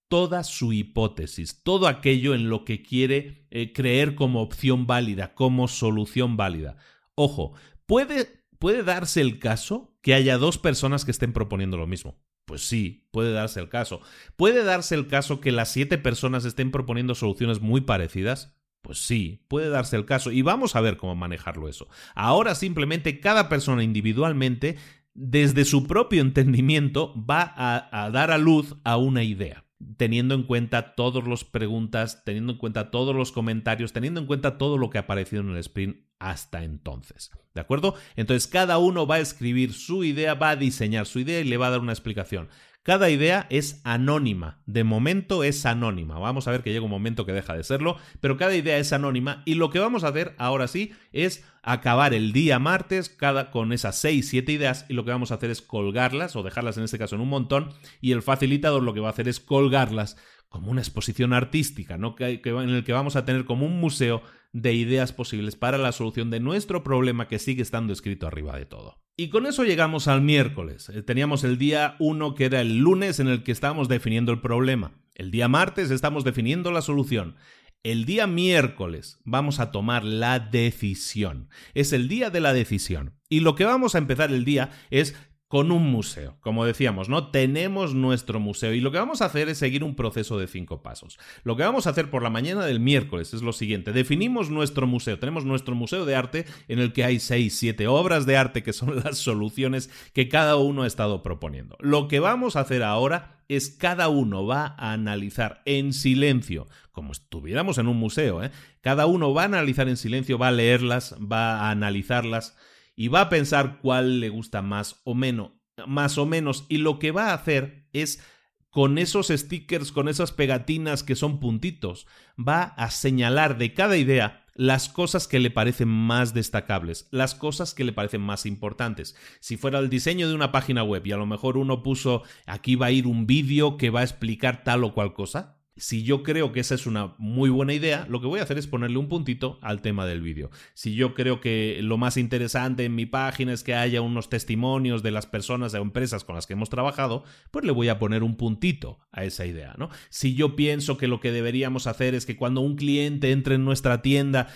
toda 0.09 0.43
su 0.43 0.73
hipótesis, 0.73 1.63
todo 1.63 1.87
aquello 1.87 2.33
en 2.33 2.49
lo 2.49 2.65
que 2.65 2.81
quiere 2.81 3.47
eh, 3.51 3.73
creer 3.73 4.15
como 4.15 4.41
opción 4.41 4.87
válida, 4.87 5.33
como 5.33 5.67
solución 5.67 6.37
válida. 6.37 6.77
Ojo, 7.15 7.53
puede 7.85 8.46
¿Puede 8.59 8.83
darse 8.83 9.21
el 9.21 9.39
caso 9.39 9.95
que 10.01 10.13
haya 10.13 10.37
dos 10.37 10.57
personas 10.57 11.05
que 11.05 11.11
estén 11.11 11.33
proponiendo 11.33 11.77
lo 11.77 11.87
mismo? 11.87 12.17
Pues 12.45 12.65
sí, 12.65 13.07
puede 13.11 13.33
darse 13.33 13.59
el 13.59 13.67
caso. 13.67 14.01
¿Puede 14.37 14.63
darse 14.63 14.95
el 14.95 15.07
caso 15.07 15.41
que 15.41 15.51
las 15.51 15.69
siete 15.69 15.97
personas 15.97 16.45
estén 16.45 16.71
proponiendo 16.71 17.13
soluciones 17.13 17.59
muy 17.59 17.81
parecidas? 17.81 18.55
Pues 18.81 18.99
sí, 18.99 19.43
puede 19.49 19.67
darse 19.67 19.97
el 19.97 20.05
caso 20.05 20.31
y 20.31 20.43
vamos 20.43 20.75
a 20.75 20.81
ver 20.81 20.95
cómo 20.95 21.13
manejarlo 21.13 21.67
eso. 21.67 21.89
Ahora 22.15 22.55
simplemente 22.55 23.19
cada 23.19 23.49
persona 23.49 23.83
individualmente, 23.83 24.77
desde 25.13 25.65
su 25.65 25.87
propio 25.87 26.21
entendimiento, 26.21 27.13
va 27.29 27.53
a, 27.57 28.09
dar 28.11 28.31
a 28.31 28.37
luz 28.37 28.77
a 28.85 28.95
una 28.95 29.23
idea 29.23 29.66
teniendo 29.97 30.35
en 30.35 30.43
cuenta 30.43 30.95
todas 30.95 31.27
las 31.27 31.43
preguntas, 31.43 32.23
teniendo 32.25 32.53
en 32.53 32.57
cuenta 32.57 32.91
todos 32.91 33.15
los 33.15 33.31
comentarios, 33.31 33.93
teniendo 33.93 34.19
en 34.19 34.27
cuenta 34.27 34.57
todo 34.57 34.77
lo 34.77 34.89
que 34.89 34.97
ha 34.97 35.01
aparecido 35.01 35.41
en 35.43 35.49
el 35.49 35.57
sprint 35.57 35.97
hasta 36.19 36.63
entonces. 36.63 37.31
¿De 37.53 37.61
acuerdo? 37.61 37.95
Entonces 38.15 38.47
cada 38.47 38.77
uno 38.79 39.05
va 39.05 39.15
a 39.15 39.19
escribir 39.19 39.73
su 39.73 40.03
idea, 40.03 40.33
va 40.33 40.51
a 40.51 40.55
diseñar 40.55 41.05
su 41.05 41.19
idea 41.19 41.39
y 41.39 41.43
le 41.43 41.57
va 41.57 41.67
a 41.67 41.71
dar 41.71 41.79
una 41.79 41.93
explicación. 41.93 42.49
Cada 42.87 43.09
idea 43.09 43.47
es 43.49 43.81
anónima, 43.83 44.61
de 44.65 44.85
momento 44.85 45.43
es 45.43 45.65
anónima. 45.65 46.19
Vamos 46.19 46.47
a 46.47 46.51
ver 46.51 46.63
que 46.63 46.71
llega 46.71 46.85
un 46.85 46.89
momento 46.89 47.25
que 47.25 47.33
deja 47.33 47.53
de 47.53 47.65
serlo, 47.65 47.97
pero 48.21 48.37
cada 48.37 48.55
idea 48.55 48.77
es 48.77 48.93
anónima 48.93 49.43
y 49.43 49.55
lo 49.55 49.71
que 49.71 49.79
vamos 49.79 50.05
a 50.05 50.07
hacer 50.07 50.35
ahora 50.37 50.69
sí 50.69 50.93
es 51.11 51.43
acabar 51.63 52.13
el 52.13 52.31
día 52.31 52.59
martes 52.59 53.09
cada, 53.09 53.51
con 53.51 53.73
esas 53.73 53.97
6, 53.97 54.29
7 54.29 54.53
ideas 54.53 54.85
y 54.87 54.93
lo 54.93 55.03
que 55.03 55.11
vamos 55.11 55.31
a 55.31 55.35
hacer 55.35 55.49
es 55.49 55.61
colgarlas 55.61 56.37
o 56.37 56.43
dejarlas 56.43 56.77
en 56.77 56.85
este 56.85 56.97
caso 56.97 57.15
en 57.15 57.21
un 57.21 57.27
montón 57.27 57.73
y 57.99 58.13
el 58.13 58.21
facilitador 58.21 58.81
lo 58.81 58.93
que 58.93 59.01
va 59.01 59.09
a 59.09 59.11
hacer 59.11 59.27
es 59.27 59.41
colgarlas 59.41 60.15
como 60.49 60.71
una 60.71 60.81
exposición 60.81 61.33
artística, 61.33 61.97
¿no? 61.97 62.15
que, 62.15 62.41
en 62.43 62.69
el 62.69 62.83
que 62.83 62.93
vamos 62.93 63.15
a 63.15 63.25
tener 63.25 63.45
como 63.45 63.65
un 63.65 63.79
museo 63.79 64.21
de 64.53 64.73
ideas 64.73 65.13
posibles 65.13 65.55
para 65.55 65.77
la 65.77 65.91
solución 65.91 66.29
de 66.29 66.39
nuestro 66.39 66.83
problema 66.83 67.27
que 67.27 67.39
sigue 67.39 67.61
estando 67.61 67.93
escrito 67.93 68.27
arriba 68.27 68.57
de 68.57 68.65
todo. 68.65 68.97
Y 69.17 69.29
con 69.29 69.45
eso 69.45 69.63
llegamos 69.63 70.07
al 70.07 70.21
miércoles. 70.21 70.89
Eh, 70.89 71.01
teníamos 71.01 71.43
el 71.43 71.57
día 71.57 71.95
1 71.99 72.35
que 72.35 72.45
era 72.45 72.61
el 72.61 72.77
lunes 72.77 73.19
en 73.19 73.27
el 73.27 73.43
que 73.43 73.51
estábamos 73.51 73.87
definiendo 73.87 74.31
el 74.31 74.41
problema. 74.41 74.91
El 75.15 75.31
día 75.31 75.47
martes 75.47 75.91
estamos 75.91 76.23
definiendo 76.23 76.71
la 76.71 76.81
solución. 76.81 77.35
El 77.83 78.05
día 78.05 78.27
miércoles 78.27 79.19
vamos 79.23 79.59
a 79.59 79.71
tomar 79.71 80.03
la 80.03 80.39
decisión. 80.39 81.49
Es 81.73 81.93
el 81.93 82.07
día 82.07 82.29
de 82.29 82.39
la 82.39 82.53
decisión. 82.53 83.13
Y 83.29 83.39
lo 83.39 83.55
que 83.55 83.65
vamos 83.65 83.95
a 83.95 83.97
empezar 83.97 84.31
el 84.31 84.45
día 84.45 84.71
es 84.91 85.15
con 85.47 85.71
un 85.71 85.89
museo. 85.89 86.37
Como 86.41 86.65
decíamos, 86.65 87.07
¿no? 87.07 87.29
Tenemos 87.31 87.93
nuestro 87.93 88.39
museo 88.39 88.73
y 88.73 88.81
lo 88.81 88.91
que 88.91 88.97
vamos 88.97 89.21
a 89.21 89.25
hacer 89.25 89.47
es 89.49 89.57
seguir 89.57 89.83
un 89.83 89.95
proceso 89.95 90.37
de 90.37 90.47
cinco 90.47 90.83
pasos. 90.83 91.17
Lo 91.43 91.55
que 91.55 91.63
vamos 91.63 91.87
a 91.87 91.91
hacer 91.91 92.09
por 92.09 92.21
la 92.21 92.29
mañana 92.29 92.65
del 92.65 92.79
miércoles 92.79 93.33
es 93.33 93.41
lo 93.41 93.53
siguiente. 93.53 93.93
Definimos 93.93 94.49
nuestro 94.49 94.87
museo. 94.87 95.19
Tenemos 95.19 95.45
nuestro 95.45 95.75
museo 95.75 96.05
de 96.05 96.15
arte 96.15 96.45
en 96.67 96.79
el 96.79 96.91
que 96.91 97.05
hay 97.05 97.19
seis, 97.19 97.57
siete 97.57 97.87
obras 97.87 98.25
de 98.25 98.37
arte 98.37 98.63
que 98.63 98.73
son 98.73 98.95
las 99.03 99.17
soluciones 99.17 99.89
que 100.13 100.27
cada 100.27 100.57
uno 100.57 100.83
ha 100.83 100.87
estado 100.87 101.23
proponiendo. 101.23 101.77
Lo 101.79 102.07
que 102.07 102.19
vamos 102.19 102.55
a 102.55 102.61
hacer 102.61 102.83
ahora 102.83 103.37
es 103.47 103.69
cada 103.69 104.09
uno 104.09 104.45
va 104.45 104.75
a 104.77 104.91
analizar 104.91 105.61
en 105.65 105.93
silencio, 105.93 106.67
como 106.91 107.13
estuviéramos 107.13 107.77
en 107.77 107.87
un 107.87 107.97
museo, 107.97 108.43
¿eh? 108.43 108.51
cada 108.81 109.05
uno 109.05 109.33
va 109.33 109.43
a 109.43 109.45
analizar 109.45 109.87
en 109.87 109.95
silencio, 109.95 110.37
va 110.37 110.49
a 110.49 110.51
leerlas, 110.51 111.15
va 111.19 111.61
a 111.61 111.71
analizarlas 111.71 112.57
y 112.97 113.07
va 113.07 113.21
a 113.21 113.29
pensar 113.29 113.79
cuál 113.79 114.19
le 114.19 114.27
gusta 114.27 114.61
más 114.61 114.99
o 115.05 115.13
menos, 115.13 115.51
más 115.85 116.17
o 116.17 116.25
menos, 116.25 116.65
y 116.67 116.79
lo 116.79 116.99
que 116.99 117.11
va 117.11 117.29
a 117.29 117.35
hacer 117.35 117.87
es 117.93 118.21
con 118.69 118.97
esos 118.97 119.27
stickers, 119.27 119.91
con 119.91 120.09
esas 120.09 120.31
pegatinas 120.31 121.03
que 121.03 121.15
son 121.15 121.39
puntitos, 121.39 122.07
va 122.37 122.63
a 122.63 122.91
señalar 122.91 123.57
de 123.57 123.73
cada 123.73 123.97
idea 123.97 124.43
las 124.55 124.89
cosas 124.89 125.27
que 125.27 125.39
le 125.39 125.51
parecen 125.51 125.87
más 125.87 126.33
destacables, 126.33 127.07
las 127.11 127.35
cosas 127.35 127.75
que 127.75 127.83
le 127.83 127.93
parecen 127.93 128.21
más 128.21 128.47
importantes. 128.47 129.15
Si 129.39 129.55
fuera 129.55 129.77
el 129.77 129.89
diseño 129.89 130.27
de 130.27 130.33
una 130.33 130.51
página 130.51 130.83
web 130.83 131.05
y 131.05 131.11
a 131.11 131.17
lo 131.17 131.27
mejor 131.27 131.57
uno 131.57 131.83
puso 131.83 132.23
aquí 132.47 132.75
va 132.75 132.87
a 132.87 132.91
ir 132.91 133.05
un 133.05 133.27
vídeo 133.27 133.77
que 133.77 133.91
va 133.91 133.99
a 133.99 134.03
explicar 134.03 134.63
tal 134.63 134.83
o 134.83 134.95
cual 134.95 135.13
cosa, 135.13 135.56
si 135.77 136.03
yo 136.03 136.23
creo 136.23 136.51
que 136.51 136.59
esa 136.59 136.75
es 136.75 136.85
una 136.85 137.15
muy 137.17 137.49
buena 137.49 137.73
idea, 137.73 138.05
lo 138.09 138.21
que 138.21 138.27
voy 138.27 138.39
a 138.39 138.43
hacer 138.43 138.57
es 138.57 138.67
ponerle 138.67 138.97
un 138.97 139.07
puntito 139.07 139.59
al 139.61 139.81
tema 139.81 140.05
del 140.05 140.21
vídeo. 140.21 140.49
Si 140.73 140.95
yo 140.95 141.13
creo 141.13 141.39
que 141.39 141.79
lo 141.81 141.97
más 141.97 142.17
interesante 142.17 142.85
en 142.85 142.95
mi 142.95 143.05
página 143.05 143.53
es 143.53 143.63
que 143.63 143.75
haya 143.75 144.01
unos 144.01 144.29
testimonios 144.29 145.03
de 145.03 145.11
las 145.11 145.25
personas 145.25 145.73
o 145.73 145.77
empresas 145.77 146.23
con 146.23 146.35
las 146.35 146.47
que 146.47 146.53
hemos 146.53 146.69
trabajado, 146.69 147.23
pues 147.51 147.65
le 147.65 147.71
voy 147.71 147.89
a 147.89 147.99
poner 147.99 148.23
un 148.23 148.37
puntito 148.37 148.99
a 149.11 149.23
esa 149.23 149.45
idea, 149.45 149.75
¿no? 149.77 149.89
Si 150.09 150.33
yo 150.35 150.55
pienso 150.55 150.97
que 150.97 151.07
lo 151.07 151.19
que 151.19 151.31
deberíamos 151.31 151.87
hacer 151.87 152.15
es 152.15 152.25
que 152.25 152.35
cuando 152.35 152.61
un 152.61 152.75
cliente 152.75 153.31
entre 153.31 153.55
en 153.55 153.65
nuestra 153.65 154.01
tienda 154.01 154.47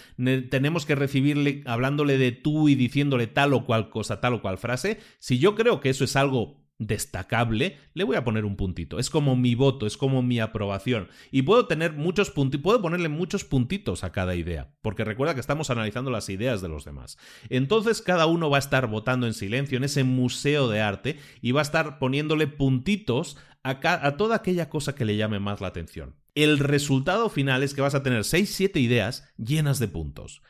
tenemos 0.50 0.86
que 0.86 0.96
recibirle 0.96 1.64
hablándole 1.66 2.18
de 2.18 2.32
tú 2.32 2.70
y 2.70 2.76
diciéndole 2.76 3.28
tal 3.28 3.54
o 3.54 3.66
cual 3.66 3.90
cosa, 3.90 4.22
tal 4.22 4.34
o 4.36 4.42
cual 4.42 4.58
frase, 4.58 5.00
si 5.20 5.40
yo 5.40 5.56
creo 5.56 5.80
que 5.80 5.90
eso 5.90 6.04
es 6.04 6.16
algo 6.16 6.62
destacable, 6.82 7.78
le 7.94 8.04
voy 8.04 8.16
a 8.16 8.24
poner 8.24 8.44
un 8.44 8.56
puntito. 8.56 8.98
Es 8.98 9.10
como 9.10 9.36
mi 9.36 9.54
voto, 9.54 9.86
es 9.86 9.98
como 9.98 10.24
mi 10.24 10.40
aprobación. 10.40 11.10
Y 11.30 11.44
puedo 11.44 11.68
tener 11.68 11.94
muchos 11.94 12.32
puntitos, 12.32 12.64
puedo 12.64 12.82
ponerle 12.82 13.08
muchos 13.08 13.44
puntitos 13.46 14.04
a 14.04 14.12
cada 14.12 14.36
idea, 14.36 14.74
porque 14.82 15.06
recuerda 15.06 15.36
que 15.36 15.40
estamos 15.40 15.70
analizando 15.70 16.10
las 16.10 16.28
ideas 16.30 16.62
de 16.62 16.70
los 16.70 16.84
demás. 16.84 17.18
Entonces 17.50 18.02
cada 18.02 18.26
uno 18.26 18.50
va 18.50 18.58
a 18.58 18.60
estar 18.60 18.88
votando 18.88 19.28
en 19.28 19.34
silencio 19.34 19.78
en 19.78 19.84
ese 19.84 20.04
museo 20.04 20.68
de 20.70 20.82
arte 20.82 21.20
y 21.42 21.52
va 21.52 21.62
a 21.62 21.64
estar 21.64 22.00
poniéndole 22.00 22.48
puntitos 22.48 23.38
a, 23.64 23.80
a 24.08 24.18
toda 24.18 24.38
aquella 24.38 24.70
cosa 24.70 24.96
que 24.96 25.06
le 25.06 25.18
llame 25.18 25.40
más 25.40 25.62
la 25.62 25.68
atención. 25.68 26.16
El 26.34 26.60
resultado 26.60 27.30
final 27.30 27.62
es 27.62 27.74
que 27.76 27.82
vas 27.82 27.94
a 27.94 28.04
tener 28.04 28.22
6-7 28.22 28.82
ideas 28.82 29.32
llenas 29.38 29.80
de 29.80 29.88
puntos 29.88 30.42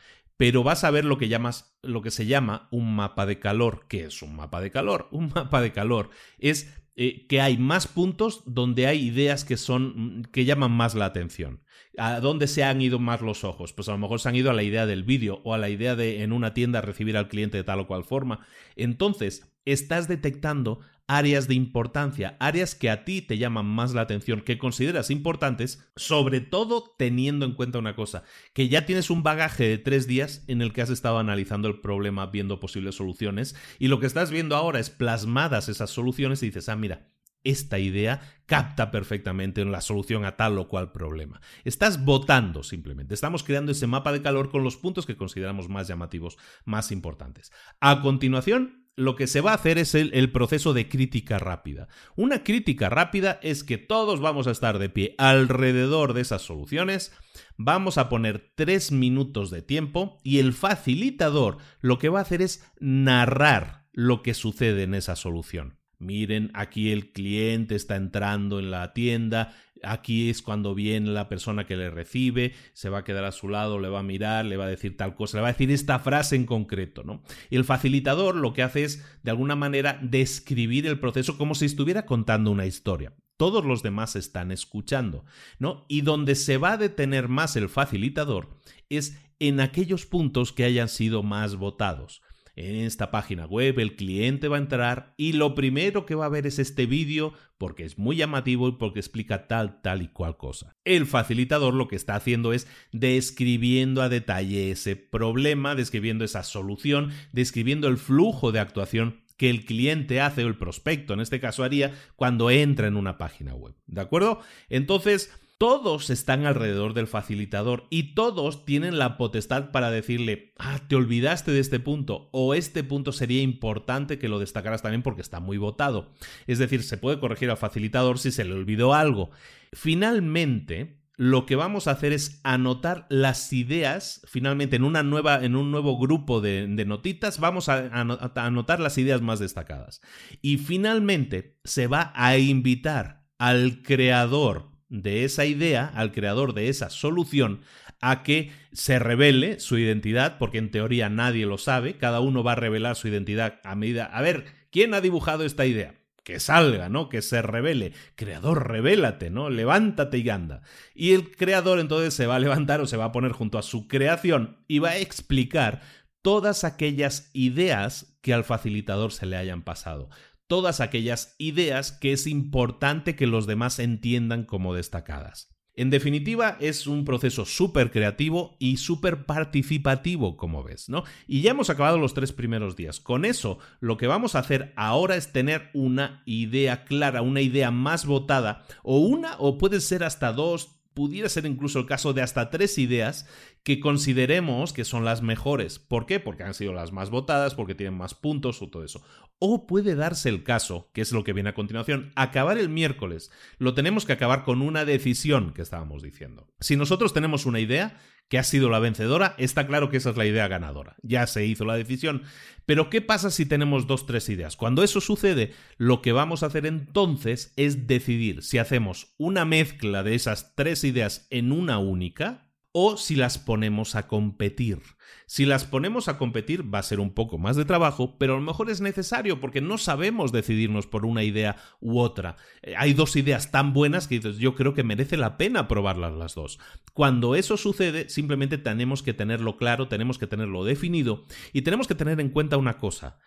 pero 0.42 0.64
vas 0.64 0.84
a 0.84 0.90
ver 0.90 1.06
lo 1.06 1.20
que 1.20 1.28
llamas 1.28 1.78
lo 1.84 2.02
que 2.02 2.10
se 2.10 2.26
llama 2.26 2.68
un 2.72 2.96
mapa 2.96 3.28
de 3.28 3.38
calor. 3.38 3.86
¿Qué 3.88 4.06
es 4.06 4.24
un 4.24 4.36
mapa 4.36 4.60
de 4.60 4.72
calor? 4.72 5.08
Un 5.12 5.32
mapa 5.36 5.62
de 5.62 5.72
calor 5.72 6.10
es 6.40 6.76
eh, 6.96 7.28
que 7.28 7.42
hay 7.42 7.60
más 7.60 7.86
puntos 7.86 8.42
donde 8.48 8.88
hay 8.88 9.06
ideas 9.06 9.46
que 9.46 9.56
son 9.56 10.28
que 10.34 10.46
llaman 10.46 10.72
más 10.72 10.96
la 10.96 11.06
atención. 11.06 11.62
¿A 11.96 12.20
dónde 12.22 12.48
se 12.48 12.64
han 12.64 12.82
ido 12.82 12.98
más 12.98 13.22
los 13.22 13.44
ojos? 13.44 13.72
Pues 13.72 13.88
a 13.88 13.92
lo 13.92 14.00
mejor 14.00 14.20
se 14.20 14.30
han 14.30 14.36
ido 14.36 14.50
a 14.50 14.56
la 14.56 14.64
idea 14.64 14.88
del 14.88 15.04
vídeo 15.04 15.42
o 15.44 15.54
a 15.54 15.60
la 15.60 15.70
idea 15.70 15.96
de 15.96 16.24
en 16.24 16.32
una 16.32 16.56
tienda 16.56 16.82
recibir 16.82 17.18
al 17.18 17.28
cliente 17.28 17.58
de 17.58 17.64
tal 17.64 17.82
o 17.82 17.86
cual 17.86 18.04
forma. 18.04 18.44
Entonces, 18.76 19.54
estás 19.66 20.08
detectando 20.08 20.80
áreas 21.12 21.50
de 21.50 21.56
importancia, 21.56 22.38
áreas 22.40 22.74
que 22.74 22.90
a 22.90 23.04
ti 23.04 23.22
te 23.22 23.38
llaman 23.38 23.66
más 23.66 23.94
la 23.94 24.00
atención, 24.00 24.40
que 24.40 24.58
consideras 24.58 25.12
importantes, 25.12 25.86
sobre 25.98 26.40
todo 26.40 26.96
teniendo 26.98 27.46
en 27.46 27.54
cuenta 27.54 27.80
una 27.80 27.98
cosa, 27.98 28.24
que 28.54 28.70
ya 28.70 28.86
tienes 28.86 29.10
un 29.10 29.22
bagaje 29.22 29.68
de 29.68 29.78
tres 29.78 30.08
días 30.08 30.46
en 30.48 30.62
el 30.62 30.72
que 30.72 30.82
has 30.82 30.90
estado 30.90 31.20
analizando 31.20 31.68
el 31.68 31.82
problema, 31.82 32.28
viendo 32.28 32.62
posibles 32.62 32.96
soluciones, 32.96 33.58
y 33.78 33.90
lo 33.90 34.00
que 34.00 34.06
estás 34.06 34.32
viendo 34.32 34.56
ahora 34.56 34.80
es 34.80 34.90
plasmadas 34.90 35.68
esas 35.68 35.90
soluciones 35.90 36.44
y 36.44 36.46
dices, 36.46 36.70
ah, 36.70 36.78
mira, 36.78 37.10
esta 37.44 37.78
idea 37.78 38.22
capta 38.46 38.90
perfectamente 38.90 39.66
la 39.66 39.82
solución 39.82 40.24
a 40.24 40.38
tal 40.38 40.58
o 40.60 40.70
cual 40.70 40.94
problema. 40.94 41.42
Estás 41.66 42.06
votando 42.06 42.64
simplemente. 42.64 43.16
Estamos 43.16 43.44
creando 43.44 43.74
ese 43.74 43.88
mapa 43.88 44.14
de 44.14 44.22
calor 44.22 44.50
con 44.50 44.64
los 44.64 44.78
puntos 44.78 45.06
que 45.06 45.18
consideramos 45.18 45.68
más 45.68 45.90
llamativos, 45.90 46.38
más 46.64 46.92
importantes. 46.92 47.52
A 47.82 48.02
continuación, 48.02 48.81
lo 48.96 49.16
que 49.16 49.28
se 49.28 49.42
va 49.42 49.52
a 49.52 49.56
hacer 49.56 49.78
es 49.78 49.96
el, 49.96 50.32
proceso 50.32 50.74
de 50.74 50.90
crítica 50.90 51.40
rápida. 51.40 51.88
Una 52.16 52.44
crítica 52.44 52.90
rápida 52.90 53.40
es 53.42 53.64
que 53.64 53.78
todos 53.78 54.20
vamos 54.20 54.48
a 54.48 54.52
estar 54.52 54.80
de 54.80 54.90
pie 54.90 55.16
alrededor 55.18 56.14
de 56.14 56.22
esas 56.22 56.42
soluciones, 56.42 57.14
vamos 57.58 57.98
a 57.98 58.10
poner 58.10 58.52
tres 58.56 58.92
minutos 58.92 59.50
de 59.50 59.62
tiempo 59.62 60.20
y 60.24 60.40
el 60.40 60.54
facilitador 60.54 61.58
lo 61.80 62.00
que 62.00 62.10
va 62.10 62.20
a 62.20 62.24
hacer 62.24 62.42
es 62.42 62.66
narrar 62.80 63.86
lo 63.94 64.22
que 64.22 64.34
sucede 64.34 64.84
en 64.84 64.94
esa 64.94 65.16
solución. 65.16 65.78
Miren, 65.98 66.50
aquí 66.56 66.92
el 66.92 67.12
cliente 67.12 67.76
está 67.76 67.96
entrando 67.96 68.60
en 68.60 68.72
la 68.72 68.92
tienda, 68.92 69.54
Aquí 69.84 70.30
es 70.30 70.42
cuando 70.42 70.76
viene 70.76 71.12
la 71.12 71.30
persona 71.30 71.66
que 71.66 71.76
le 71.76 71.90
recibe, 71.90 72.54
se 72.74 72.90
va 72.90 73.00
a 73.00 73.04
quedar 73.04 73.24
a 73.24 73.32
su 73.32 73.50
lado, 73.50 73.80
le 73.80 73.90
va 73.90 74.00
a 74.00 74.04
mirar, 74.04 74.46
le 74.46 74.58
va 74.58 74.66
a 74.66 74.70
decir 74.70 74.98
tal 74.98 75.16
cosa, 75.16 75.38
le 75.38 75.42
va 75.42 75.50
a 75.50 75.54
decir 75.54 75.72
esta 75.72 76.00
frase 76.00 76.36
en 76.36 76.46
concreto, 76.46 77.04
¿no? 77.04 77.24
Y 77.50 77.56
el 77.56 77.66
facilitador 77.66 78.36
lo 78.36 78.54
que 78.54 78.64
hace 78.64 78.84
es, 78.84 79.06
de 79.24 79.32
alguna 79.32 79.56
manera, 79.56 80.00
describir 80.02 80.88
el 80.88 81.00
proceso 81.00 81.38
como 81.38 81.56
si 81.56 81.66
estuviera 81.66 82.06
contando 82.06 82.52
una 82.52 82.66
historia. 82.66 83.14
Todos 83.38 83.66
los 83.66 83.82
demás 83.82 84.16
están 84.16 84.52
escuchando, 84.52 85.26
¿no? 85.58 85.86
Y 85.88 86.02
donde 86.02 86.36
se 86.36 86.58
va 86.58 86.74
a 86.74 86.78
detener 86.78 87.28
más 87.28 87.56
el 87.56 87.70
facilitador 87.70 88.60
es 88.90 89.20
en 89.40 89.60
aquellos 89.60 90.06
puntos 90.06 90.52
que 90.52 90.64
hayan 90.64 90.88
sido 90.88 91.24
más 91.24 91.56
votados. 91.56 92.22
En 92.56 92.76
esta 92.76 93.12
página 93.12 93.46
web 93.46 93.80
el 93.80 93.96
cliente 93.96 94.48
va 94.48 94.58
a 94.58 94.60
entrar 94.60 95.14
y 95.18 95.34
lo 95.34 95.56
primero 95.56 96.06
que 96.06 96.16
va 96.16 96.26
a 96.26 96.30
ver 96.30 96.46
es 96.48 96.60
este 96.60 96.86
vídeo 96.86 97.34
porque 97.58 97.86
es 97.86 97.98
muy 97.98 98.16
llamativo 98.16 98.68
y 98.68 98.74
porque 98.74 99.00
explica 99.00 99.48
tal, 99.48 99.82
tal 99.82 100.02
y 100.02 100.08
cual 100.08 100.38
cosa. 100.38 100.76
El 100.84 101.06
facilitador 101.06 101.74
lo 101.74 101.88
que 101.88 101.96
está 101.96 102.16
haciendo 102.16 102.54
es 102.54 102.68
describiendo 102.92 104.02
a 104.02 104.10
detalle 104.10 104.72
ese 104.72 104.96
problema, 104.96 105.76
describiendo 105.76 106.26
esa 106.26 106.44
solución, 106.44 107.12
describiendo 107.32 107.88
el 107.88 107.98
flujo 107.98 108.52
de 108.52 108.60
actuación 108.60 109.22
que 109.38 109.50
el 109.50 109.66
cliente 109.66 110.22
hace 110.22 110.44
o 110.44 110.48
el 110.48 110.58
prospecto 110.58 111.14
en 111.14 111.20
este 111.20 111.40
caso 111.40 111.64
haría 111.64 111.94
cuando 112.16 112.52
entra 112.52 112.88
en 112.88 112.96
una 112.96 113.18
página 113.18 113.56
web. 113.56 113.74
¿De 113.88 114.02
acuerdo? 114.02 114.40
Entonces, 114.70 115.32
todos 115.62 116.10
están 116.10 116.48
alrededor 116.48 116.96
del 116.96 117.06
facilitador 117.06 117.86
y 117.92 118.16
todos 118.16 118.66
tienen 118.66 118.98
la 118.98 119.16
potestad 119.16 119.70
para 119.70 119.92
decirle, 119.92 120.56
ah, 120.58 120.80
te 120.88 120.96
olvidaste 120.96 121.52
de 121.52 121.60
este 121.60 121.80
punto 121.80 122.30
o 122.32 122.56
este 122.56 122.84
punto 122.84 123.12
sería 123.12 123.44
importante 123.44 124.18
que 124.18 124.28
lo 124.28 124.40
destacaras 124.40 124.82
también 124.82 125.04
porque 125.04 125.22
está 125.22 125.40
muy 125.40 125.60
votado. 125.60 126.14
Es 126.48 126.58
decir, 126.58 126.82
se 126.82 126.98
puede 126.98 127.20
corregir 127.20 127.52
al 127.52 127.58
facilitador 127.58 128.18
si 128.18 128.32
se 128.32 128.44
le 128.44 128.56
olvidó 128.56 128.96
algo. 128.96 129.30
Finalmente, 129.72 131.04
lo 131.16 131.46
que 131.46 131.56
vamos 131.56 131.88
a 131.88 131.92
hacer 131.92 132.12
es 132.12 132.42
anotar 132.44 133.06
las 133.12 133.54
ideas, 133.54 134.26
finalmente 134.26 134.78
en, 134.78 134.84
una 134.84 135.04
nueva, 135.04 135.46
en 135.46 135.56
un 135.56 135.70
nuevo 135.70 136.00
grupo 136.00 136.42
de, 136.42 136.66
notitas, 136.88 137.40
vamos 137.40 137.70
a, 137.70 137.86
a 137.94 138.46
anotar 138.48 138.80
las 138.80 138.98
ideas 138.98 139.22
más 139.22 139.38
destacadas. 139.38 140.02
Y 140.42 140.58
finalmente 140.58 141.60
se 141.66 141.86
va 141.86 142.12
a 142.16 142.36
invitar 142.40 143.28
al 143.38 143.84
creador 143.84 144.71
de 144.92 145.24
esa 145.24 145.46
idea, 145.46 145.92
al 145.96 146.12
creador 146.12 146.54
de 146.54 146.68
esa 146.68 146.90
solución, 146.90 147.62
a 148.02 148.24
que 148.24 148.52
se 148.74 149.00
revele 149.00 149.60
su 149.60 149.78
identidad, 149.78 150.38
porque 150.38 150.58
en 150.58 150.70
teoría 150.70 151.10
nadie 151.10 151.46
lo 151.46 151.58
sabe, 151.58 151.98
cada 151.98 152.20
uno 152.20 152.44
va 152.44 152.52
a 152.52 152.56
revelar 152.56 152.96
su 152.96 153.08
identidad 153.08 153.60
a 153.64 153.74
medida... 153.76 154.06
A 154.06 154.22
ver, 154.22 154.46
¿quién 154.70 154.94
ha 154.94 155.02
dibujado 155.02 155.46
esta 155.46 155.66
idea? 155.66 155.96
Que 156.24 156.40
salga, 156.40 156.90
¿no? 156.90 157.10
Que 157.10 157.22
se 157.22 157.42
revele. 157.42 157.94
Creador, 158.16 158.68
revélate, 158.68 159.30
¿no? 159.30 159.50
Levántate 159.50 160.20
y 160.20 160.30
anda. 160.30 160.62
Y 160.94 161.14
el 161.14 161.36
creador 161.36 161.80
entonces 161.80 162.14
se 162.14 162.28
va 162.28 162.36
a 162.36 162.40
levantar 162.40 162.82
o 162.82 162.86
se 162.86 162.98
va 162.98 163.06
a 163.06 163.12
poner 163.12 163.32
junto 163.32 163.58
a 163.58 163.64
su 163.64 163.88
creación 163.88 164.58
y 164.68 164.80
va 164.80 164.90
a 164.90 164.98
explicar 164.98 165.82
todas 166.22 166.64
aquellas 166.64 167.32
ideas 167.34 168.18
que 168.22 168.34
al 168.34 168.44
facilitador 168.44 169.12
se 169.12 169.26
le 169.26 169.38
hayan 169.38 169.64
pasado 169.64 170.10
todas 170.52 170.82
aquellas 170.82 171.34
ideas 171.38 171.94
que 171.94 172.12
es 172.12 172.28
importante 172.28 173.16
que 173.16 173.26
los 173.26 173.48
demás 173.48 173.80
entiendan 173.80 174.44
como 174.44 174.74
destacadas. 174.74 175.56
En 175.76 175.90
definitiva, 175.90 176.58
es 176.60 176.88
un 176.88 177.06
proceso 177.06 177.46
súper 177.46 177.90
creativo 177.90 178.58
y 178.60 178.76
súper 178.76 179.26
participativo, 179.26 180.36
como 180.36 180.62
ves, 180.62 180.90
¿no? 180.90 181.06
Y 181.26 181.40
ya 181.40 181.52
hemos 181.52 181.70
acabado 181.70 181.98
los 181.98 182.14
tres 182.14 182.34
primeros 182.34 182.76
días. 182.76 183.00
Con 183.00 183.24
eso, 183.24 183.60
lo 183.80 183.96
que 183.96 184.08
vamos 184.08 184.36
a 184.36 184.40
hacer 184.40 184.74
ahora 184.76 185.16
es 185.16 185.32
tener 185.32 185.70
una 185.74 186.22
idea 186.26 186.84
clara, 186.84 187.22
una 187.22 187.40
idea 187.40 187.72
más 187.72 188.06
votada, 188.06 188.66
o 188.84 189.00
una, 189.00 189.38
o 189.38 189.58
puede 189.58 189.80
ser 189.80 190.04
hasta 190.04 190.34
dos, 190.34 190.82
pudiera 190.94 191.30
ser 191.30 191.46
incluso 191.46 191.80
el 191.80 191.86
caso 191.86 192.12
de 192.12 192.24
hasta 192.24 192.50
tres 192.50 192.78
ideas 192.78 193.26
que 193.64 193.80
consideremos 193.80 194.74
que 194.74 194.86
son 194.86 195.06
las 195.06 195.22
mejores. 195.22 195.78
¿Por 195.78 196.06
qué? 196.06 196.20
Porque 196.20 196.44
han 196.44 196.54
sido 196.54 196.74
las 196.74 196.92
más 196.92 197.10
votadas, 197.10 197.54
porque 197.54 197.76
tienen 197.76 197.98
más 197.98 198.16
puntos 198.16 198.62
o 198.62 198.70
todo 198.70 198.84
eso. 198.84 199.04
O 199.38 199.68
puede 199.68 199.96
darse 199.96 200.30
el 200.30 200.44
caso, 200.44 200.90
que 200.94 201.02
es 201.02 201.12
lo 201.12 201.24
que 201.24 201.34
viene 201.34 201.50
a 201.50 201.56
continuación, 201.56 202.12
acabar 202.16 202.58
el 202.58 202.70
miércoles. 202.70 203.32
Lo 203.60 203.74
tenemos 203.74 204.06
que 204.06 204.14
acabar 204.14 204.44
con 204.44 204.62
una 204.62 204.86
decisión 204.86 205.54
que 205.54 205.62
estábamos 205.62 206.02
diciendo. 206.02 206.48
Si 206.60 206.76
nosotros 206.76 207.14
tenemos 207.14 207.46
una 207.46 207.60
idea 207.60 208.00
que 208.30 208.40
ha 208.40 208.44
sido 208.44 208.70
la 208.70 208.80
vencedora, 208.80 209.36
está 209.38 209.68
claro 209.68 209.90
que 209.90 209.98
esa 209.98 210.12
es 210.12 210.18
la 210.18 210.26
idea 210.26 210.48
ganadora. 210.48 210.96
Ya 211.04 211.28
se 211.28 211.46
hizo 211.46 211.66
la 211.66 211.76
decisión. 211.76 212.24
Pero 212.66 212.90
¿qué 212.90 213.02
pasa 213.02 213.30
si 213.30 213.46
tenemos 213.46 213.88
dos, 213.88 214.06
tres 214.06 214.30
ideas? 214.30 214.56
Cuando 214.56 214.84
eso 214.84 215.02
sucede, 215.02 215.54
lo 215.78 216.02
que 216.02 216.14
vamos 216.14 216.42
a 216.42 216.46
hacer 216.46 216.66
entonces 216.66 217.54
es 217.58 217.88
decidir 217.88 218.42
si 218.42 218.58
hacemos 218.58 219.14
una 219.18 219.44
mezcla 219.44 220.02
de 220.02 220.16
esas 220.16 220.56
tres 220.56 220.84
ideas 220.84 221.28
en 221.30 221.52
una 221.52 221.78
única 221.78 222.51
o 222.74 222.98
si 222.98 223.16
las 223.16 223.38
ponemos 223.38 223.96
a 223.96 224.08
competir. 224.08 224.80
Si 225.26 225.46
las 225.46 225.66
ponemos 225.66 226.08
a 226.08 226.18
competir 226.18 226.74
va 226.74 226.80
a 226.80 226.84
ser 226.84 227.00
un 227.00 227.14
poco 227.14 227.38
más 227.38 227.56
de 227.56 227.66
trabajo, 227.66 228.18
pero 228.18 228.34
a 228.34 228.36
lo 228.38 228.42
mejor 228.42 228.70
es 228.70 228.82
necesario 228.82 229.40
porque 229.40 229.62
no 229.62 229.78
sabemos 229.78 230.32
decidirnos 230.32 230.88
por 230.88 231.06
una 231.06 231.24
idea 231.24 231.58
u 231.80 232.00
otra. 232.00 232.38
Eh, 232.62 232.76
hay 232.78 232.94
dos 232.94 233.16
ideas 233.16 233.52
tan 233.52 233.74
buenas 233.74 234.08
que 234.08 234.16
dices, 234.16 234.38
yo 234.38 234.56
creo 234.56 234.74
que 234.74 234.84
merece 234.84 235.18
la 235.18 235.38
pena 235.38 235.68
probarlas 235.68 236.14
las 236.14 236.36
dos. 236.36 236.60
Cuando 236.94 237.36
eso 237.36 237.58
sucede, 237.58 238.10
simplemente 238.10 238.58
tenemos 238.58 239.04
que 239.04 239.14
tenerlo 239.14 239.58
claro, 239.58 239.88
tenemos 239.88 240.18
que 240.18 240.28
tenerlo 240.28 240.64
definido 240.64 241.26
y 241.54 241.62
tenemos 241.62 241.88
que 241.88 241.96
tener 241.96 242.20
en 242.20 242.30
cuenta 242.30 242.58
una 242.58 242.78
cosa 242.78 243.20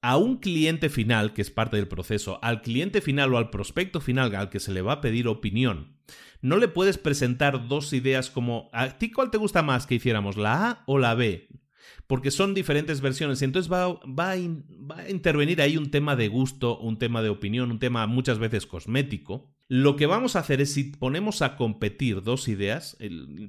a 0.00 0.16
un 0.16 0.36
cliente 0.36 0.88
final, 0.88 1.32
que 1.32 1.42
es 1.42 1.50
parte 1.50 1.76
del 1.76 1.88
proceso, 1.88 2.38
al 2.42 2.62
cliente 2.62 3.00
final 3.00 3.34
o 3.34 3.38
al 3.38 3.50
prospecto 3.50 4.00
final 4.00 4.34
al 4.34 4.50
que 4.50 4.60
se 4.60 4.72
le 4.72 4.82
va 4.82 4.94
a 4.94 5.00
pedir 5.00 5.28
opinión, 5.28 5.98
no 6.40 6.56
le 6.56 6.68
puedes 6.68 6.98
presentar 6.98 7.68
dos 7.68 7.92
ideas 7.92 8.30
como, 8.30 8.70
¿a 8.72 8.98
ti 8.98 9.10
cuál 9.10 9.30
te 9.30 9.38
gusta 9.38 9.62
más 9.62 9.86
que 9.86 9.96
hiciéramos, 9.96 10.36
la 10.36 10.70
A 10.70 10.84
o 10.86 10.98
la 10.98 11.14
B? 11.14 11.48
Porque 12.06 12.30
son 12.30 12.54
diferentes 12.54 13.00
versiones 13.00 13.42
y 13.42 13.44
entonces 13.44 13.70
va, 13.70 13.88
va, 14.04 14.34
va 14.36 14.98
a 14.98 15.10
intervenir 15.10 15.60
ahí 15.60 15.76
un 15.76 15.90
tema 15.90 16.16
de 16.16 16.28
gusto, 16.28 16.78
un 16.78 16.98
tema 16.98 17.22
de 17.22 17.28
opinión, 17.28 17.70
un 17.70 17.78
tema 17.78 18.06
muchas 18.06 18.38
veces 18.38 18.66
cosmético. 18.66 19.54
Lo 19.68 19.96
que 19.96 20.06
vamos 20.06 20.34
a 20.34 20.38
hacer 20.38 20.62
es 20.62 20.72
si 20.72 20.84
ponemos 20.84 21.42
a 21.42 21.56
competir 21.56 22.22
dos 22.22 22.48
ideas, 22.48 22.96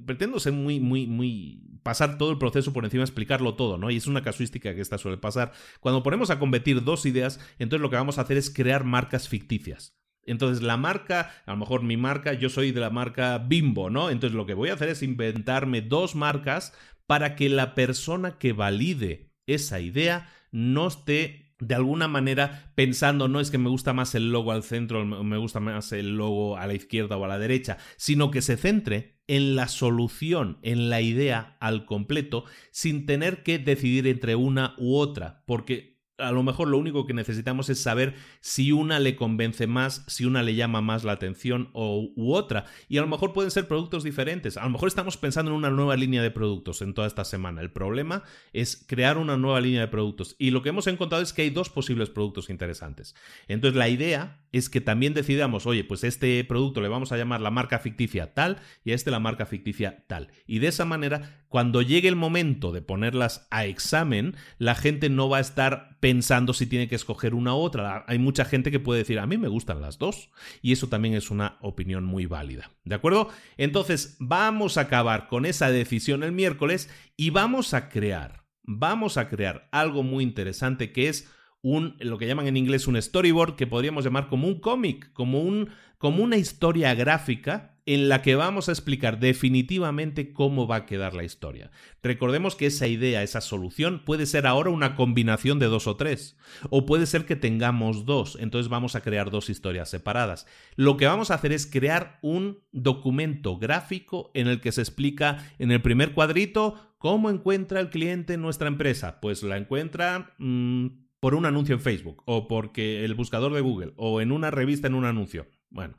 pretendo 0.04 0.38
ser 0.40 0.52
muy, 0.52 0.78
muy, 0.78 1.06
muy, 1.06 1.62
pasar 1.82 2.18
todo 2.18 2.30
el 2.30 2.38
proceso 2.38 2.72
por 2.72 2.84
encima, 2.84 3.02
explicarlo 3.02 3.54
todo, 3.54 3.78
¿no? 3.78 3.90
Y 3.90 3.96
es 3.96 4.06
una 4.06 4.22
casuística 4.22 4.74
que 4.74 4.80
esta 4.80 4.98
suele 4.98 5.18
pasar. 5.18 5.52
Cuando 5.80 6.02
ponemos 6.02 6.30
a 6.30 6.38
competir 6.38 6.82
dos 6.84 7.06
ideas, 7.06 7.40
entonces 7.58 7.82
lo 7.82 7.90
que 7.90 7.96
vamos 7.96 8.18
a 8.18 8.22
hacer 8.22 8.36
es 8.36 8.50
crear 8.50 8.84
marcas 8.84 9.28
ficticias. 9.28 9.96
Entonces 10.24 10.62
la 10.62 10.76
marca, 10.76 11.32
a 11.46 11.52
lo 11.52 11.56
mejor 11.56 11.82
mi 11.82 11.96
marca, 11.96 12.34
yo 12.34 12.48
soy 12.48 12.72
de 12.72 12.80
la 12.80 12.90
marca 12.90 13.38
Bimbo, 13.38 13.90
¿no? 13.90 14.10
Entonces 14.10 14.36
lo 14.36 14.46
que 14.46 14.54
voy 14.54 14.68
a 14.68 14.74
hacer 14.74 14.88
es 14.88 15.02
inventarme 15.02 15.80
dos 15.80 16.14
marcas 16.14 16.74
para 17.06 17.34
que 17.36 17.48
la 17.48 17.74
persona 17.74 18.38
que 18.38 18.52
valide 18.52 19.32
esa 19.46 19.80
idea 19.80 20.28
no 20.52 20.88
esté 20.88 21.49
de 21.60 21.74
alguna 21.74 22.08
manera 22.08 22.72
pensando 22.74 23.28
no 23.28 23.40
es 23.40 23.50
que 23.50 23.58
me 23.58 23.70
gusta 23.70 23.92
más 23.92 24.14
el 24.14 24.32
logo 24.32 24.52
al 24.52 24.62
centro, 24.62 25.04
me 25.04 25.38
gusta 25.38 25.60
más 25.60 25.92
el 25.92 26.16
logo 26.16 26.56
a 26.56 26.66
la 26.66 26.74
izquierda 26.74 27.16
o 27.16 27.24
a 27.24 27.28
la 27.28 27.38
derecha, 27.38 27.78
sino 27.96 28.30
que 28.30 28.42
se 28.42 28.56
centre 28.56 29.20
en 29.26 29.54
la 29.54 29.68
solución, 29.68 30.58
en 30.62 30.90
la 30.90 31.00
idea 31.00 31.56
al 31.60 31.84
completo, 31.84 32.44
sin 32.72 33.06
tener 33.06 33.42
que 33.42 33.58
decidir 33.58 34.08
entre 34.08 34.34
una 34.34 34.74
u 34.76 34.96
otra, 34.96 35.44
porque 35.46 35.89
a 36.20 36.32
lo 36.32 36.42
mejor 36.42 36.68
lo 36.68 36.78
único 36.78 37.06
que 37.06 37.14
necesitamos 37.14 37.68
es 37.68 37.82
saber 37.82 38.14
si 38.40 38.72
una 38.72 38.98
le 38.98 39.16
convence 39.16 39.66
más, 39.66 40.04
si 40.06 40.24
una 40.24 40.42
le 40.42 40.54
llama 40.54 40.80
más 40.80 41.04
la 41.04 41.12
atención 41.12 41.70
o, 41.72 42.10
u 42.14 42.34
otra. 42.34 42.66
Y 42.88 42.98
a 42.98 43.00
lo 43.00 43.06
mejor 43.06 43.32
pueden 43.32 43.50
ser 43.50 43.68
productos 43.68 44.04
diferentes. 44.04 44.56
A 44.56 44.64
lo 44.64 44.70
mejor 44.70 44.88
estamos 44.88 45.16
pensando 45.16 45.50
en 45.50 45.56
una 45.56 45.70
nueva 45.70 45.96
línea 45.96 46.22
de 46.22 46.30
productos 46.30 46.82
en 46.82 46.94
toda 46.94 47.06
esta 47.06 47.24
semana. 47.24 47.60
El 47.60 47.72
problema 47.72 48.22
es 48.52 48.84
crear 48.86 49.18
una 49.18 49.36
nueva 49.36 49.60
línea 49.60 49.80
de 49.80 49.88
productos. 49.88 50.36
Y 50.38 50.50
lo 50.50 50.62
que 50.62 50.70
hemos 50.70 50.86
encontrado 50.86 51.22
es 51.22 51.32
que 51.32 51.42
hay 51.42 51.50
dos 51.50 51.70
posibles 51.70 52.10
productos 52.10 52.50
interesantes. 52.50 53.14
Entonces 53.48 53.76
la 53.76 53.88
idea 53.88 54.40
es 54.52 54.68
que 54.68 54.80
también 54.80 55.14
decidamos, 55.14 55.66
oye, 55.66 55.84
pues 55.84 56.04
este 56.04 56.42
producto 56.44 56.80
le 56.80 56.88
vamos 56.88 57.12
a 57.12 57.16
llamar 57.16 57.40
la 57.40 57.50
marca 57.50 57.78
ficticia 57.78 58.34
tal 58.34 58.58
y 58.84 58.92
a 58.92 58.94
este 58.94 59.10
la 59.10 59.20
marca 59.20 59.46
ficticia 59.46 60.04
tal. 60.06 60.28
Y 60.46 60.58
de 60.58 60.68
esa 60.68 60.84
manera, 60.84 61.44
cuando 61.48 61.82
llegue 61.82 62.08
el 62.08 62.16
momento 62.16 62.72
de 62.72 62.82
ponerlas 62.82 63.46
a 63.50 63.64
examen, 63.64 64.36
la 64.58 64.74
gente 64.74 65.08
no 65.08 65.28
va 65.28 65.38
a 65.38 65.40
estar 65.40 65.98
pensando 66.00 66.09
si 66.54 66.66
tiene 66.66 66.88
que 66.88 66.94
escoger 66.94 67.34
una 67.34 67.54
u 67.54 67.58
otra. 67.58 68.04
Hay 68.06 68.18
mucha 68.18 68.44
gente 68.44 68.70
que 68.70 68.80
puede 68.80 69.00
decir, 69.00 69.18
a 69.18 69.26
mí 69.26 69.38
me 69.38 69.48
gustan 69.48 69.80
las 69.80 69.98
dos. 69.98 70.30
Y 70.62 70.72
eso 70.72 70.88
también 70.88 71.14
es 71.14 71.30
una 71.30 71.58
opinión 71.60 72.04
muy 72.04 72.26
válida. 72.26 72.70
¿De 72.84 72.94
acuerdo? 72.94 73.28
Entonces, 73.56 74.16
vamos 74.18 74.76
a 74.76 74.82
acabar 74.82 75.28
con 75.28 75.46
esa 75.46 75.70
decisión 75.70 76.22
el 76.22 76.32
miércoles 76.32 76.90
y 77.16 77.30
vamos 77.30 77.74
a 77.74 77.88
crear, 77.88 78.44
vamos 78.62 79.16
a 79.16 79.28
crear 79.28 79.68
algo 79.72 80.02
muy 80.02 80.24
interesante 80.24 80.92
que 80.92 81.08
es 81.08 81.28
un, 81.62 81.96
lo 82.00 82.18
que 82.18 82.26
llaman 82.26 82.46
en 82.46 82.56
inglés 82.56 82.86
un 82.86 83.00
storyboard, 83.00 83.56
que 83.56 83.66
podríamos 83.66 84.04
llamar 84.04 84.28
como 84.28 84.48
un 84.48 84.60
cómic, 84.60 85.12
como, 85.12 85.40
un, 85.40 85.70
como 85.98 86.22
una 86.22 86.36
historia 86.36 86.94
gráfica 86.94 87.69
en 87.86 88.08
la 88.08 88.22
que 88.22 88.34
vamos 88.34 88.68
a 88.68 88.72
explicar 88.72 89.18
definitivamente 89.18 90.32
cómo 90.32 90.66
va 90.66 90.76
a 90.76 90.86
quedar 90.86 91.14
la 91.14 91.24
historia. 91.24 91.70
Recordemos 92.02 92.56
que 92.56 92.66
esa 92.66 92.86
idea, 92.86 93.22
esa 93.22 93.40
solución, 93.40 94.02
puede 94.04 94.26
ser 94.26 94.46
ahora 94.46 94.70
una 94.70 94.96
combinación 94.96 95.58
de 95.58 95.66
dos 95.66 95.86
o 95.86 95.96
tres, 95.96 96.36
o 96.70 96.86
puede 96.86 97.06
ser 97.06 97.26
que 97.26 97.36
tengamos 97.36 98.04
dos, 98.04 98.36
entonces 98.40 98.68
vamos 98.68 98.94
a 98.94 99.02
crear 99.02 99.30
dos 99.30 99.50
historias 99.50 99.88
separadas. 99.88 100.46
Lo 100.76 100.96
que 100.96 101.06
vamos 101.06 101.30
a 101.30 101.34
hacer 101.34 101.52
es 101.52 101.66
crear 101.66 102.18
un 102.22 102.60
documento 102.72 103.58
gráfico 103.58 104.30
en 104.34 104.46
el 104.46 104.60
que 104.60 104.72
se 104.72 104.82
explica 104.82 105.50
en 105.58 105.70
el 105.72 105.82
primer 105.82 106.14
cuadrito 106.14 106.94
cómo 106.98 107.30
encuentra 107.30 107.80
el 107.80 107.90
cliente 107.90 108.36
nuestra 108.36 108.68
empresa. 108.68 109.20
Pues 109.20 109.42
la 109.42 109.56
encuentra... 109.56 110.34
Mm, 110.38 110.88
por 111.20 111.34
un 111.34 111.46
anuncio 111.46 111.74
en 111.74 111.80
Facebook 111.80 112.22
o 112.24 112.48
porque 112.48 113.04
el 113.04 113.14
buscador 113.14 113.52
de 113.52 113.60
Google 113.60 113.92
o 113.96 114.20
en 114.20 114.32
una 114.32 114.50
revista 114.50 114.88
en 114.88 114.94
un 114.94 115.04
anuncio. 115.04 115.46
Bueno, 115.68 115.94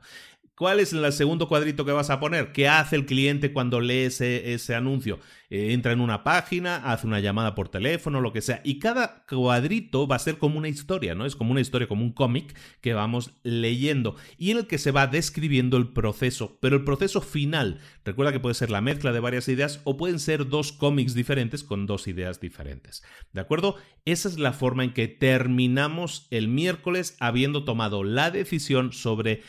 ¿Cuál 0.54 0.80
es 0.80 0.92
el 0.92 1.10
segundo 1.14 1.48
cuadrito 1.48 1.86
que 1.86 1.92
vas 1.92 2.10
a 2.10 2.20
poner? 2.20 2.52
¿Qué 2.52 2.68
hace 2.68 2.94
el 2.94 3.06
cliente 3.06 3.54
cuando 3.54 3.80
lee 3.80 4.02
ese, 4.04 4.74
anuncio? 4.74 5.18
Eh, 5.48 5.72
entra 5.72 5.92
en 5.92 6.00
una 6.00 6.24
página, 6.24 6.76
hace 6.76 7.06
una 7.06 7.20
llamada 7.20 7.54
por 7.54 7.70
teléfono, 7.70 8.20
lo 8.20 8.34
que 8.34 8.42
sea. 8.42 8.60
Y 8.62 8.78
cada 8.78 9.24
cuadrito 9.26 10.06
va 10.06 10.16
a 10.16 10.18
ser 10.18 10.36
como 10.36 10.58
una 10.58 10.68
historia, 10.68 11.14
¿no? 11.14 11.24
Es 11.24 11.36
como 11.36 11.52
una 11.52 11.62
historia, 11.62 11.88
como 11.88 12.04
un 12.04 12.12
cómic 12.12 12.54
que 12.82 12.92
vamos 12.92 13.32
leyendo 13.42 14.16
y 14.36 14.50
en 14.50 14.58
el 14.58 14.66
que 14.66 14.76
se 14.76 14.90
va 14.90 15.06
describiendo 15.06 15.78
el 15.78 15.88
proceso, 15.88 16.58
pero 16.60 16.76
el 16.76 16.84
proceso 16.84 17.22
final. 17.22 17.80
Recuerda 18.04 18.32
que 18.32 18.40
puede 18.40 18.54
ser 18.54 18.70
la 18.70 18.82
mezcla 18.82 19.12
de 19.12 19.20
varias 19.20 19.48
ideas 19.48 19.80
o 19.84 19.96
pueden 19.96 20.18
ser 20.18 20.48
dos 20.48 20.72
cómics 20.72 21.14
diferentes 21.14 21.64
con 21.64 21.86
dos 21.86 22.08
ideas 22.08 22.40
diferentes. 22.40 23.02
¿De 23.32 23.40
acuerdo? 23.40 23.76
Esa 24.04 24.28
es 24.28 24.38
la 24.38 24.52
forma 24.52 24.84
en 24.84 24.92
que 24.92 25.08
terminamos 25.08 26.26
el 26.30 26.48
miércoles 26.48 27.16
habiendo 27.20 27.64
tomado 27.64 28.04
la 28.04 28.30
decisión 28.30 28.92
sobre 28.92 29.42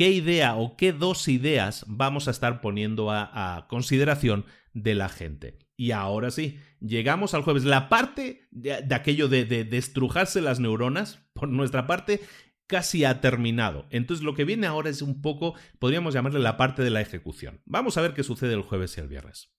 qué 0.00 0.08
idea 0.08 0.56
o 0.56 0.78
qué 0.78 0.94
dos 0.94 1.28
ideas 1.28 1.84
vamos 1.86 2.26
a 2.26 2.30
estar 2.30 2.62
poniendo 2.62 3.10
a, 3.10 3.66
consideración 3.68 4.46
de 4.72 4.94
la 4.94 5.10
gente. 5.10 5.58
Y 5.76 5.90
ahora 5.90 6.30
sí, 6.30 6.58
llegamos 6.80 7.34
al 7.34 7.42
jueves. 7.42 7.64
La 7.64 7.90
parte 7.90 8.48
de, 8.50 8.82
aquello 8.94 9.28
de, 9.28 9.44
de, 9.44 9.64
destrujarse 9.64 10.40
las 10.40 10.58
neuronas, 10.58 11.28
por 11.34 11.50
nuestra 11.50 11.86
parte, 11.86 12.22
casi 12.66 13.04
ha 13.04 13.20
terminado. 13.20 13.88
Entonces 13.90 14.24
lo 14.24 14.34
que 14.34 14.46
viene 14.46 14.66
ahora 14.66 14.88
es 14.88 15.02
un 15.02 15.20
poco, 15.20 15.54
podríamos 15.78 16.14
llamarle 16.14 16.40
la 16.40 16.56
parte 16.56 16.82
de 16.82 16.88
la 16.88 17.02
ejecución. 17.02 17.60
Vamos 17.66 17.98
a 17.98 18.00
ver 18.00 18.14
qué 18.14 18.22
sucede 18.22 18.54
el 18.54 18.62
jueves 18.62 18.96
y 18.96 19.02
el 19.02 19.08
viernes. 19.08 19.52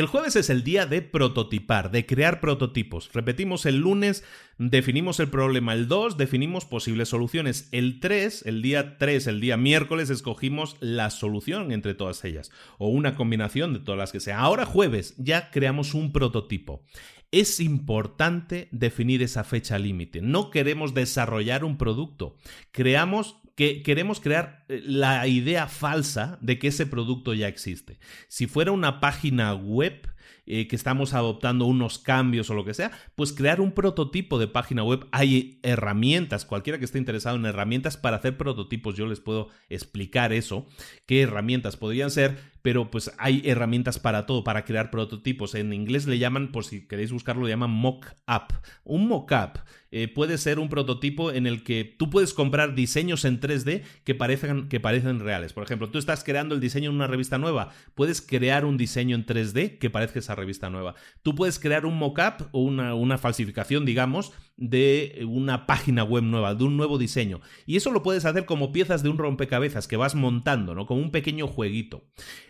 El 0.00 0.06
jueves 0.06 0.34
es 0.34 0.48
el 0.48 0.64
día 0.64 0.86
de 0.86 1.02
prototipar, 1.02 1.90
de 1.90 2.06
crear 2.06 2.40
prototipos. 2.40 3.10
Repetimos, 3.12 3.66
el 3.66 3.80
lunes 3.80 4.24
definimos 4.56 5.20
el 5.20 5.28
problema, 5.28 5.74
el 5.74 5.88
2 5.88 6.16
definimos 6.16 6.64
posibles 6.64 7.10
soluciones, 7.10 7.68
el 7.70 8.00
3, 8.00 8.46
el 8.46 8.62
día 8.62 8.96
3, 8.96 9.26
el 9.26 9.42
día 9.42 9.58
miércoles 9.58 10.08
escogimos 10.08 10.78
la 10.80 11.10
solución 11.10 11.70
entre 11.70 11.92
todas 11.92 12.24
ellas, 12.24 12.50
o 12.78 12.88
una 12.88 13.14
combinación 13.14 13.74
de 13.74 13.80
todas 13.80 13.98
las 13.98 14.10
que 14.10 14.20
sea. 14.20 14.38
Ahora 14.38 14.64
jueves 14.64 15.16
ya 15.18 15.50
creamos 15.50 15.92
un 15.92 16.12
prototipo. 16.12 16.82
Es 17.30 17.60
importante 17.60 18.68
definir 18.72 19.22
esa 19.22 19.44
fecha 19.44 19.78
límite. 19.78 20.22
No 20.22 20.48
queremos 20.48 20.94
desarrollar 20.94 21.62
un 21.62 21.76
producto. 21.76 22.38
Creamos 22.72 23.36
que 23.60 23.82
queremos 23.82 24.20
crear 24.20 24.64
eh, 24.70 24.80
la 24.86 25.26
idea 25.26 25.68
falsa 25.68 26.38
de 26.40 26.58
que 26.58 26.68
ese 26.68 26.86
producto 26.86 27.34
ya 27.34 27.46
existe. 27.46 27.98
Si 28.26 28.46
fuera 28.46 28.72
una 28.72 29.00
página 29.00 29.54
web, 29.54 30.08
eh, 30.46 30.66
que 30.66 30.76
estamos 30.76 31.12
adoptando 31.12 31.66
unos 31.66 31.98
cambios 31.98 32.48
o 32.48 32.54
lo 32.54 32.64
que 32.64 32.72
sea, 32.72 32.90
pues 33.16 33.34
crear 33.34 33.60
un 33.60 33.72
prototipo 33.72 34.38
de 34.38 34.48
página 34.48 34.82
web. 34.82 35.06
Hay 35.12 35.60
herramientas, 35.62 36.46
cualquiera 36.46 36.78
que 36.78 36.86
esté 36.86 36.96
interesado 36.96 37.36
en 37.36 37.44
herramientas 37.44 37.98
para 37.98 38.16
hacer 38.16 38.38
prototipos, 38.38 38.96
yo 38.96 39.04
les 39.04 39.20
puedo 39.20 39.50
explicar 39.68 40.32
eso. 40.32 40.66
¿Qué 41.04 41.20
herramientas 41.20 41.76
podrían 41.76 42.10
ser? 42.10 42.38
pero 42.62 42.90
pues 42.90 43.10
hay 43.18 43.42
herramientas 43.44 43.98
para 43.98 44.26
todo, 44.26 44.44
para 44.44 44.64
crear 44.64 44.90
prototipos. 44.90 45.54
En 45.54 45.72
inglés 45.72 46.06
le 46.06 46.18
llaman, 46.18 46.52
por 46.52 46.64
si 46.64 46.86
queréis 46.86 47.12
buscarlo, 47.12 47.44
le 47.44 47.50
llaman 47.50 47.70
mock-up. 47.70 48.54
Un 48.84 49.08
mock-up 49.08 49.60
eh, 49.92 50.08
puede 50.08 50.38
ser 50.38 50.58
un 50.58 50.68
prototipo 50.68 51.32
en 51.32 51.46
el 51.46 51.64
que 51.64 51.84
tú 51.84 52.10
puedes 52.10 52.32
comprar 52.32 52.74
diseños 52.74 53.24
en 53.24 53.40
3D 53.40 53.82
que 54.04 54.14
parecen, 54.14 54.68
que 54.68 54.80
parecen 54.80 55.20
reales. 55.20 55.52
Por 55.52 55.64
ejemplo, 55.64 55.90
tú 55.90 55.98
estás 55.98 56.22
creando 56.22 56.54
el 56.54 56.60
diseño 56.60 56.90
en 56.90 56.96
una 56.96 57.06
revista 57.06 57.38
nueva, 57.38 57.70
puedes 57.94 58.20
crear 58.22 58.64
un 58.64 58.76
diseño 58.76 59.16
en 59.16 59.26
3D 59.26 59.78
que 59.78 59.90
parezca 59.90 60.18
esa 60.18 60.34
revista 60.34 60.70
nueva. 60.70 60.94
Tú 61.22 61.34
puedes 61.34 61.58
crear 61.58 61.86
un 61.86 61.98
mock-up 61.98 62.48
o 62.52 62.62
una, 62.62 62.94
una 62.94 63.18
falsificación, 63.18 63.84
digamos, 63.84 64.32
de 64.56 65.24
una 65.26 65.66
página 65.66 66.04
web 66.04 66.22
nueva, 66.22 66.54
de 66.54 66.64
un 66.64 66.76
nuevo 66.76 66.98
diseño. 66.98 67.40
Y 67.66 67.76
eso 67.76 67.90
lo 67.90 68.02
puedes 68.02 68.24
hacer 68.24 68.44
como 68.44 68.72
piezas 68.72 69.02
de 69.02 69.08
un 69.08 69.18
rompecabezas 69.18 69.88
que 69.88 69.96
vas 69.96 70.14
montando, 70.14 70.74
¿no? 70.74 70.86
Como 70.86 71.00
un 71.00 71.10
pequeño 71.10 71.48
jueguito. 71.48 72.04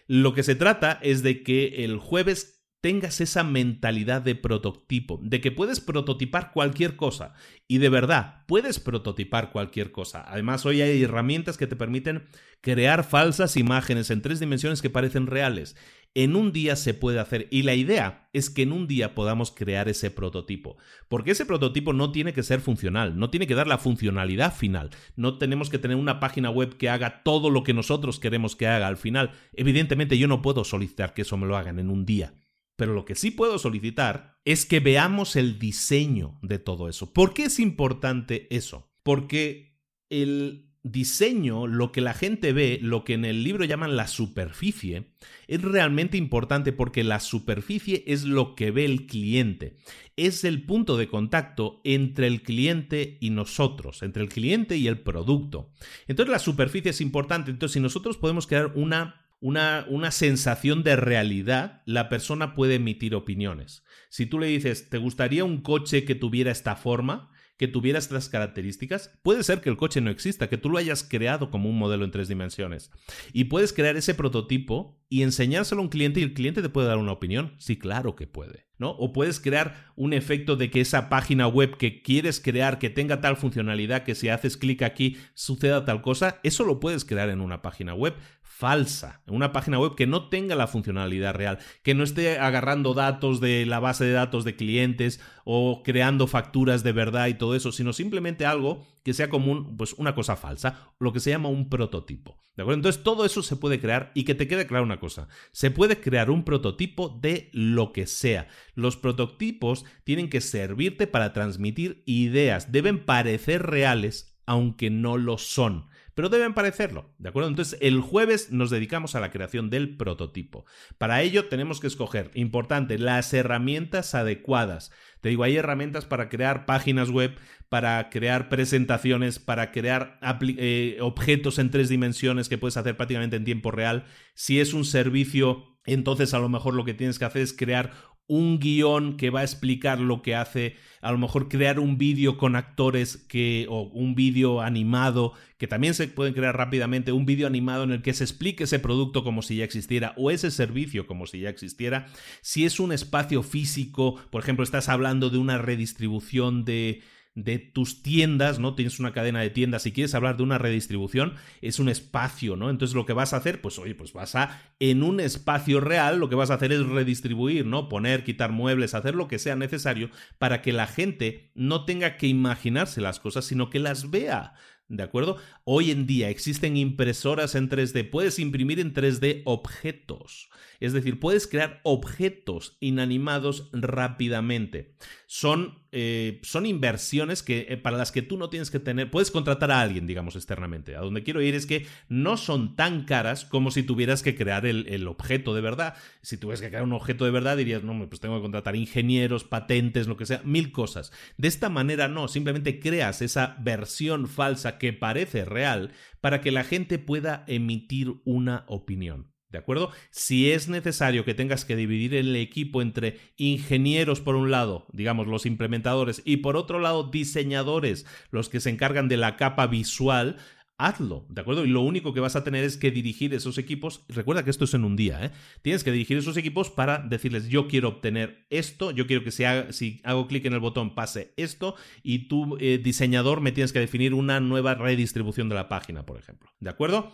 Lo 0.07 0.35
que 0.35 0.43
se 0.43 0.57
trata 0.57 0.99
es 1.03 1.23
de 1.23 1.43
que 1.43 1.85
el 1.85 1.99
jueves 1.99 2.60
tengas 2.81 3.21
esa 3.21 3.45
mentalidad 3.45 4.23
de 4.23 4.35
prototipo, 4.35 5.21
de 5.23 5.41
que 5.41 5.53
puedes 5.53 5.81
prototipar 5.81 6.53
cualquier 6.53 6.97
cosa. 6.97 7.35
Y 7.69 7.79
de 7.79 7.89
verdad, 7.89 8.45
puedes 8.47 8.81
prototipar 8.81 9.53
cualquier 9.53 9.93
cosa. 9.93 10.25
Además, 10.27 10.65
hoy 10.65 10.81
hay 10.81 11.03
herramientas 11.03 11.57
que 11.57 11.67
te 11.67 11.77
permiten 11.77 12.25
crear 12.61 13.05
falsas 13.05 13.57
imágenes 13.57 14.11
en 14.11 14.23
tres 14.23 14.41
dimensiones 14.41 14.83
que 14.83 14.91
parecen 14.91 15.27
reales. 15.27 15.77
En 16.13 16.35
un 16.35 16.51
día 16.53 16.75
se 16.75 16.93
puede 16.93 17.21
hacer 17.21 17.47
y 17.53 17.63
la 17.63 17.75
idea 17.75 18.29
es 18.33 18.51
que 18.51 18.63
en 18.63 18.73
un 18.73 18.89
día 18.89 19.15
podamos 19.15 19.53
crear 19.53 19.89
ese 19.89 20.11
prototipo. 20.11 20.77
Porque 21.09 21.31
ese 21.31 21.47
prototipo 21.47 21.93
no 21.93 22.11
tiene 22.11 22.33
que 22.33 22.43
ser 22.43 22.61
funcional, 22.61 23.17
no 23.17 23.31
tiene 23.31 23.47
que 23.47 23.55
dar 23.55 23.69
la 23.69 23.79
funcionalidad 23.79 24.53
final. 24.53 24.91
No 25.15 25.39
tenemos 25.39 25.71
que 25.71 25.79
tener 25.79 25.97
una 25.97 26.19
página 26.19 26.51
web 26.51 26.77
que 26.77 26.89
haga 26.89 27.23
todo 27.23 27.49
lo 27.49 27.63
que 27.63 27.75
nosotros 27.75 28.19
queremos 28.19 28.57
que 28.57 28.67
haga 28.67 28.89
al 28.89 28.97
final. 28.97 29.31
Evidentemente 29.53 30.19
yo 30.19 30.27
no 30.27 30.43
puedo 30.43 30.65
solicitar 30.65 31.15
que 31.15 31.23
eso 31.23 31.37
me 31.37 31.47
lo 31.47 31.57
hagan 31.57 31.79
en 31.79 31.91
un 31.91 32.05
día. 32.05 32.35
Pero 32.81 32.95
lo 32.95 33.05
que 33.05 33.15
sí 33.15 33.31
puedo 33.31 33.59
solicitar 33.59 34.39
es 34.47 34.65
que 34.65 34.81
veamos 34.81 35.37
el 35.37 35.59
diseño 35.59 36.39
de 36.41 36.59
todo 36.59 36.89
eso. 36.89 37.13
¿Por 37.13 37.35
qué 37.35 37.45
es 37.45 37.59
importante 37.59 38.47
eso? 38.49 38.91
Porque 39.03 39.77
el 40.09 40.73
diseño, 40.83 41.67
lo 41.67 41.93
que 41.93 42.01
la 42.01 42.15
gente 42.15 42.55
ve, 42.55 42.79
lo 42.81 43.05
que 43.05 43.13
en 43.13 43.27
el 43.27 43.45
libro 43.45 43.67
llaman 43.67 43.97
la 43.97 44.07
superficie, 44.07 45.13
es 45.47 45.61
realmente 45.61 46.17
importante 46.17 46.73
porque 46.73 47.05
la 47.05 47.21
superficie 47.21 48.03
es 48.07 48.25
lo 48.25 48.55
que 48.55 48.71
ve 48.71 48.87
el 48.87 49.05
cliente. 49.07 49.77
Es 50.17 50.45
el 50.45 50.65
punto 50.65 50.97
de 50.97 51.09
contacto 51.09 51.83
entre 51.85 52.29
el 52.29 52.43
cliente 52.43 53.19
y 53.21 53.29
nosotros, 53.29 54.03
entre 54.03 54.23
el 54.23 54.31
cliente 54.31 54.79
y 54.79 54.87
el 54.87 55.01
producto. 55.01 55.71
Entonces 56.09 56.33
la 56.33 56.39
superficie 56.39 56.93
es 56.93 57.03
importante. 57.03 57.51
Entonces 57.51 57.75
si 57.75 57.81
nosotros 57.81 58.17
podemos 58.17 58.47
crear 58.47 58.73
una 58.75 59.27
una, 59.41 59.87
una, 59.89 60.11
sensación 60.11 60.83
de 60.83 60.97
realidad, 60.97 61.83
la 61.87 62.09
persona 62.09 62.55
puede 62.55 62.77
emitir 62.77 63.15
opiniones. 63.15 63.85
Si 64.11 64.27
tú 64.27 64.39
le 64.39 64.47
dices, 64.47 64.91
¿te 64.91 64.99
gustaría 64.99 65.45
un 65.45 65.63
coche 65.63 66.05
que 66.05 66.15
tuviera 66.15 66.51
esta 66.51 66.77
forma? 66.77 67.31
que 67.61 67.69
tuviera 67.69 67.99
estas 67.99 68.31
características, 68.31 69.19
puede 69.23 69.43
ser 69.43 69.61
que 69.61 69.69
el 69.69 69.77
coche 69.77 70.01
no 70.01 70.09
exista, 70.09 70.49
que 70.49 70.57
tú 70.57 70.71
lo 70.71 70.79
hayas 70.79 71.05
creado 71.05 71.51
como 71.51 71.69
un 71.69 71.77
modelo 71.77 72.07
en 72.07 72.11
tres 72.11 72.27
dimensiones. 72.27 72.91
Y 73.35 73.45
puedes 73.45 73.75
crear 73.75 73.99
ese 73.99 74.15
prototipo 74.15 74.99
y 75.11 75.25
enseñárselo 75.25 75.83
a 75.83 75.85
un 75.85 75.91
cliente 75.91 76.21
y 76.21 76.23
el 76.23 76.33
cliente 76.33 76.63
te 76.63 76.71
puede 76.71 76.89
dar 76.89 76.97
una 76.97 77.13
opinión. 77.13 77.57
Sí, 77.59 77.79
claro 77.79 78.17
que 78.17 78.27
puede. 78.27 78.71
¿no? 78.81 78.93
O 78.93 79.13
puedes 79.13 79.41
crear 79.41 79.93
un 79.95 80.15
efecto 80.15 80.57
de 80.57 80.71
que 80.71 80.81
esa 80.81 81.11
página 81.11 81.47
web 81.47 81.77
que 81.77 82.01
quieres 82.01 82.41
crear, 82.41 82.79
que 82.79 82.89
tenga 82.89 83.21
tal 83.21 83.37
funcionalidad, 83.37 84.05
que 84.05 84.15
si 84.15 84.31
haces 84.31 84.57
clic 84.57 84.81
aquí 84.81 85.19
suceda 85.35 85.85
tal 85.85 86.01
cosa, 86.01 86.41
eso 86.43 86.65
lo 86.65 86.81
puedes 86.81 87.05
crear 87.05 87.29
en 87.29 87.43
una 87.43 87.61
página 87.61 87.93
web 87.93 88.15
falsa, 88.61 89.23
una 89.27 89.53
página 89.53 89.79
web 89.79 89.95
que 89.97 90.07
no 90.07 90.29
tenga 90.29 90.55
la 90.55 90.67
funcionalidad 90.67 91.35
real, 91.35 91.59
que 91.83 91.95
no 91.95 92.05
esté 92.05 92.39
agarrando 92.39 92.93
datos 92.93 93.41
de 93.41 93.65
la 93.65 93.81
base 93.81 94.05
de 94.05 94.13
datos 94.13 94.45
de 94.45 94.55
clientes 94.55 95.19
o 95.45 95.83
creando 95.83 96.27
facturas 96.27 96.83
de 96.83 96.93
verdad 96.93 97.29
y 97.29 97.35
todo 97.35 97.55
eso, 97.57 97.73
sino 97.73 97.95
simplemente 97.95 98.45
algo 98.45 98.87
que 99.03 99.15
sea 99.15 99.31
como 99.31 99.75
pues 99.79 99.95
una 99.95 100.15
cosa 100.15 100.37
falsa, 100.37 100.93
lo 100.99 101.11
que 101.15 101.21
se 101.21 101.31
llama 101.31 101.49
un 101.49 101.71
prototipo. 101.71 102.37
¿De 102.55 102.63
acuerdo? 102.63 102.81
Entonces 102.81 103.03
todo 103.03 103.25
eso 103.25 103.43
se 103.43 103.57
puede 103.57 103.81
crear 103.81 104.13
y 104.15 104.25
que 104.25 104.35
te 104.35 104.47
quede 104.47 104.67
clara 104.67 104.85
una 104.85 105.01
cosa, 105.01 105.29
se 105.53 105.71
puede 105.71 105.99
crear 105.99 106.31
un 106.31 106.45
prototipo 106.45 107.19
de 107.19 107.49
lo 107.55 107.95
que 107.95 108.07
sea. 108.07 108.49
Los 108.75 108.99
prototipos 108.99 109.87
tienen 110.05 110.29
que 110.29 110.43
servirte 110.43 111.07
para 111.07 111.33
transmitir 111.33 112.03
ideas, 112.05 112.73
deben 112.73 113.07
parecer 113.07 113.63
reales 113.63 114.37
aunque 114.45 114.91
no 114.91 115.17
lo 115.17 115.39
son 115.39 115.90
pero 116.21 116.29
deben 116.29 116.53
parecerlo, 116.53 117.15
¿de 117.17 117.31
acuerdo? 117.31 117.49
Entonces, 117.49 117.79
el 117.81 118.03
jueves 118.03 118.53
nos 118.53 118.69
dedicamos 118.69 119.15
a 119.15 119.21
la 119.21 119.31
creación 119.31 119.71
del 119.71 119.97
prototipo. 119.97 120.67
Para 120.99 121.23
ello 121.23 121.47
tenemos 121.47 121.81
que 121.81 121.87
escoger, 121.87 122.31
importante, 122.35 122.99
las 122.99 123.33
herramientas 123.33 124.15
adecuadas. 124.15 124.93
Te 125.23 125.31
digo, 125.31 125.45
hay 125.45 125.57
herramientas 125.57 126.05
para 126.05 126.29
crear 126.29 126.67
páginas 126.67 127.09
web, 127.09 127.39
para 127.71 128.11
crear 128.11 128.51
presentaciones, 128.51 129.39
para 129.39 129.73
crear 129.73 130.19
eh, 130.43 130.99
objetos 131.01 131.59
en 131.59 131.71
tres 131.71 131.89
dimensiones 131.89 132.51
que 132.51 132.59
puedes 132.59 132.77
hacer 132.77 132.99
prácticamente 132.99 133.37
en 133.37 133.47
tiempo 133.47 133.71
real. 133.71 134.05
Si 134.35 134.61
es 134.61 134.75
un 134.75 134.85
servicio, 134.85 135.79
entonces 135.87 136.35
a 136.35 136.39
lo 136.39 136.51
mejor 136.51 136.75
lo 136.75 136.85
que 136.85 136.93
tienes 136.93 137.19
que 137.19 137.25
hacer 137.25 137.41
es 137.41 137.55
crear 137.55 137.93
un 138.31 138.61
guion 138.61 139.17
que 139.17 139.31
va 139.31 139.41
a 139.41 139.43
explicar 139.43 139.99
lo 139.99 140.23
que 140.23 140.37
hace, 140.37 140.77
a 141.01 141.11
lo 141.11 141.19
mejor 141.19 141.49
crear 141.49 141.81
un 141.81 141.99
vídeo 141.99 142.39
con 142.39 142.55
actores 142.55 143.17
que, 143.17 143.67
o 143.69 143.83
un 143.83 144.15
vídeo 144.15 144.61
animado, 144.61 145.33
que 145.59 145.67
también 145.67 145.95
se 145.95 146.07
pueden 146.07 146.33
crear 146.33 146.57
rápidamente, 146.57 147.11
un 147.11 147.27
vídeo 147.27 147.49
animado 147.49 147.83
en 147.83 147.91
el 147.91 148.03
que 148.03 148.15
se 148.15 148.23
explique 148.23 148.65
ese 148.65 148.79
producto 148.79 149.25
como 149.25 149.43
si 149.43 149.57
ya 149.57 149.65
existiera, 149.65 150.15
o 150.17 150.31
ese 150.31 150.53
servicio 150.53 151.09
como 151.09 151.27
si 151.27 151.41
ya 151.41 151.49
existiera. 151.49 152.07
Si 152.41 152.65
es 152.65 152.79
un 152.79 152.93
espacio 152.93 153.43
físico, 153.43 154.15
por 154.31 154.45
ejemplo, 154.45 154.63
estás 154.63 154.89
hablando 154.89 155.29
de 155.31 155.39
una 155.39 155.59
redistribución 155.59 156.65
de 156.65 157.03
de 157.35 157.59
tus 157.59 158.03
tiendas, 158.03 158.59
¿no? 158.59 158.75
Tienes 158.75 158.99
una 158.99 159.13
cadena 159.13 159.41
de 159.41 159.51
tiendas 159.51 159.87
y 159.87 159.93
quieres 159.93 160.15
hablar 160.15 160.37
de 160.37 160.43
una 160.43 160.59
redistribución, 160.59 161.35
es 161.63 161.79
un 161.79 161.89
espacio, 161.89 162.57
¿no? 162.57 162.71
Entonces 162.71 162.95
lo 162.95 163.07
que 163.07 163.13
vas 163.13 163.33
a 163.33 163.37
hacer, 163.37 163.61
pues 163.61 163.79
oye, 163.79 163.95
pues 163.95 164.13
vas 164.13 164.35
a, 164.35 164.61
en 164.81 165.03
un 165.03 165.21
espacio 165.21 165.81
real, 165.81 166.19
lo 166.19 166.29
que 166.29 166.35
vas 166.35 166.51
a 166.51 166.55
hacer 166.55 166.73
es 166.73 166.85
redistribuir, 166.87 167.67
¿no? 167.67 167.89
Poner, 167.89 168.25
quitar 168.25 168.51
muebles, 168.53 168.95
hacer 168.95 169.15
lo 169.15 169.29
que 169.29 169.39
sea 169.39 169.57
necesario 169.57 170.11
para 170.39 170.61
que 170.61 170.73
la 170.73 170.87
gente 170.87 171.51
no 171.55 171.85
tenga 171.85 172.17
que 172.17 172.27
imaginarse 172.27 173.01
las 173.01 173.21
cosas, 173.21 173.45
sino 173.45 173.71
que 173.71 173.79
las 173.79 174.11
vea. 174.11 174.55
¿De 174.89 175.05
acuerdo? 175.05 175.37
Hoy 175.63 175.93
en 175.93 176.05
día 176.05 176.31
existen 176.31 176.77
impresoras 176.77 177.55
en 177.55 177.71
3D. 177.71 178.11
Puedes 178.11 178.41
imprimir 178.41 178.81
en 178.81 178.93
3D 178.93 179.43
objetos. 179.45 180.51
Es 180.81 180.95
decir, 180.95 181.21
puedes 181.21 181.47
crear 181.47 181.81
objetos 181.85 182.77
inanimados 182.81 183.69
rápidamente. 183.73 184.95
Son, 185.27 185.79
eh, 185.93 186.41
son 186.43 186.65
inversiones 186.65 187.43
que, 187.43 187.67
eh, 187.69 187.77
para 187.77 187.99
las 187.99 188.11
que 188.11 188.23
tú 188.23 188.39
no 188.39 188.49
tienes 188.49 188.71
que 188.71 188.81
tener. 188.81 189.11
Puedes 189.11 189.31
contratar 189.31 189.71
a 189.71 189.81
alguien, 189.81 190.07
digamos, 190.07 190.37
externamente. 190.37 190.97
A 190.97 191.01
donde 191.01 191.23
quiero 191.23 191.43
ir 191.43 191.55
es 191.55 191.67
que 191.67 191.87
no 192.09 192.39
son 192.39 192.77
tan 192.77 193.05
caras 193.05 193.45
como 193.45 193.71
si 193.71 193.83
tuvieras 193.83 194.23
que 194.23 194.35
crear 194.35 194.65
el, 194.65 194.87
el 194.89 195.07
objeto 195.07 195.55
de 195.55 195.61
verdad. 195.61 195.95
Si 196.23 196.39
tuvieras 196.39 196.63
que 196.63 196.69
crear 196.69 196.85
un 196.85 196.95
objeto 196.95 197.27
de 197.27 197.31
verdad, 197.31 197.59
dirías, 197.59 197.85
no, 197.85 198.09
pues 198.09 198.21
tengo 198.21 198.37
que 198.37 198.43
contratar 198.43 198.75
ingenieros, 198.75 199.45
patentes, 199.45 200.09
lo 200.09 200.17
que 200.17 200.27
sea, 200.27 200.41
mil 200.45 200.73
cosas. 200.73 201.13
De 201.37 201.49
esta 201.49 201.69
manera 201.69 202.09
no, 202.09 202.27
simplemente 202.27 202.81
creas 202.81 203.21
esa 203.21 203.57
versión 203.61 204.29
falsa 204.29 204.79
que 204.79 204.95
parece 204.95 205.45
real 205.45 205.93
para 206.23 206.41
que 206.41 206.51
la 206.51 206.65
gente 206.65 206.99
pueda 206.99 207.45
emitir 207.47 208.15
una 208.25 208.65
opinión. 208.67 209.30
¿De 209.51 209.59
acuerdo? 209.59 209.91
Si 210.11 210.51
es 210.53 210.69
necesario 210.69 211.25
que 211.25 211.35
tengas 211.35 211.65
que 211.65 211.77
dividir 211.77 212.15
el 212.15 212.37
equipo 212.37 212.83
entre 212.83 213.19
ingenieros 213.37 214.21
por 214.21 214.37
un 214.37 214.51
lado, 214.51 214.87
digamos 214.93 215.27
los 215.27 215.45
implementadores, 215.45 216.23
y 216.25 216.39
por 216.39 216.57
otro 216.57 216.79
lado 216.79 217.11
diseñadores, 217.11 218.07
los 218.31 218.49
que 218.49 218.61
se 218.61 218.71
encargan 218.71 219.09
de 219.09 219.17
la 219.17 219.37
capa 219.37 219.67
visual, 219.67 220.37
hazlo, 220.81 221.27
¿de 221.29 221.41
acuerdo? 221.41 221.65
Y 221.65 221.69
lo 221.69 221.83
único 221.83 222.15
que 222.15 222.21
vas 222.21 222.37
a 222.37 222.45
tener 222.45 222.65
es 222.65 222.77
que 222.77 222.91
dirigir 222.91 223.35
esos 223.35 223.59
equipos. 223.59 224.05
Recuerda 224.09 224.45
que 224.45 224.51
esto 224.51 224.65
es 224.65 224.75
en 224.75 224.85
un 224.85 224.97
día, 224.97 225.25
¿eh? 225.25 225.31
Tienes 225.63 225.85
que 225.85 225.93
dirigir 225.93 226.17
esos 226.17 226.37
equipos 226.37 226.71
para 226.71 226.99
decirles, 226.99 227.49
yo 227.49 227.69
quiero 227.69 227.89
obtener 227.89 228.47
esto, 228.51 228.91
yo 228.91 229.07
quiero 229.07 229.23
que 229.23 229.31
si 229.31 229.45
hago, 229.45 229.73
si 229.73 230.01
hago 230.05 230.27
clic 230.27 230.47
en 230.47 230.55
el 230.55 230.61
botón 230.61 230.95
pase 230.95 231.35
esto, 231.37 231.75
y 232.03 232.29
tú, 232.29 232.57
eh, 232.61 232.81
diseñador, 232.83 233.41
me 233.41 233.53
tienes 233.53 233.73
que 233.73 233.81
definir 233.81 234.15
una 234.15 234.41
nueva 234.41 234.75
redistribución 234.75 235.49
de 235.49 235.57
la 235.57 235.69
página, 235.69 236.07
por 236.07 236.19
ejemplo. 236.19 236.51
¿De 236.61 236.71
acuerdo? 236.71 237.13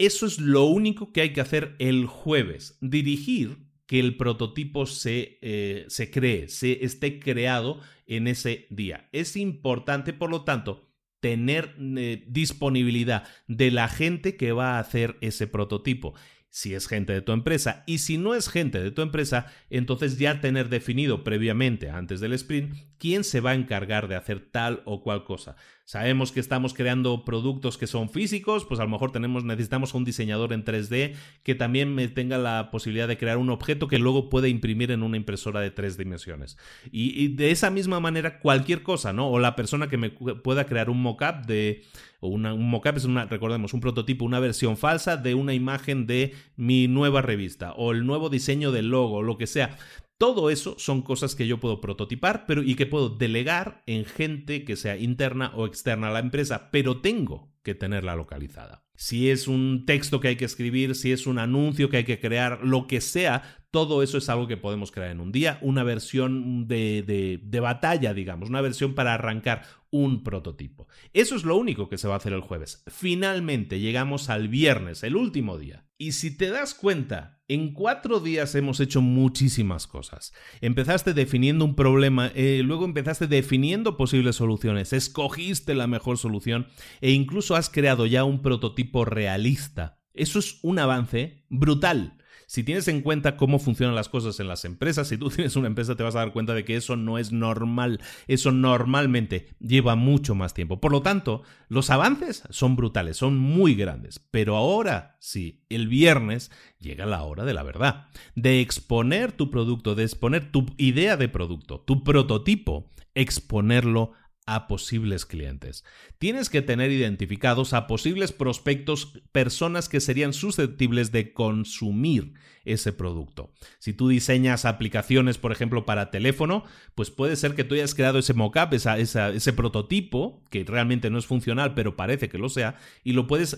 Eso 0.00 0.24
es 0.24 0.40
lo 0.40 0.64
único 0.64 1.12
que 1.12 1.20
hay 1.20 1.34
que 1.34 1.42
hacer 1.42 1.76
el 1.78 2.06
jueves. 2.06 2.78
Dirigir 2.80 3.58
que 3.84 4.00
el 4.00 4.16
prototipo 4.16 4.86
se, 4.86 5.38
eh, 5.42 5.84
se 5.88 6.10
cree, 6.10 6.48
se 6.48 6.86
esté 6.86 7.20
creado 7.20 7.80
en 8.06 8.26
ese 8.26 8.66
día. 8.70 9.10
Es 9.12 9.36
importante, 9.36 10.14
por 10.14 10.30
lo 10.30 10.44
tanto, 10.44 10.88
tener 11.20 11.74
eh, 11.78 12.24
disponibilidad 12.26 13.24
de 13.46 13.70
la 13.70 13.88
gente 13.88 14.38
que 14.38 14.52
va 14.52 14.76
a 14.76 14.78
hacer 14.78 15.18
ese 15.20 15.46
prototipo 15.46 16.14
si 16.48 16.72
es 16.72 16.88
gente 16.88 17.12
de 17.12 17.20
tu 17.20 17.32
empresa. 17.32 17.84
Y 17.86 17.98
si 17.98 18.16
no 18.16 18.34
es 18.34 18.48
gente 18.48 18.82
de 18.82 18.92
tu 18.92 19.02
empresa, 19.02 19.52
entonces 19.68 20.18
ya 20.18 20.40
tener 20.40 20.70
definido 20.70 21.24
previamente, 21.24 21.90
antes 21.90 22.20
del 22.20 22.32
sprint, 22.32 22.74
quién 23.00 23.24
se 23.24 23.40
va 23.40 23.50
a 23.50 23.54
encargar 23.54 24.06
de 24.06 24.14
hacer 24.14 24.40
tal 24.52 24.82
o 24.84 25.02
cual 25.02 25.24
cosa. 25.24 25.56
Sabemos 25.84 26.30
que 26.30 26.38
estamos 26.38 26.74
creando 26.74 27.24
productos 27.24 27.78
que 27.78 27.88
son 27.88 28.10
físicos, 28.10 28.64
pues 28.66 28.78
a 28.78 28.84
lo 28.84 28.90
mejor 28.90 29.10
tenemos, 29.10 29.42
necesitamos 29.42 29.94
un 29.94 30.04
diseñador 30.04 30.52
en 30.52 30.64
3D 30.64 31.16
que 31.42 31.54
también 31.56 31.92
me 31.94 32.06
tenga 32.06 32.38
la 32.38 32.70
posibilidad 32.70 33.08
de 33.08 33.18
crear 33.18 33.38
un 33.38 33.50
objeto 33.50 33.88
que 33.88 33.98
luego 33.98 34.28
pueda 34.28 34.46
imprimir 34.46 34.92
en 34.92 35.02
una 35.02 35.16
impresora 35.16 35.60
de 35.60 35.72
tres 35.72 35.96
dimensiones. 35.96 36.58
Y, 36.92 37.28
de 37.28 37.50
esa 37.50 37.70
misma 37.70 37.98
manera, 37.98 38.38
cualquier 38.38 38.82
cosa, 38.82 39.12
¿no? 39.12 39.30
O 39.30 39.38
la 39.40 39.56
persona 39.56 39.88
que 39.88 39.96
me 39.96 40.10
pueda 40.10 40.66
crear 40.66 40.90
un 40.90 41.02
mockup 41.02 41.46
de. 41.46 41.82
O 42.20 42.28
un 42.28 42.70
mockup 42.70 42.98
es 42.98 43.06
una, 43.06 43.24
recordemos, 43.24 43.72
un 43.72 43.80
prototipo, 43.80 44.26
una 44.26 44.40
versión 44.40 44.76
falsa 44.76 45.16
de 45.16 45.34
una 45.34 45.54
imagen 45.54 46.06
de 46.06 46.34
mi 46.54 46.86
nueva 46.86 47.22
revista. 47.22 47.72
O 47.72 47.92
el 47.92 48.06
nuevo 48.06 48.28
diseño 48.28 48.72
del 48.72 48.90
logo, 48.90 49.22
lo 49.22 49.38
que 49.38 49.46
sea. 49.46 49.78
Todo 50.20 50.50
eso 50.50 50.74
son 50.78 51.00
cosas 51.00 51.34
que 51.34 51.46
yo 51.46 51.60
puedo 51.60 51.80
prototipar 51.80 52.44
pero, 52.44 52.62
y 52.62 52.74
que 52.74 52.84
puedo 52.84 53.08
delegar 53.08 53.82
en 53.86 54.04
gente 54.04 54.66
que 54.66 54.76
sea 54.76 54.98
interna 54.98 55.50
o 55.54 55.64
externa 55.64 56.08
a 56.08 56.12
la 56.12 56.18
empresa, 56.18 56.68
pero 56.70 57.00
tengo 57.00 57.54
que 57.62 57.74
tenerla 57.74 58.16
localizada. 58.16 58.84
Si 58.94 59.30
es 59.30 59.48
un 59.48 59.86
texto 59.86 60.20
que 60.20 60.28
hay 60.28 60.36
que 60.36 60.44
escribir, 60.44 60.94
si 60.94 61.10
es 61.10 61.26
un 61.26 61.38
anuncio 61.38 61.88
que 61.88 61.96
hay 61.96 62.04
que 62.04 62.20
crear, 62.20 62.60
lo 62.62 62.86
que 62.86 63.00
sea, 63.00 63.62
todo 63.70 64.02
eso 64.02 64.18
es 64.18 64.28
algo 64.28 64.46
que 64.46 64.58
podemos 64.58 64.92
crear 64.92 65.10
en 65.10 65.20
un 65.20 65.32
día, 65.32 65.58
una 65.62 65.84
versión 65.84 66.68
de, 66.68 67.02
de, 67.02 67.40
de, 67.42 67.60
batalla, 67.60 68.12
digamos, 68.12 68.50
una 68.50 68.60
versión 68.60 68.94
para 68.94 69.14
arrancar 69.14 69.62
un 69.88 70.22
prototipo. 70.22 70.86
Eso 71.14 71.34
es 71.34 71.44
lo 71.44 71.56
único 71.56 71.88
que 71.88 71.96
se 71.96 72.08
va 72.08 72.12
a 72.12 72.18
hacer 72.18 72.34
el 72.34 72.42
jueves. 72.42 72.84
Finalmente 72.88 73.80
llegamos 73.80 74.28
al 74.28 74.48
viernes, 74.48 75.02
el 75.02 75.16
último 75.16 75.56
día. 75.56 75.86
Y 76.02 76.12
si 76.12 76.34
te 76.34 76.48
das 76.48 76.72
cuenta, 76.72 77.42
en 77.46 77.74
cuatro 77.74 78.20
días 78.20 78.54
hemos 78.54 78.80
hecho 78.80 79.02
muchísimas 79.02 79.86
cosas. 79.86 80.32
Empezaste 80.62 81.12
definiendo 81.12 81.62
un 81.66 81.76
problema, 81.76 82.32
eh, 82.34 82.62
luego 82.64 82.86
empezaste 82.86 83.26
definiendo 83.26 83.98
posibles 83.98 84.36
soluciones, 84.36 84.94
escogiste 84.94 85.74
la 85.74 85.86
mejor 85.86 86.16
solución 86.16 86.68
e 87.02 87.10
incluso 87.10 87.54
has 87.54 87.68
creado 87.68 88.06
ya 88.06 88.24
un 88.24 88.40
prototipo 88.40 89.04
realista. 89.04 90.00
Eso 90.14 90.38
es 90.38 90.58
un 90.62 90.78
avance 90.78 91.44
brutal. 91.50 92.16
Si 92.50 92.64
tienes 92.64 92.88
en 92.88 93.02
cuenta 93.02 93.36
cómo 93.36 93.60
funcionan 93.60 93.94
las 93.94 94.08
cosas 94.08 94.40
en 94.40 94.48
las 94.48 94.64
empresas, 94.64 95.06
si 95.06 95.16
tú 95.16 95.30
tienes 95.30 95.54
una 95.54 95.68
empresa 95.68 95.94
te 95.94 96.02
vas 96.02 96.16
a 96.16 96.18
dar 96.18 96.32
cuenta 96.32 96.52
de 96.52 96.64
que 96.64 96.74
eso 96.74 96.96
no 96.96 97.16
es 97.16 97.30
normal, 97.30 98.00
eso 98.26 98.50
normalmente 98.50 99.50
lleva 99.60 99.94
mucho 99.94 100.34
más 100.34 100.52
tiempo. 100.52 100.80
Por 100.80 100.90
lo 100.90 101.00
tanto, 101.00 101.44
los 101.68 101.90
avances 101.90 102.42
son 102.50 102.74
brutales, 102.74 103.16
son 103.16 103.38
muy 103.38 103.76
grandes, 103.76 104.18
pero 104.32 104.56
ahora 104.56 105.16
sí, 105.20 105.64
el 105.68 105.86
viernes 105.86 106.50
llega 106.80 107.06
la 107.06 107.22
hora 107.22 107.44
de 107.44 107.54
la 107.54 107.62
verdad, 107.62 108.08
de 108.34 108.60
exponer 108.60 109.30
tu 109.30 109.48
producto, 109.48 109.94
de 109.94 110.02
exponer 110.02 110.50
tu 110.50 110.66
idea 110.76 111.16
de 111.16 111.28
producto, 111.28 111.78
tu 111.78 112.02
prototipo, 112.02 112.90
exponerlo 113.14 114.14
a 114.46 114.66
posibles 114.66 115.26
clientes. 115.26 115.84
Tienes 116.18 116.50
que 116.50 116.62
tener 116.62 116.90
identificados 116.90 117.72
a 117.72 117.86
posibles 117.86 118.32
prospectos, 118.32 119.20
personas 119.32 119.88
que 119.88 120.00
serían 120.00 120.32
susceptibles 120.32 121.12
de 121.12 121.32
consumir 121.32 122.34
ese 122.64 122.92
producto. 122.92 123.52
Si 123.78 123.92
tú 123.92 124.08
diseñas 124.08 124.64
aplicaciones, 124.64 125.38
por 125.38 125.52
ejemplo, 125.52 125.86
para 125.86 126.10
teléfono, 126.10 126.64
pues 126.94 127.10
puede 127.10 127.36
ser 127.36 127.54
que 127.54 127.64
tú 127.64 127.74
hayas 127.74 127.94
creado 127.94 128.18
ese 128.18 128.34
mockup, 128.34 128.72
ese 128.72 129.52
prototipo, 129.52 130.44
que 130.50 130.64
realmente 130.64 131.10
no 131.10 131.18
es 131.18 131.26
funcional, 131.26 131.74
pero 131.74 131.96
parece 131.96 132.28
que 132.28 132.38
lo 132.38 132.48
sea, 132.48 132.76
y 133.04 133.12
lo 133.12 133.26
puedes, 133.26 133.56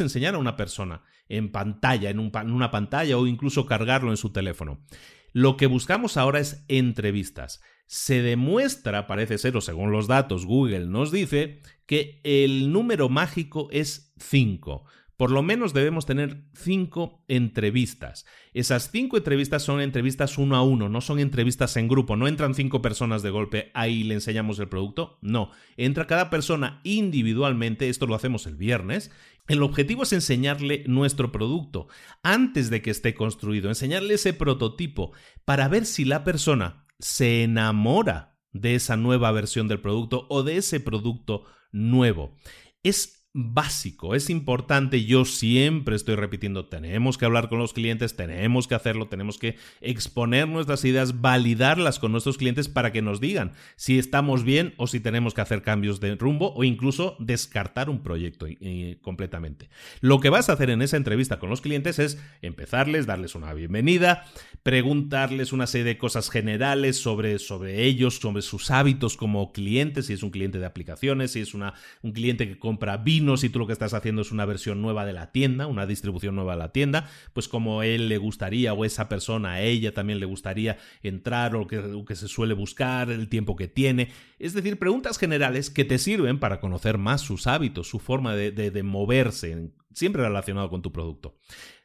enseñar 0.00 0.34
a 0.34 0.38
una 0.38 0.56
persona 0.56 1.02
en 1.28 1.50
pantalla, 1.50 2.10
en 2.10 2.18
una 2.18 2.70
pantalla 2.70 3.18
o 3.18 3.26
incluso 3.26 3.66
cargarlo 3.66 4.10
en 4.10 4.16
su 4.16 4.30
teléfono. 4.30 4.84
Lo 5.32 5.56
que 5.56 5.66
buscamos 5.66 6.16
ahora 6.16 6.38
es 6.38 6.64
entrevistas 6.68 7.60
se 7.86 8.22
demuestra, 8.22 9.06
parece 9.06 9.38
ser, 9.38 9.56
o 9.56 9.60
según 9.60 9.92
los 9.92 10.06
datos 10.06 10.46
Google 10.46 10.86
nos 10.86 11.12
dice, 11.12 11.60
que 11.86 12.20
el 12.24 12.72
número 12.72 13.08
mágico 13.08 13.68
es 13.70 14.14
5. 14.18 14.84
Por 15.16 15.30
lo 15.30 15.42
menos 15.42 15.72
debemos 15.72 16.06
tener 16.06 16.42
5 16.54 17.24
entrevistas. 17.28 18.26
Esas 18.52 18.90
5 18.90 19.18
entrevistas 19.18 19.62
son 19.62 19.80
entrevistas 19.80 20.38
uno 20.38 20.56
a 20.56 20.62
uno, 20.62 20.88
no 20.88 21.00
son 21.00 21.20
entrevistas 21.20 21.76
en 21.76 21.86
grupo. 21.86 22.16
No 22.16 22.26
entran 22.26 22.54
5 22.54 22.82
personas 22.82 23.22
de 23.22 23.30
golpe, 23.30 23.70
ahí 23.74 24.02
le 24.02 24.14
enseñamos 24.14 24.58
el 24.58 24.68
producto. 24.68 25.18
No, 25.22 25.50
entra 25.76 26.08
cada 26.08 26.30
persona 26.30 26.80
individualmente, 26.82 27.88
esto 27.88 28.06
lo 28.06 28.16
hacemos 28.16 28.46
el 28.46 28.56
viernes. 28.56 29.12
El 29.46 29.62
objetivo 29.62 30.02
es 30.02 30.12
enseñarle 30.12 30.84
nuestro 30.88 31.30
producto 31.30 31.86
antes 32.22 32.70
de 32.70 32.82
que 32.82 32.90
esté 32.90 33.14
construido, 33.14 33.68
enseñarle 33.68 34.14
ese 34.14 34.32
prototipo 34.32 35.12
para 35.44 35.68
ver 35.68 35.86
si 35.86 36.04
la 36.04 36.24
persona 36.24 36.83
se 37.04 37.42
enamora 37.42 38.38
de 38.52 38.76
esa 38.76 38.96
nueva 38.96 39.30
versión 39.30 39.68
del 39.68 39.78
producto 39.78 40.26
o 40.30 40.42
de 40.42 40.56
ese 40.56 40.80
producto 40.80 41.44
nuevo. 41.70 42.34
Es 42.82 43.23
básico, 43.36 44.14
es 44.14 44.30
importante, 44.30 45.04
yo 45.04 45.24
siempre 45.24 45.96
estoy 45.96 46.14
repitiendo, 46.14 46.66
tenemos 46.66 47.18
que 47.18 47.24
hablar 47.24 47.48
con 47.48 47.58
los 47.58 47.72
clientes, 47.72 48.14
tenemos 48.14 48.68
que 48.68 48.76
hacerlo, 48.76 49.08
tenemos 49.08 49.38
que 49.38 49.56
exponer 49.80 50.46
nuestras 50.46 50.84
ideas, 50.84 51.20
validarlas 51.20 51.98
con 51.98 52.12
nuestros 52.12 52.38
clientes 52.38 52.68
para 52.68 52.92
que 52.92 53.02
nos 53.02 53.20
digan 53.20 53.50
si 53.74 53.98
estamos 53.98 54.44
bien 54.44 54.72
o 54.76 54.86
si 54.86 55.00
tenemos 55.00 55.34
que 55.34 55.40
hacer 55.40 55.62
cambios 55.62 55.98
de 55.98 56.14
rumbo 56.14 56.54
o 56.54 56.62
incluso 56.62 57.16
descartar 57.18 57.90
un 57.90 58.04
proyecto 58.04 58.46
eh, 58.48 58.98
completamente. 59.02 59.68
Lo 60.00 60.20
que 60.20 60.30
vas 60.30 60.48
a 60.48 60.52
hacer 60.52 60.70
en 60.70 60.80
esa 60.80 60.96
entrevista 60.96 61.40
con 61.40 61.50
los 61.50 61.60
clientes 61.60 61.98
es 61.98 62.22
empezarles, 62.40 63.06
darles 63.06 63.34
una 63.34 63.52
bienvenida, 63.52 64.26
preguntarles 64.62 65.52
una 65.52 65.66
serie 65.66 65.86
de 65.86 65.98
cosas 65.98 66.30
generales 66.30 66.98
sobre, 66.98 67.40
sobre 67.40 67.82
ellos, 67.82 68.18
sobre 68.18 68.42
sus 68.42 68.70
hábitos 68.70 69.16
como 69.16 69.52
clientes, 69.52 70.06
si 70.06 70.12
es 70.12 70.22
un 70.22 70.30
cliente 70.30 70.60
de 70.60 70.66
aplicaciones, 70.66 71.32
si 71.32 71.40
es 71.40 71.52
una, 71.52 71.74
un 72.00 72.12
cliente 72.12 72.46
que 72.46 72.60
compra 72.60 72.98
vino, 72.98 73.23
si 73.36 73.48
tú 73.48 73.58
lo 73.58 73.66
que 73.66 73.72
estás 73.72 73.94
haciendo 73.94 74.22
es 74.22 74.32
una 74.32 74.44
versión 74.44 74.82
nueva 74.82 75.04
de 75.04 75.12
la 75.12 75.32
tienda, 75.32 75.66
una 75.66 75.86
distribución 75.86 76.34
nueva 76.34 76.52
de 76.52 76.58
la 76.58 76.72
tienda, 76.72 77.08
pues 77.32 77.48
como 77.48 77.82
él 77.82 78.08
le 78.08 78.18
gustaría 78.18 78.72
o 78.72 78.84
esa 78.84 79.08
persona, 79.08 79.52
a 79.52 79.60
ella 79.62 79.92
también 79.92 80.20
le 80.20 80.26
gustaría 80.26 80.78
entrar 81.02 81.56
o 81.56 81.66
que, 81.66 82.16
se 82.16 82.28
suele 82.28 82.54
buscar, 82.54 83.10
el 83.10 83.28
tiempo 83.28 83.56
que 83.56 83.68
tiene. 83.68 84.10
Es 84.38 84.54
decir, 84.54 84.78
preguntas 84.78 85.18
generales 85.18 85.70
que 85.70 85.84
te 85.84 85.98
sirven 85.98 86.38
para 86.38 86.60
conocer 86.60 86.98
más 86.98 87.20
sus 87.20 87.46
hábitos, 87.46 87.88
su 87.88 87.98
forma 87.98 88.34
de, 88.36 88.50
de 88.52 88.82
moverse, 88.82 89.70
siempre 89.92 90.22
relacionado 90.22 90.70
con 90.70 90.82
tu 90.82 90.92
producto. 90.92 91.36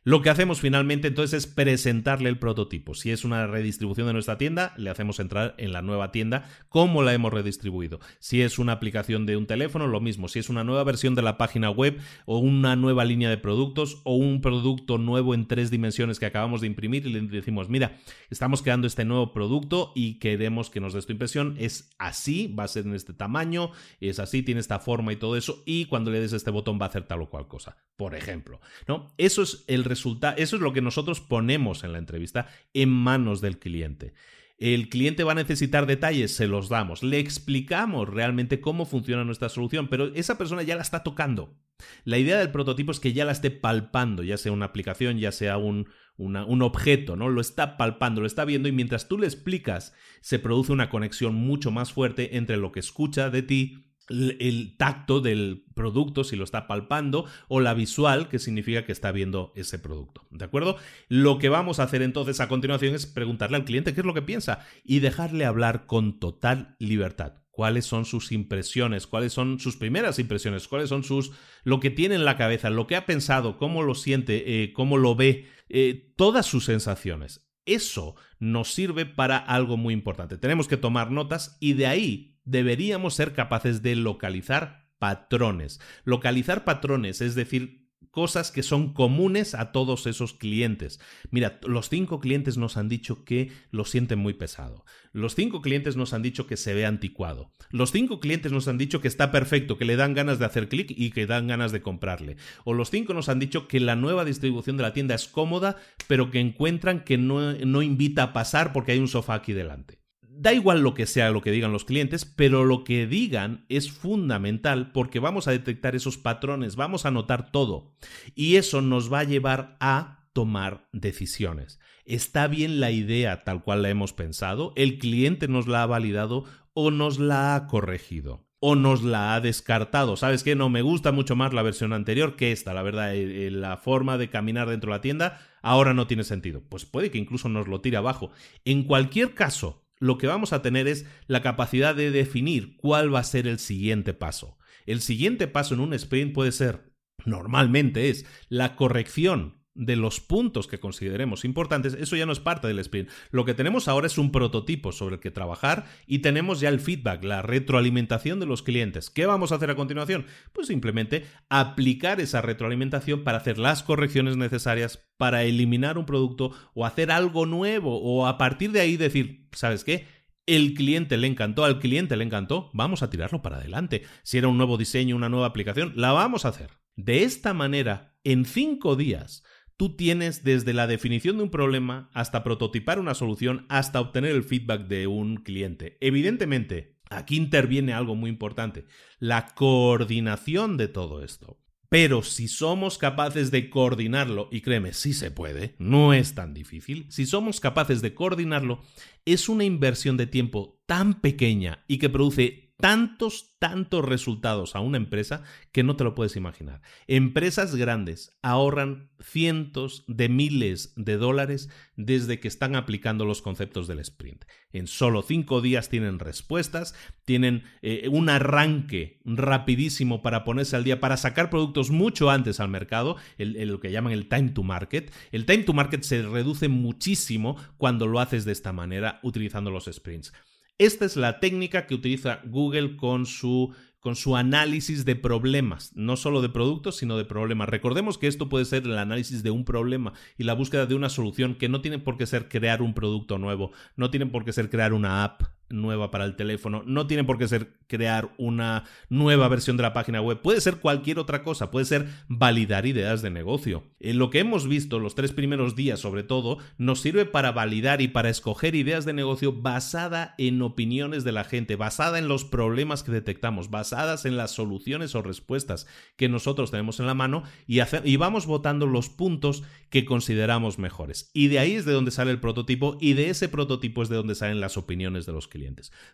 Lo 0.05 0.21
que 0.21 0.29
hacemos 0.29 0.61
finalmente 0.61 1.09
entonces 1.09 1.45
es 1.45 1.53
presentarle 1.53 2.29
el 2.29 2.39
prototipo. 2.39 2.95
Si 2.95 3.11
es 3.11 3.25
una 3.25 3.47
redistribución 3.47 4.07
de 4.07 4.13
nuestra 4.13 4.37
tienda, 4.37 4.73
le 4.77 4.89
hacemos 4.89 5.19
entrar 5.19 5.55
en 5.57 5.73
la 5.73 5.81
nueva 5.81 6.13
tienda 6.13 6.49
cómo 6.69 7.03
la 7.03 7.13
hemos 7.13 7.33
redistribuido. 7.33 7.99
Si 8.19 8.41
es 8.41 8.59
una 8.59 8.71
aplicación 8.71 9.25
de 9.25 9.35
un 9.35 9.45
teléfono, 9.45 9.87
lo 9.87 9.99
mismo. 9.99 10.29
Si 10.29 10.39
es 10.39 10.47
una 10.47 10.63
nueva 10.63 10.85
versión 10.85 11.15
de 11.15 11.21
la 11.21 11.37
página 11.37 11.69
web 11.69 11.99
o 12.25 12.37
una 12.37 12.77
nueva 12.77 13.03
línea 13.03 13.29
de 13.29 13.37
productos 13.37 13.99
o 14.05 14.15
un 14.15 14.39
producto 14.39 14.97
nuevo 14.97 15.33
en 15.33 15.47
tres 15.49 15.69
dimensiones 15.69 16.17
que 16.17 16.25
acabamos 16.25 16.61
de 16.61 16.67
imprimir 16.67 17.05
y 17.05 17.11
le 17.11 17.19
decimos, 17.19 17.67
mira, 17.67 17.97
estamos 18.29 18.61
creando 18.61 18.87
este 18.87 19.03
nuevo 19.03 19.33
producto 19.33 19.91
y 19.95 20.19
queremos 20.19 20.69
que 20.69 20.79
nos 20.79 20.93
des 20.93 21.07
tu 21.07 21.11
impresión. 21.11 21.55
Es 21.59 21.93
así, 21.97 22.47
va 22.47 22.63
a 22.63 22.69
ser 22.69 22.85
en 22.85 22.95
este 22.95 23.11
tamaño, 23.11 23.71
es 23.99 24.19
así, 24.19 24.43
tiene 24.43 24.61
esta 24.61 24.79
forma 24.79 25.11
y 25.11 25.17
todo 25.17 25.35
eso. 25.35 25.61
Y 25.65 25.85
cuando 25.85 26.09
le 26.09 26.21
des 26.21 26.31
este 26.31 26.51
botón 26.51 26.79
va 26.79 26.85
a 26.85 26.89
hacer 26.89 27.03
tal 27.03 27.21
o 27.21 27.29
cual 27.29 27.49
cosa, 27.49 27.75
por 27.97 28.15
ejemplo. 28.15 28.61
¿no? 28.87 29.13
Eso 29.17 29.41
es 29.41 29.65
el 29.67 29.88
resulta, 29.89 30.31
eso 30.31 30.55
es 30.55 30.61
lo 30.61 30.71
que 30.71 30.81
nosotros 30.81 31.19
ponemos 31.19 31.83
en 31.83 31.91
la 31.91 31.97
entrevista 31.97 32.47
en 32.73 32.89
manos 32.89 33.41
del 33.41 33.59
cliente. 33.59 34.13
El 34.57 34.89
cliente 34.89 35.23
va 35.23 35.31
a 35.31 35.35
necesitar 35.35 35.85
detalles, 35.85 36.35
se 36.35 36.47
los 36.47 36.67
damos. 36.67 37.01
Le 37.01 37.19
explicamos 37.19 38.09
realmente 38.09 38.59
cómo 38.59 38.85
funciona 38.85 39.23
nuestra 39.23 39.47
solución, 39.47 39.87
pero 39.87 40.13
esa 40.15 40.37
persona 40.37 40.63
ya 40.63 40.75
la 40.75 40.81
está 40.81 41.01
tocando. 41.01 41.57
La 42.03 42.17
idea 42.17 42.37
del 42.37 42.51
prototipo 42.51 42.91
es 42.91 42.99
que 42.99 43.13
ya 43.13 43.23
la 43.23 43.31
esté 43.31 43.51
palpando, 43.51 44.21
ya 44.21 44.37
sea 44.37 44.51
una 44.51 44.65
aplicación, 44.65 45.17
ya 45.17 45.31
sea 45.31 45.57
un, 45.57 45.87
un 46.17 46.61
objeto, 46.61 47.15
¿no? 47.15 47.29
Lo 47.29 47.39
está 47.39 47.77
palpando, 47.77 48.19
lo 48.19 48.27
está 48.27 48.43
viendo 48.43 48.67
y 48.67 48.73
mientras 48.73 49.07
tú 49.07 49.17
le 49.17 49.27
explicas, 49.27 49.93
se 50.19 50.39
produce 50.39 50.73
una 50.73 50.89
conexión 50.89 51.35
mucho 51.35 51.71
más 51.71 51.93
fuerte 51.93 52.35
entre 52.35 52.57
lo 52.57 52.73
que 52.73 52.81
escucha 52.81 53.29
de 53.29 53.43
ti 53.43 53.88
el 54.09 54.75
tacto 54.77 55.21
del 55.21 55.65
producto 55.75 56.23
si 56.23 56.35
lo 56.35 56.43
está 56.43 56.67
palpando 56.67 57.25
o 57.47 57.59
la 57.59 57.73
visual 57.73 58.27
que 58.27 58.39
significa 58.39 58.85
que 58.85 58.91
está 58.91 59.11
viendo 59.11 59.53
ese 59.55 59.79
producto. 59.79 60.27
¿De 60.31 60.45
acuerdo? 60.45 60.77
Lo 61.07 61.37
que 61.37 61.49
vamos 61.49 61.79
a 61.79 61.83
hacer 61.83 62.01
entonces 62.01 62.39
a 62.39 62.47
continuación 62.47 62.95
es 62.95 63.05
preguntarle 63.05 63.57
al 63.57 63.65
cliente 63.65 63.93
qué 63.93 64.01
es 64.01 64.05
lo 64.05 64.13
que 64.13 64.21
piensa 64.21 64.65
y 64.83 64.99
dejarle 64.99 65.45
hablar 65.45 65.85
con 65.85 66.19
total 66.19 66.75
libertad. 66.79 67.33
¿Cuáles 67.51 67.85
son 67.85 68.05
sus 68.05 68.31
impresiones? 68.31 69.05
¿Cuáles 69.05 69.33
son 69.33 69.59
sus 69.59 69.75
primeras 69.75 70.17
impresiones? 70.17 70.67
¿Cuáles 70.67 70.89
son 70.89 71.03
sus 71.03 71.31
lo 71.63 71.81
que 71.81 71.89
tiene 71.89 72.15
en 72.15 72.23
la 72.23 72.37
cabeza, 72.37 72.69
lo 72.69 72.87
que 72.87 72.95
ha 72.95 73.05
pensado, 73.05 73.57
cómo 73.57 73.83
lo 73.83 73.95
siente, 73.95 74.63
eh, 74.63 74.71
cómo 74.71 74.97
lo 74.97 75.15
ve, 75.15 75.47
eh, 75.67 76.13
todas 76.15 76.45
sus 76.45 76.65
sensaciones? 76.65 77.49
Eso 77.65 78.15
nos 78.39 78.73
sirve 78.73 79.05
para 79.05 79.37
algo 79.37 79.75
muy 79.75 79.93
importante. 79.93 80.37
Tenemos 80.37 80.67
que 80.67 80.77
tomar 80.77 81.11
notas 81.11 81.57
y 81.59 81.73
de 81.73 81.87
ahí 81.87 82.28
deberíamos 82.49 83.13
ser 83.13 83.33
capaces 83.33 83.81
de 83.81 83.95
localizar 83.95 84.89
patrones. 84.97 85.79
Localizar 86.03 86.63
patrones, 86.63 87.21
es 87.21 87.35
decir, 87.35 87.79
cosas 88.11 88.51
que 88.51 88.63
son 88.63 88.93
comunes 88.93 89.53
a 89.53 89.71
todos 89.71 90.07
esos 90.07 90.33
clientes. 90.33 90.99
Mira, 91.29 91.59
los 91.61 91.89
cinco 91.89 92.19
clientes 92.19 92.57
nos 92.57 92.75
han 92.75 92.89
dicho 92.89 93.23
que 93.23 93.51
lo 93.69 93.85
sienten 93.85 94.17
muy 94.19 94.33
pesado. 94.33 94.83
Los 95.11 95.35
cinco 95.35 95.61
clientes 95.61 95.95
nos 95.95 96.13
han 96.13 96.23
dicho 96.23 96.47
que 96.47 96.57
se 96.57 96.73
ve 96.73 96.85
anticuado. 96.85 97.51
Los 97.69 97.91
cinco 97.91 98.19
clientes 98.19 98.51
nos 98.51 98.67
han 98.67 98.79
dicho 98.79 98.99
que 98.99 99.07
está 99.07 99.31
perfecto, 99.31 99.77
que 99.77 99.85
le 99.85 99.95
dan 99.95 100.15
ganas 100.15 100.39
de 100.39 100.45
hacer 100.45 100.69
clic 100.69 100.91
y 100.95 101.11
que 101.11 101.27
dan 101.27 101.47
ganas 101.47 101.71
de 101.71 101.81
comprarle. 101.81 102.37
O 102.65 102.73
los 102.73 102.89
cinco 102.89 103.13
nos 103.13 103.29
han 103.29 103.39
dicho 103.39 103.67
que 103.67 103.79
la 103.79 103.95
nueva 103.95 104.25
distribución 104.25 104.75
de 104.75 104.83
la 104.83 104.93
tienda 104.93 105.13
es 105.13 105.27
cómoda, 105.27 105.77
pero 106.07 106.31
que 106.31 106.39
encuentran 106.39 107.03
que 107.03 107.17
no, 107.17 107.53
no 107.53 107.81
invita 107.83 108.23
a 108.23 108.33
pasar 108.33 108.73
porque 108.73 108.93
hay 108.93 108.99
un 108.99 109.07
sofá 109.07 109.35
aquí 109.35 109.53
delante. 109.53 109.98
Da 110.39 110.53
igual 110.53 110.79
lo 110.79 110.93
que 110.93 111.05
sea 111.05 111.31
lo 111.31 111.41
que 111.41 111.51
digan 111.51 111.73
los 111.73 111.83
clientes, 111.83 112.23
pero 112.23 112.63
lo 112.63 112.85
que 112.85 113.07
digan 113.07 113.65
es 113.67 113.91
fundamental 113.91 114.93
porque 114.93 115.19
vamos 115.19 115.49
a 115.49 115.51
detectar 115.51 115.97
esos 115.97 116.17
patrones, 116.17 116.77
vamos 116.77 117.05
a 117.05 117.11
notar 117.11 117.51
todo. 117.51 117.97
Y 118.35 118.55
eso 118.55 118.81
nos 118.81 119.11
va 119.11 119.19
a 119.19 119.23
llevar 119.25 119.75
a 119.81 120.29
tomar 120.31 120.87
decisiones. 120.93 121.81
¿Está 122.05 122.47
bien 122.47 122.79
la 122.79 122.89
idea 122.89 123.43
tal 123.43 123.61
cual 123.63 123.81
la 123.81 123.89
hemos 123.89 124.13
pensado? 124.13 124.71
¿El 124.77 124.97
cliente 124.97 125.49
nos 125.49 125.67
la 125.67 125.83
ha 125.83 125.87
validado 125.87 126.45
o 126.73 126.89
nos 126.89 127.19
la 127.19 127.55
ha 127.55 127.67
corregido? 127.67 128.47
o 128.61 128.75
nos 128.75 129.03
la 129.03 129.35
ha 129.35 129.39
descartado. 129.39 130.17
¿Sabes 130.17 130.43
qué? 130.43 130.53
No 130.53 130.67
me 130.67 130.81
gusta 130.81 131.13
mucho 131.13 131.37
más 131.37 131.53
la 131.53 131.61
versión 131.61 131.93
anterior 131.93 132.35
que 132.35 132.51
esta. 132.51 132.73
La 132.73 132.81
verdad, 132.81 133.15
eh, 133.15 133.47
eh, 133.47 133.51
la 133.51 133.77
forma 133.77 134.17
de 134.17 134.29
caminar 134.29 134.67
dentro 134.67 134.91
de 134.91 134.97
la 134.97 135.01
tienda 135.01 135.39
ahora 135.61 135.93
no 135.93 136.07
tiene 136.07 136.25
sentido. 136.25 136.61
Pues 136.67 136.85
puede 136.85 137.09
que 137.09 137.17
incluso 137.17 137.47
nos 137.47 137.69
lo 137.69 137.79
tire 137.79 137.95
abajo. 137.95 138.31
En 138.65 138.83
cualquier 138.83 139.33
caso, 139.33 139.85
lo 139.99 140.17
que 140.17 140.27
vamos 140.27 140.53
a 140.53 140.61
tener 140.61 140.87
es 140.87 141.05
la 141.27 141.41
capacidad 141.41 141.95
de 141.95 142.11
definir 142.11 142.77
cuál 142.77 143.13
va 143.13 143.19
a 143.19 143.23
ser 143.23 143.47
el 143.47 143.59
siguiente 143.59 144.13
paso. 144.13 144.57
El 144.85 145.01
siguiente 145.01 145.47
paso 145.47 145.73
en 145.73 145.81
un 145.81 145.93
sprint 145.93 146.33
puede 146.33 146.51
ser, 146.51 146.93
normalmente 147.25 148.09
es, 148.09 148.25
la 148.47 148.75
corrección 148.75 149.58
de 149.79 149.95
los 149.95 150.19
puntos 150.19 150.67
que 150.67 150.79
consideremos 150.79 151.45
importantes, 151.45 151.93
eso 151.93 152.15
ya 152.15 152.25
no 152.25 152.33
es 152.33 152.39
parte 152.39 152.67
del 152.67 152.79
sprint. 152.79 153.09
Lo 153.31 153.45
que 153.45 153.53
tenemos 153.53 153.87
ahora 153.87 154.07
es 154.07 154.17
un 154.17 154.31
prototipo 154.31 154.91
sobre 154.91 155.15
el 155.15 155.21
que 155.21 155.31
trabajar 155.31 155.85
y 156.05 156.19
tenemos 156.19 156.59
ya 156.59 156.69
el 156.69 156.79
feedback, 156.79 157.23
la 157.23 157.41
retroalimentación 157.41 158.39
de 158.39 158.45
los 158.45 158.61
clientes. 158.61 159.09
¿Qué 159.09 159.25
vamos 159.25 159.51
a 159.51 159.55
hacer 159.55 159.71
a 159.71 159.75
continuación? 159.75 160.25
Pues 160.51 160.67
simplemente 160.67 161.25
aplicar 161.49 162.19
esa 162.19 162.41
retroalimentación 162.41 163.23
para 163.23 163.37
hacer 163.37 163.57
las 163.57 163.81
correcciones 163.81 164.35
necesarias 164.35 165.07
para 165.17 165.43
eliminar 165.43 165.97
un 165.97 166.05
producto 166.05 166.51
o 166.73 166.85
hacer 166.85 167.09
algo 167.09 167.45
nuevo 167.45 168.01
o 168.01 168.27
a 168.27 168.37
partir 168.37 168.71
de 168.71 168.81
ahí 168.81 168.97
decir, 168.97 169.47
¿sabes 169.53 169.83
qué? 169.83 170.05
el 170.45 170.73
cliente 170.73 171.15
le 171.17 171.27
encantó, 171.27 171.63
al 171.63 171.77
cliente 171.77 172.17
le 172.17 172.23
encantó, 172.23 172.71
vamos 172.73 173.03
a 173.03 173.09
tirarlo 173.11 173.43
para 173.43 173.57
adelante. 173.57 174.01
Si 174.23 174.39
era 174.39 174.47
un 174.47 174.57
nuevo 174.57 174.77
diseño, 174.77 175.15
una 175.15 175.29
nueva 175.29 175.45
aplicación, 175.45 175.93
la 175.95 176.11
vamos 176.11 176.43
a 176.43 176.49
hacer. 176.49 176.71
De 176.95 177.23
esta 177.23 177.53
manera, 177.53 178.17
en 178.23 178.45
cinco 178.45 178.95
días, 178.95 179.43
tú 179.79 179.95
tienes 179.95 180.43
desde 180.43 180.73
la 180.73 180.87
definición 180.87 181.37
de 181.37 181.43
un 181.43 181.49
problema 181.49 182.09
hasta 182.13 182.43
prototipar 182.43 182.99
una 182.99 183.13
solución 183.13 183.65
hasta 183.69 184.01
obtener 184.01 184.35
el 184.35 184.43
feedback 184.43 184.89
de 184.89 185.07
un 185.07 185.37
cliente. 185.37 185.97
Evidentemente, 186.01 186.97
aquí 187.09 187.37
interviene 187.37 187.93
algo 187.93 188.13
muy 188.13 188.29
importante, 188.29 188.83
la 189.19 189.47
coordinación 189.55 190.75
de 190.75 190.89
todo 190.89 191.23
esto. 191.23 191.61
Pero 191.87 192.23
si 192.23 192.49
somos 192.49 192.97
capaces 192.97 193.51
de 193.51 193.69
coordinarlo, 193.69 194.49
y 194.51 194.59
créeme, 194.59 194.91
sí 194.91 195.13
se 195.13 195.31
puede, 195.31 195.75
no 195.79 196.13
es 196.13 196.35
tan 196.35 196.53
difícil, 196.53 197.05
si 197.09 197.25
somos 197.25 197.61
capaces 197.61 198.01
de 198.01 198.13
coordinarlo, 198.13 198.81
es 199.23 199.47
una 199.47 199.63
inversión 199.63 200.17
de 200.17 200.27
tiempo 200.27 200.83
tan 200.87 201.21
pequeña 201.21 201.85
y 201.87 201.99
que 201.99 202.09
produce 202.09 202.68
tantos, 202.79 203.57
tantos 203.59 204.05
resultados 204.05 204.75
a 204.75 204.79
una 204.79 204.97
empresa 204.97 205.43
que 205.73 205.83
no 205.83 205.97
te 205.97 206.05
lo 206.05 206.15
puedes 206.15 206.37
imaginar. 206.37 206.81
Empresas 207.07 207.75
grandes 207.75 208.37
ahorran 208.41 209.09
cientos 209.19 210.05
de 210.07 210.29
miles 210.29 210.93
de 210.95 211.17
dólares 211.17 211.69
desde 211.97 212.39
que 212.39 212.47
están 212.47 212.75
aplicando 212.75 213.25
los 213.25 213.41
conceptos 213.41 213.87
del 213.87 213.99
sprint. 213.99 214.45
En 214.71 214.87
solo 214.87 215.21
cinco 215.21 215.59
días 215.59 215.89
tienen 215.89 216.19
respuestas, 216.19 216.95
tienen 217.25 217.63
eh, 217.81 218.07
un 218.09 218.29
arranque 218.29 219.19
rapidísimo 219.25 220.21
para 220.21 220.45
ponerse 220.45 220.77
al 220.77 220.85
día, 220.85 221.01
para 221.01 221.17
sacar 221.17 221.49
productos 221.49 221.91
mucho 221.91 222.29
antes 222.29 222.61
al 222.61 222.69
mercado, 222.69 223.17
lo 223.37 223.79
que 223.81 223.91
llaman 223.91 224.13
el 224.13 224.29
time 224.29 224.49
to 224.51 224.63
market. 224.63 225.13
El 225.31 225.45
time 225.45 225.63
to 225.63 225.73
market 225.73 226.03
se 226.03 226.21
reduce 226.21 226.69
muchísimo 226.69 227.57
cuando 227.77 228.07
lo 228.07 228.21
haces 228.21 228.45
de 228.45 228.53
esta 228.53 228.71
manera 228.71 229.19
utilizando 229.21 229.69
los 229.69 229.89
sprints. 229.91 230.31
Esta 230.79 231.03
es 231.03 231.17
la 231.17 231.41
técnica 231.41 231.87
que 231.87 231.93
utiliza 231.93 232.39
Google 232.45 232.95
con 232.95 233.25
su, 233.25 233.75
con 233.99 234.15
su 234.15 234.37
análisis 234.37 235.03
de 235.03 235.17
problemas, 235.17 235.91
no 235.93 236.15
solo 236.15 236.41
de 236.41 236.47
productos, 236.47 236.95
sino 236.95 237.17
de 237.17 237.25
problemas. 237.25 237.67
Recordemos 237.67 238.17
que 238.17 238.27
esto 238.27 238.47
puede 238.47 238.63
ser 238.63 238.83
el 238.83 238.97
análisis 238.97 239.43
de 239.43 239.51
un 239.51 239.65
problema 239.65 240.13
y 240.37 240.45
la 240.45 240.53
búsqueda 240.53 240.85
de 240.85 240.95
una 240.95 241.09
solución 241.09 241.55
que 241.55 241.67
no 241.67 241.81
tiene 241.81 241.99
por 241.99 242.15
qué 242.15 242.25
ser 242.25 242.47
crear 242.47 242.81
un 242.81 242.93
producto 242.93 243.37
nuevo, 243.37 243.73
no 243.97 244.09
tiene 244.09 244.27
por 244.27 244.45
qué 244.45 244.53
ser 244.53 244.69
crear 244.69 244.93
una 244.93 245.25
app 245.25 245.41
nueva 245.69 246.11
para 246.11 246.25
el 246.25 246.35
teléfono, 246.35 246.83
no 246.85 247.07
tiene 247.07 247.23
por 247.23 247.37
qué 247.37 247.47
ser 247.47 247.77
crear 247.87 248.33
una 248.37 248.85
nueva 249.09 249.47
versión 249.47 249.77
de 249.77 249.83
la 249.83 249.93
página 249.93 250.21
web, 250.21 250.41
puede 250.41 250.61
ser 250.61 250.77
cualquier 250.77 251.19
otra 251.19 251.43
cosa, 251.43 251.71
puede 251.71 251.85
ser 251.85 252.07
validar 252.27 252.85
ideas 252.85 253.21
de 253.21 253.29
negocio. 253.29 253.83
En 253.99 254.19
lo 254.19 254.29
que 254.29 254.39
hemos 254.39 254.67
visto 254.67 254.99
los 254.99 255.15
tres 255.15 255.31
primeros 255.31 255.75
días 255.75 255.99
sobre 255.99 256.23
todo, 256.23 256.57
nos 256.77 257.01
sirve 257.01 257.25
para 257.25 257.51
validar 257.51 258.01
y 258.01 258.07
para 258.07 258.29
escoger 258.29 258.75
ideas 258.75 259.05
de 259.05 259.13
negocio 259.13 259.53
basada 259.53 260.35
en 260.37 260.61
opiniones 260.61 261.23
de 261.23 261.31
la 261.31 261.43
gente, 261.43 261.75
basada 261.75 262.19
en 262.19 262.27
los 262.27 262.45
problemas 262.45 263.03
que 263.03 263.11
detectamos, 263.11 263.69
basadas 263.69 264.25
en 264.25 264.37
las 264.37 264.51
soluciones 264.51 265.15
o 265.15 265.21
respuestas 265.21 265.87
que 266.15 266.29
nosotros 266.29 266.71
tenemos 266.71 266.99
en 266.99 267.07
la 267.07 267.13
mano 267.13 267.43
y, 267.67 267.79
y 268.03 268.17
vamos 268.17 268.45
votando 268.45 268.85
los 268.85 269.09
puntos 269.09 269.63
que 269.89 270.05
consideramos 270.05 270.79
mejores. 270.79 271.31
Y 271.33 271.47
de 271.47 271.59
ahí 271.59 271.73
es 271.73 271.85
de 271.85 271.93
donde 271.93 272.11
sale 272.11 272.31
el 272.31 272.39
prototipo 272.39 272.97
y 272.99 273.13
de 273.13 273.29
ese 273.29 273.49
prototipo 273.49 274.03
es 274.03 274.09
de 274.09 274.15
donde 274.15 274.35
salen 274.35 274.59
las 274.59 274.77
opiniones 274.77 275.25
de 275.25 275.33
los 275.33 275.47
clientes. 275.47 275.58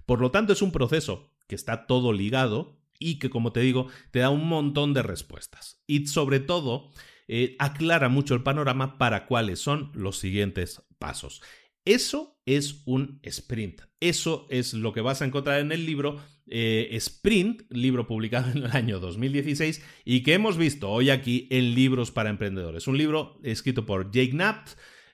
Por 0.06 0.22
lo 0.22 0.32
tanto, 0.32 0.54
es 0.54 0.62
un 0.62 0.72
proceso 0.72 1.32
que 1.48 1.56
está 1.56 1.88
todo 1.88 2.14
ligado 2.14 2.80
y 3.00 3.20
que, 3.20 3.30
como 3.30 3.52
te 3.52 3.60
digo, 3.60 3.88
te 4.12 4.20
da 4.20 4.30
un 4.30 4.48
montón 4.48 4.94
de 4.94 5.04
respuestas. 5.04 5.82
Y 5.88 6.08
sobre 6.08 6.40
todo, 6.40 6.92
eh, 7.28 7.56
aclara 7.60 8.10
mucho 8.10 8.34
el 8.34 8.44
panorama 8.44 8.98
para 8.98 9.26
cuáles 9.26 9.60
son 9.60 9.92
los 9.94 10.18
siguientes 10.18 10.84
pasos. 10.98 11.42
Eso 11.86 12.40
es 12.46 12.82
un 12.86 13.20
sprint. 13.24 13.82
Eso 14.00 14.48
es 14.50 14.74
lo 14.74 14.94
que 14.94 15.02
vas 15.02 15.22
a 15.22 15.26
encontrar 15.26 15.60
en 15.60 15.72
el 15.72 15.86
libro 15.86 16.20
eh, 16.48 16.90
Sprint, 16.92 17.64
libro 17.72 18.06
publicado 18.06 18.52
en 18.52 18.64
el 18.64 18.72
año 18.72 19.00
2016 19.00 19.84
y 20.04 20.22
que 20.22 20.34
hemos 20.34 20.58
visto 20.58 20.92
hoy 20.92 21.10
aquí 21.10 21.48
en 21.50 21.74
Libros 21.74 22.12
para 22.12 22.30
Emprendedores. 22.30 22.88
Un 22.88 22.98
libro 22.98 23.40
escrito 23.44 23.86
por 23.86 24.12
Jake 24.12 24.32
Knapp 24.32 24.68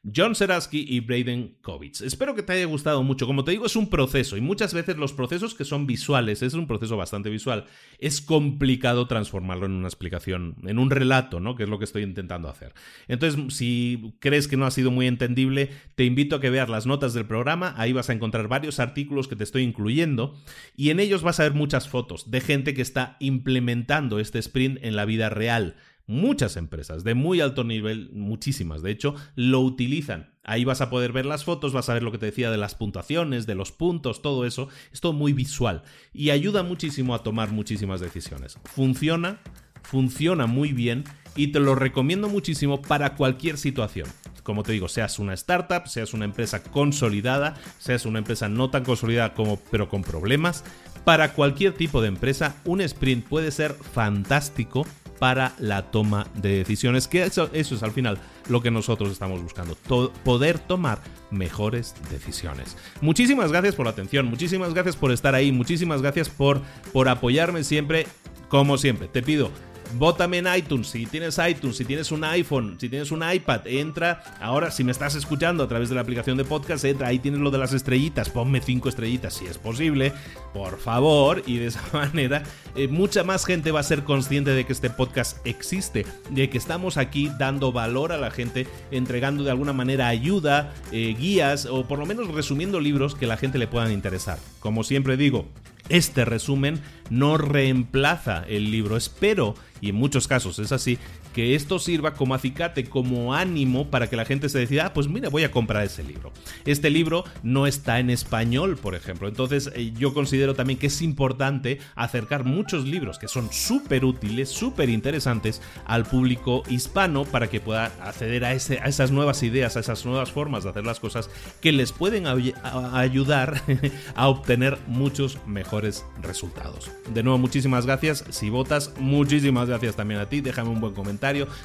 John 0.04 0.34
Seraski 0.34 0.84
y 0.88 1.00
Braden 1.02 1.58
Kovitz. 1.62 2.02
Espero 2.02 2.34
que 2.34 2.42
te 2.42 2.54
haya 2.54 2.66
gustado 2.66 3.04
mucho. 3.04 3.28
Como 3.28 3.44
te 3.44 3.52
digo, 3.52 3.68
es 3.68 3.76
un 3.76 3.88
proceso 3.88 4.36
y 4.36 4.42
muchas 4.42 4.74
veces 4.74 4.98
los 4.98 5.14
procesos 5.14 5.54
que 5.54 5.64
son 5.64 5.86
visuales, 5.86 6.42
es 6.42 6.56
un 6.56 6.66
proceso 6.66 6.98
bastante 6.98 7.30
visual, 7.30 7.66
es 8.00 8.20
complicado 8.20 9.06
transformarlo 9.06 9.68
en 9.68 9.74
una 9.74 9.88
explicación, 9.88 10.56
en 10.64 10.80
un 10.80 10.90
relato, 10.90 11.40
¿no? 11.40 11.56
Que 11.56 11.64
es 11.64 11.70
lo 11.70 11.78
que 11.78 11.86
estoy 11.86 12.02
intentando 12.02 12.50
hacer. 12.50 12.74
Entonces, 13.08 13.56
si 13.56 14.16
crees 14.20 14.48
que 14.48 14.58
no 14.58 14.66
ha 14.66 14.72
sido 14.72 14.90
muy 14.90 15.06
entendible, 15.06 15.70
te 15.94 16.04
invito 16.04 16.38
a 16.38 16.42
que 16.42 16.50
veas 16.50 16.68
las 16.68 16.88
notas 16.88 17.14
del 17.14 17.28
programa. 17.28 17.76
Ahí 17.78 17.94
vas 17.94 18.10
a 18.10 18.14
encontrar 18.14 18.48
varios 18.48 18.80
artículos 18.80 19.28
que 19.28 19.36
te 19.36 19.44
estoy 19.44 19.62
incluyendo 19.62 20.36
y 20.76 20.90
en 20.90 21.00
ellos 21.00 21.22
vas 21.22 21.40
a 21.40 21.44
ver 21.44 21.54
muchas 21.54 21.88
fotos 21.88 22.32
de 22.32 22.42
gente 22.42 22.74
que 22.74 22.82
está 22.82 23.18
implementando 23.20 24.20
este 24.20 24.40
sprint 24.40 24.80
en 24.82 24.96
la 24.96 25.06
vida 25.06 25.30
real 25.30 25.76
Muchas 26.12 26.58
empresas 26.58 27.06
de 27.06 27.16
muy 27.16 27.40
alto 27.40 27.64
nivel, 27.64 28.10
muchísimas 28.12 28.82
de 28.82 28.92
hecho, 28.92 29.16
lo 29.36 29.62
utilizan. 29.62 30.34
Ahí 30.44 30.66
vas 30.66 30.82
a 30.82 30.90
poder 30.90 31.14
ver 31.14 31.26
las 31.26 31.46
fotos, 31.46 31.72
vas 31.72 31.88
a 31.88 31.94
ver 31.94 32.04
lo 32.04 32.12
que 32.12 32.18
te 32.18 32.26
decía 32.26 32.52
de 32.52 32.58
las 32.58 32.76
puntuaciones, 32.76 33.48
de 33.48 33.56
los 33.56 33.72
puntos, 33.72 34.22
todo 34.22 34.46
eso. 34.46 34.68
Es 34.92 35.00
todo 35.00 35.14
muy 35.14 35.32
visual 35.32 35.84
y 36.12 36.32
ayuda 36.32 36.64
muchísimo 36.64 37.16
a 37.16 37.24
tomar 37.24 37.54
muchísimas 37.54 38.02
decisiones. 38.02 38.58
Funciona, 38.66 39.40
funciona 39.84 40.48
muy 40.48 40.74
bien 40.74 41.06
y 41.38 41.48
te 41.54 41.62
lo 41.62 41.76
recomiendo 41.76 42.28
muchísimo 42.28 42.82
para 42.82 43.16
cualquier 43.16 43.58
situación. 43.58 44.10
Como 44.44 44.64
te 44.64 44.74
digo, 44.74 44.90
seas 44.90 45.18
una 45.18 45.34
startup, 45.36 45.88
seas 45.88 46.14
una 46.14 46.26
empresa 46.26 46.62
consolidada, 46.62 47.54
seas 47.80 48.06
una 48.06 48.20
empresa 48.20 48.50
no 48.50 48.70
tan 48.70 48.84
consolidada 48.84 49.34
como 49.34 49.62
pero 49.72 49.88
con 49.88 50.02
problemas, 50.02 50.66
para 51.06 51.32
cualquier 51.34 51.74
tipo 51.74 52.02
de 52.02 52.10
empresa, 52.10 52.58
un 52.66 52.82
sprint 52.82 53.26
puede 53.26 53.52
ser 53.52 53.74
fantástico 53.74 54.86
para 55.22 55.54
la 55.60 55.92
toma 55.92 56.26
de 56.34 56.58
decisiones, 56.58 57.08
que 57.08 57.22
eso, 57.22 57.48
es 57.54 57.84
al 57.84 57.92
final 57.92 58.18
lo 58.50 58.64
que 58.64 58.72
nosotros 58.72 59.12
estamos 59.12 59.40
buscando, 59.40 59.76
poder 60.24 60.58
tomar 60.58 61.00
mejores 61.30 61.94
decisiones. 62.10 62.76
Muchísimas 63.02 63.52
gracias 63.52 63.76
por 63.76 63.86
la 63.86 63.92
atención, 63.92 64.26
muchísimas 64.26 64.74
gracias 64.74 64.96
por 64.96 65.12
estar 65.12 65.36
ahí, 65.36 65.52
muchísimas 65.52 66.02
gracias 66.02 66.28
por, 66.28 66.64
por 66.92 67.08
apoyarme 67.08 67.64
siempre, 67.64 68.08
como 68.50 68.80
siempre. 68.80 69.10
Te 69.10 69.22
pido 69.22 69.52
Bótame 69.94 70.38
en 70.38 70.48
iTunes, 70.56 70.88
si 70.88 71.06
tienes 71.06 71.38
iTunes, 71.38 71.78
si 71.78 71.86
tienes 71.86 72.12
un 72.12 72.24
iPhone, 72.24 72.78
si 72.80 72.90
tienes 72.90 73.12
un 73.12 73.24
iPad, 73.30 73.68
entra. 73.68 74.24
Ahora, 74.40 74.72
si 74.72 74.84
me 74.84 74.92
estás 74.92 75.16
escuchando 75.16 75.64
a 75.64 75.68
través 75.68 75.90
de 75.90 75.96
la 75.96 76.02
aplicación 76.02 76.38
de 76.38 76.46
podcast, 76.46 76.86
entra, 76.86 77.08
ahí 77.08 77.20
tienes 77.20 77.42
lo 77.42 77.52
de 77.52 77.58
las 77.58 77.74
estrellitas, 77.74 78.30
ponme 78.30 78.62
cinco 78.62 78.90
estrellitas 78.90 79.34
si 79.34 79.46
es 79.46 79.58
posible, 79.58 80.14
por 80.54 80.80
favor, 80.80 81.44
y 81.46 81.58
de 81.58 81.68
esa 81.68 81.82
manera 81.94 82.44
eh, 82.76 82.88
mucha 82.88 83.24
más 83.24 83.46
gente 83.46 83.72
va 83.72 83.82
a 83.82 83.84
ser 83.84 84.04
consciente 84.04 84.52
de 84.52 84.66
que 84.66 84.74
este 84.74 84.90
podcast 84.90 85.46
existe, 85.46 86.06
de 86.30 86.50
que 86.50 86.58
estamos 86.58 86.98
aquí 86.98 87.30
dando 87.38 87.72
valor 87.72 88.12
a 88.12 88.18
la 88.18 88.32
gente, 88.32 88.68
entregando 88.92 89.44
de 89.44 89.52
alguna 89.52 89.74
manera 89.74 90.08
ayuda, 90.08 90.74
eh, 90.92 91.16
guías 91.18 91.66
o 91.66 91.88
por 91.88 92.00
lo 92.00 92.06
menos 92.06 92.28
resumiendo 92.30 92.80
libros 92.80 93.16
que 93.16 93.28
la 93.28 93.38
gente 93.38 93.58
le 93.58 93.68
puedan 93.68 93.92
interesar. 93.92 94.40
Como 94.60 94.84
siempre 94.84 95.18
digo, 95.18 95.48
este 95.92 96.26
resumen 96.26 96.80
no 97.10 97.38
reemplaza 97.38 98.44
el 98.48 98.72
libro. 98.72 98.98
Espero, 98.98 99.56
y 99.82 99.90
en 99.90 99.96
muchos 99.96 100.28
casos 100.28 100.60
es 100.60 100.72
así, 100.72 100.98
que 101.34 101.56
esto 101.56 101.80
sirva 101.80 102.14
como 102.14 102.36
acicate, 102.36 102.86
como 102.86 103.34
ánimo 103.34 103.90
para 103.90 104.10
que 104.10 104.16
la 104.16 104.26
gente 104.26 104.50
se 104.50 104.60
decida, 104.60 104.88
ah, 104.88 104.94
pues 104.94 105.08
mira, 105.08 105.30
voy 105.30 105.44
a 105.44 105.52
comprar 105.52 105.84
ese 105.84 106.04
libro. 106.04 106.32
Este 106.66 106.90
libro 106.90 107.24
no 107.44 107.68
está 107.68 108.00
en 108.00 108.10
español, 108.10 108.78
por 108.78 108.96
ejemplo. 108.96 109.28
Entonces 109.28 109.72
eh, 109.76 109.94
yo 109.98 110.14
considero 110.14 110.56
también 110.56 110.80
que 110.80 110.88
es 110.88 111.02
importante 111.02 111.80
acercar 111.96 112.44
muchos 112.44 112.86
libros 112.86 113.18
que 113.18 113.28
son 113.28 113.52
súper 113.52 114.06
útiles, 114.06 114.50
súper 114.50 114.90
interesantes 114.90 115.62
al 115.86 116.06
público 116.06 116.64
hispano 116.70 117.26
para 117.26 117.48
que 117.48 117.60
pueda 117.60 117.86
acceder 118.02 118.46
a, 118.46 118.54
ese, 118.54 118.80
a 118.80 118.86
esas 118.86 119.12
nuevas 119.12 119.44
ideas, 119.44 119.78
a 119.78 119.80
esas 119.80 120.06
nuevas 120.06 120.32
formas 120.32 120.64
de 120.64 120.72
hacer 120.72 120.86
las 120.86 121.00
cosas 121.00 121.30
que 121.62 121.72
les 121.72 121.92
pueden 121.92 122.26
ayudar 122.28 123.62
a 124.16 124.28
obtener 124.28 124.78
muchos 124.88 125.38
mejores 125.48 126.06
resultados. 126.22 126.92
De 127.14 127.24
nuevo, 127.24 127.38
muchísimas 127.38 127.86
gracias. 127.86 128.26
Si 128.30 128.50
votas, 128.50 128.94
muchísimas 129.00 129.68
gracias 129.68 129.96
también 129.96 130.20
a 130.20 130.28
ti. 130.28 130.42
Déjame 130.42 130.70
un 130.70 130.82
buen 130.82 130.94
comentario 130.94 131.21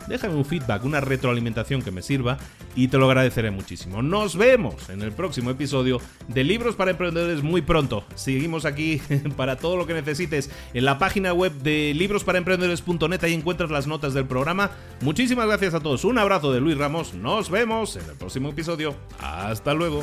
déjame 0.07 0.35
un 0.35 0.45
feedback, 0.45 0.85
una 0.85 1.01
retroalimentación 1.01 1.83
que 1.83 1.91
me 1.91 2.03
sirva 2.03 2.39
y 2.75 2.89
te 2.89 2.99
lo 2.99 3.07
agradeceré 3.07 3.51
muchísimo. 3.51 4.03
Nos 4.03 4.37
vemos 4.37 4.91
en 4.91 5.03
el 5.03 5.13
próximo 5.13 5.51
episodio 5.51 6.01
de 6.29 6.45
Libros 6.45 6.77
para 6.77 6.91
Emprendedores 6.91 7.43
muy 7.43 7.63
pronto. 7.63 8.05
Seguimos 8.15 8.65
aquí 8.65 9.01
para 9.37 9.57
todo 9.57 9.77
lo 9.77 9.87
que 9.87 9.95
necesites 9.95 10.51
en 10.75 10.85
la 10.85 10.99
página 10.99 11.33
web 11.33 11.53
de 11.53 11.95
librosparaemprendedores.net, 11.95 13.25
ahí 13.25 13.35
encuentras 13.35 13.71
las 13.71 13.87
notas 13.87 14.15
del 14.15 14.27
programa. 14.27 14.71
Muchísimas 15.01 15.47
gracias 15.47 15.75
a 15.75 15.81
todos, 15.81 16.05
un 16.05 16.19
abrazo 16.19 16.53
de 16.53 16.61
Luis 16.61 16.77
Ramos, 16.77 17.15
nos 17.15 17.51
vemos 17.51 17.97
en 17.97 18.09
el 18.09 18.17
próximo 18.17 18.51
episodio. 18.51 18.95
Hasta 19.19 19.75
luego. 19.75 20.03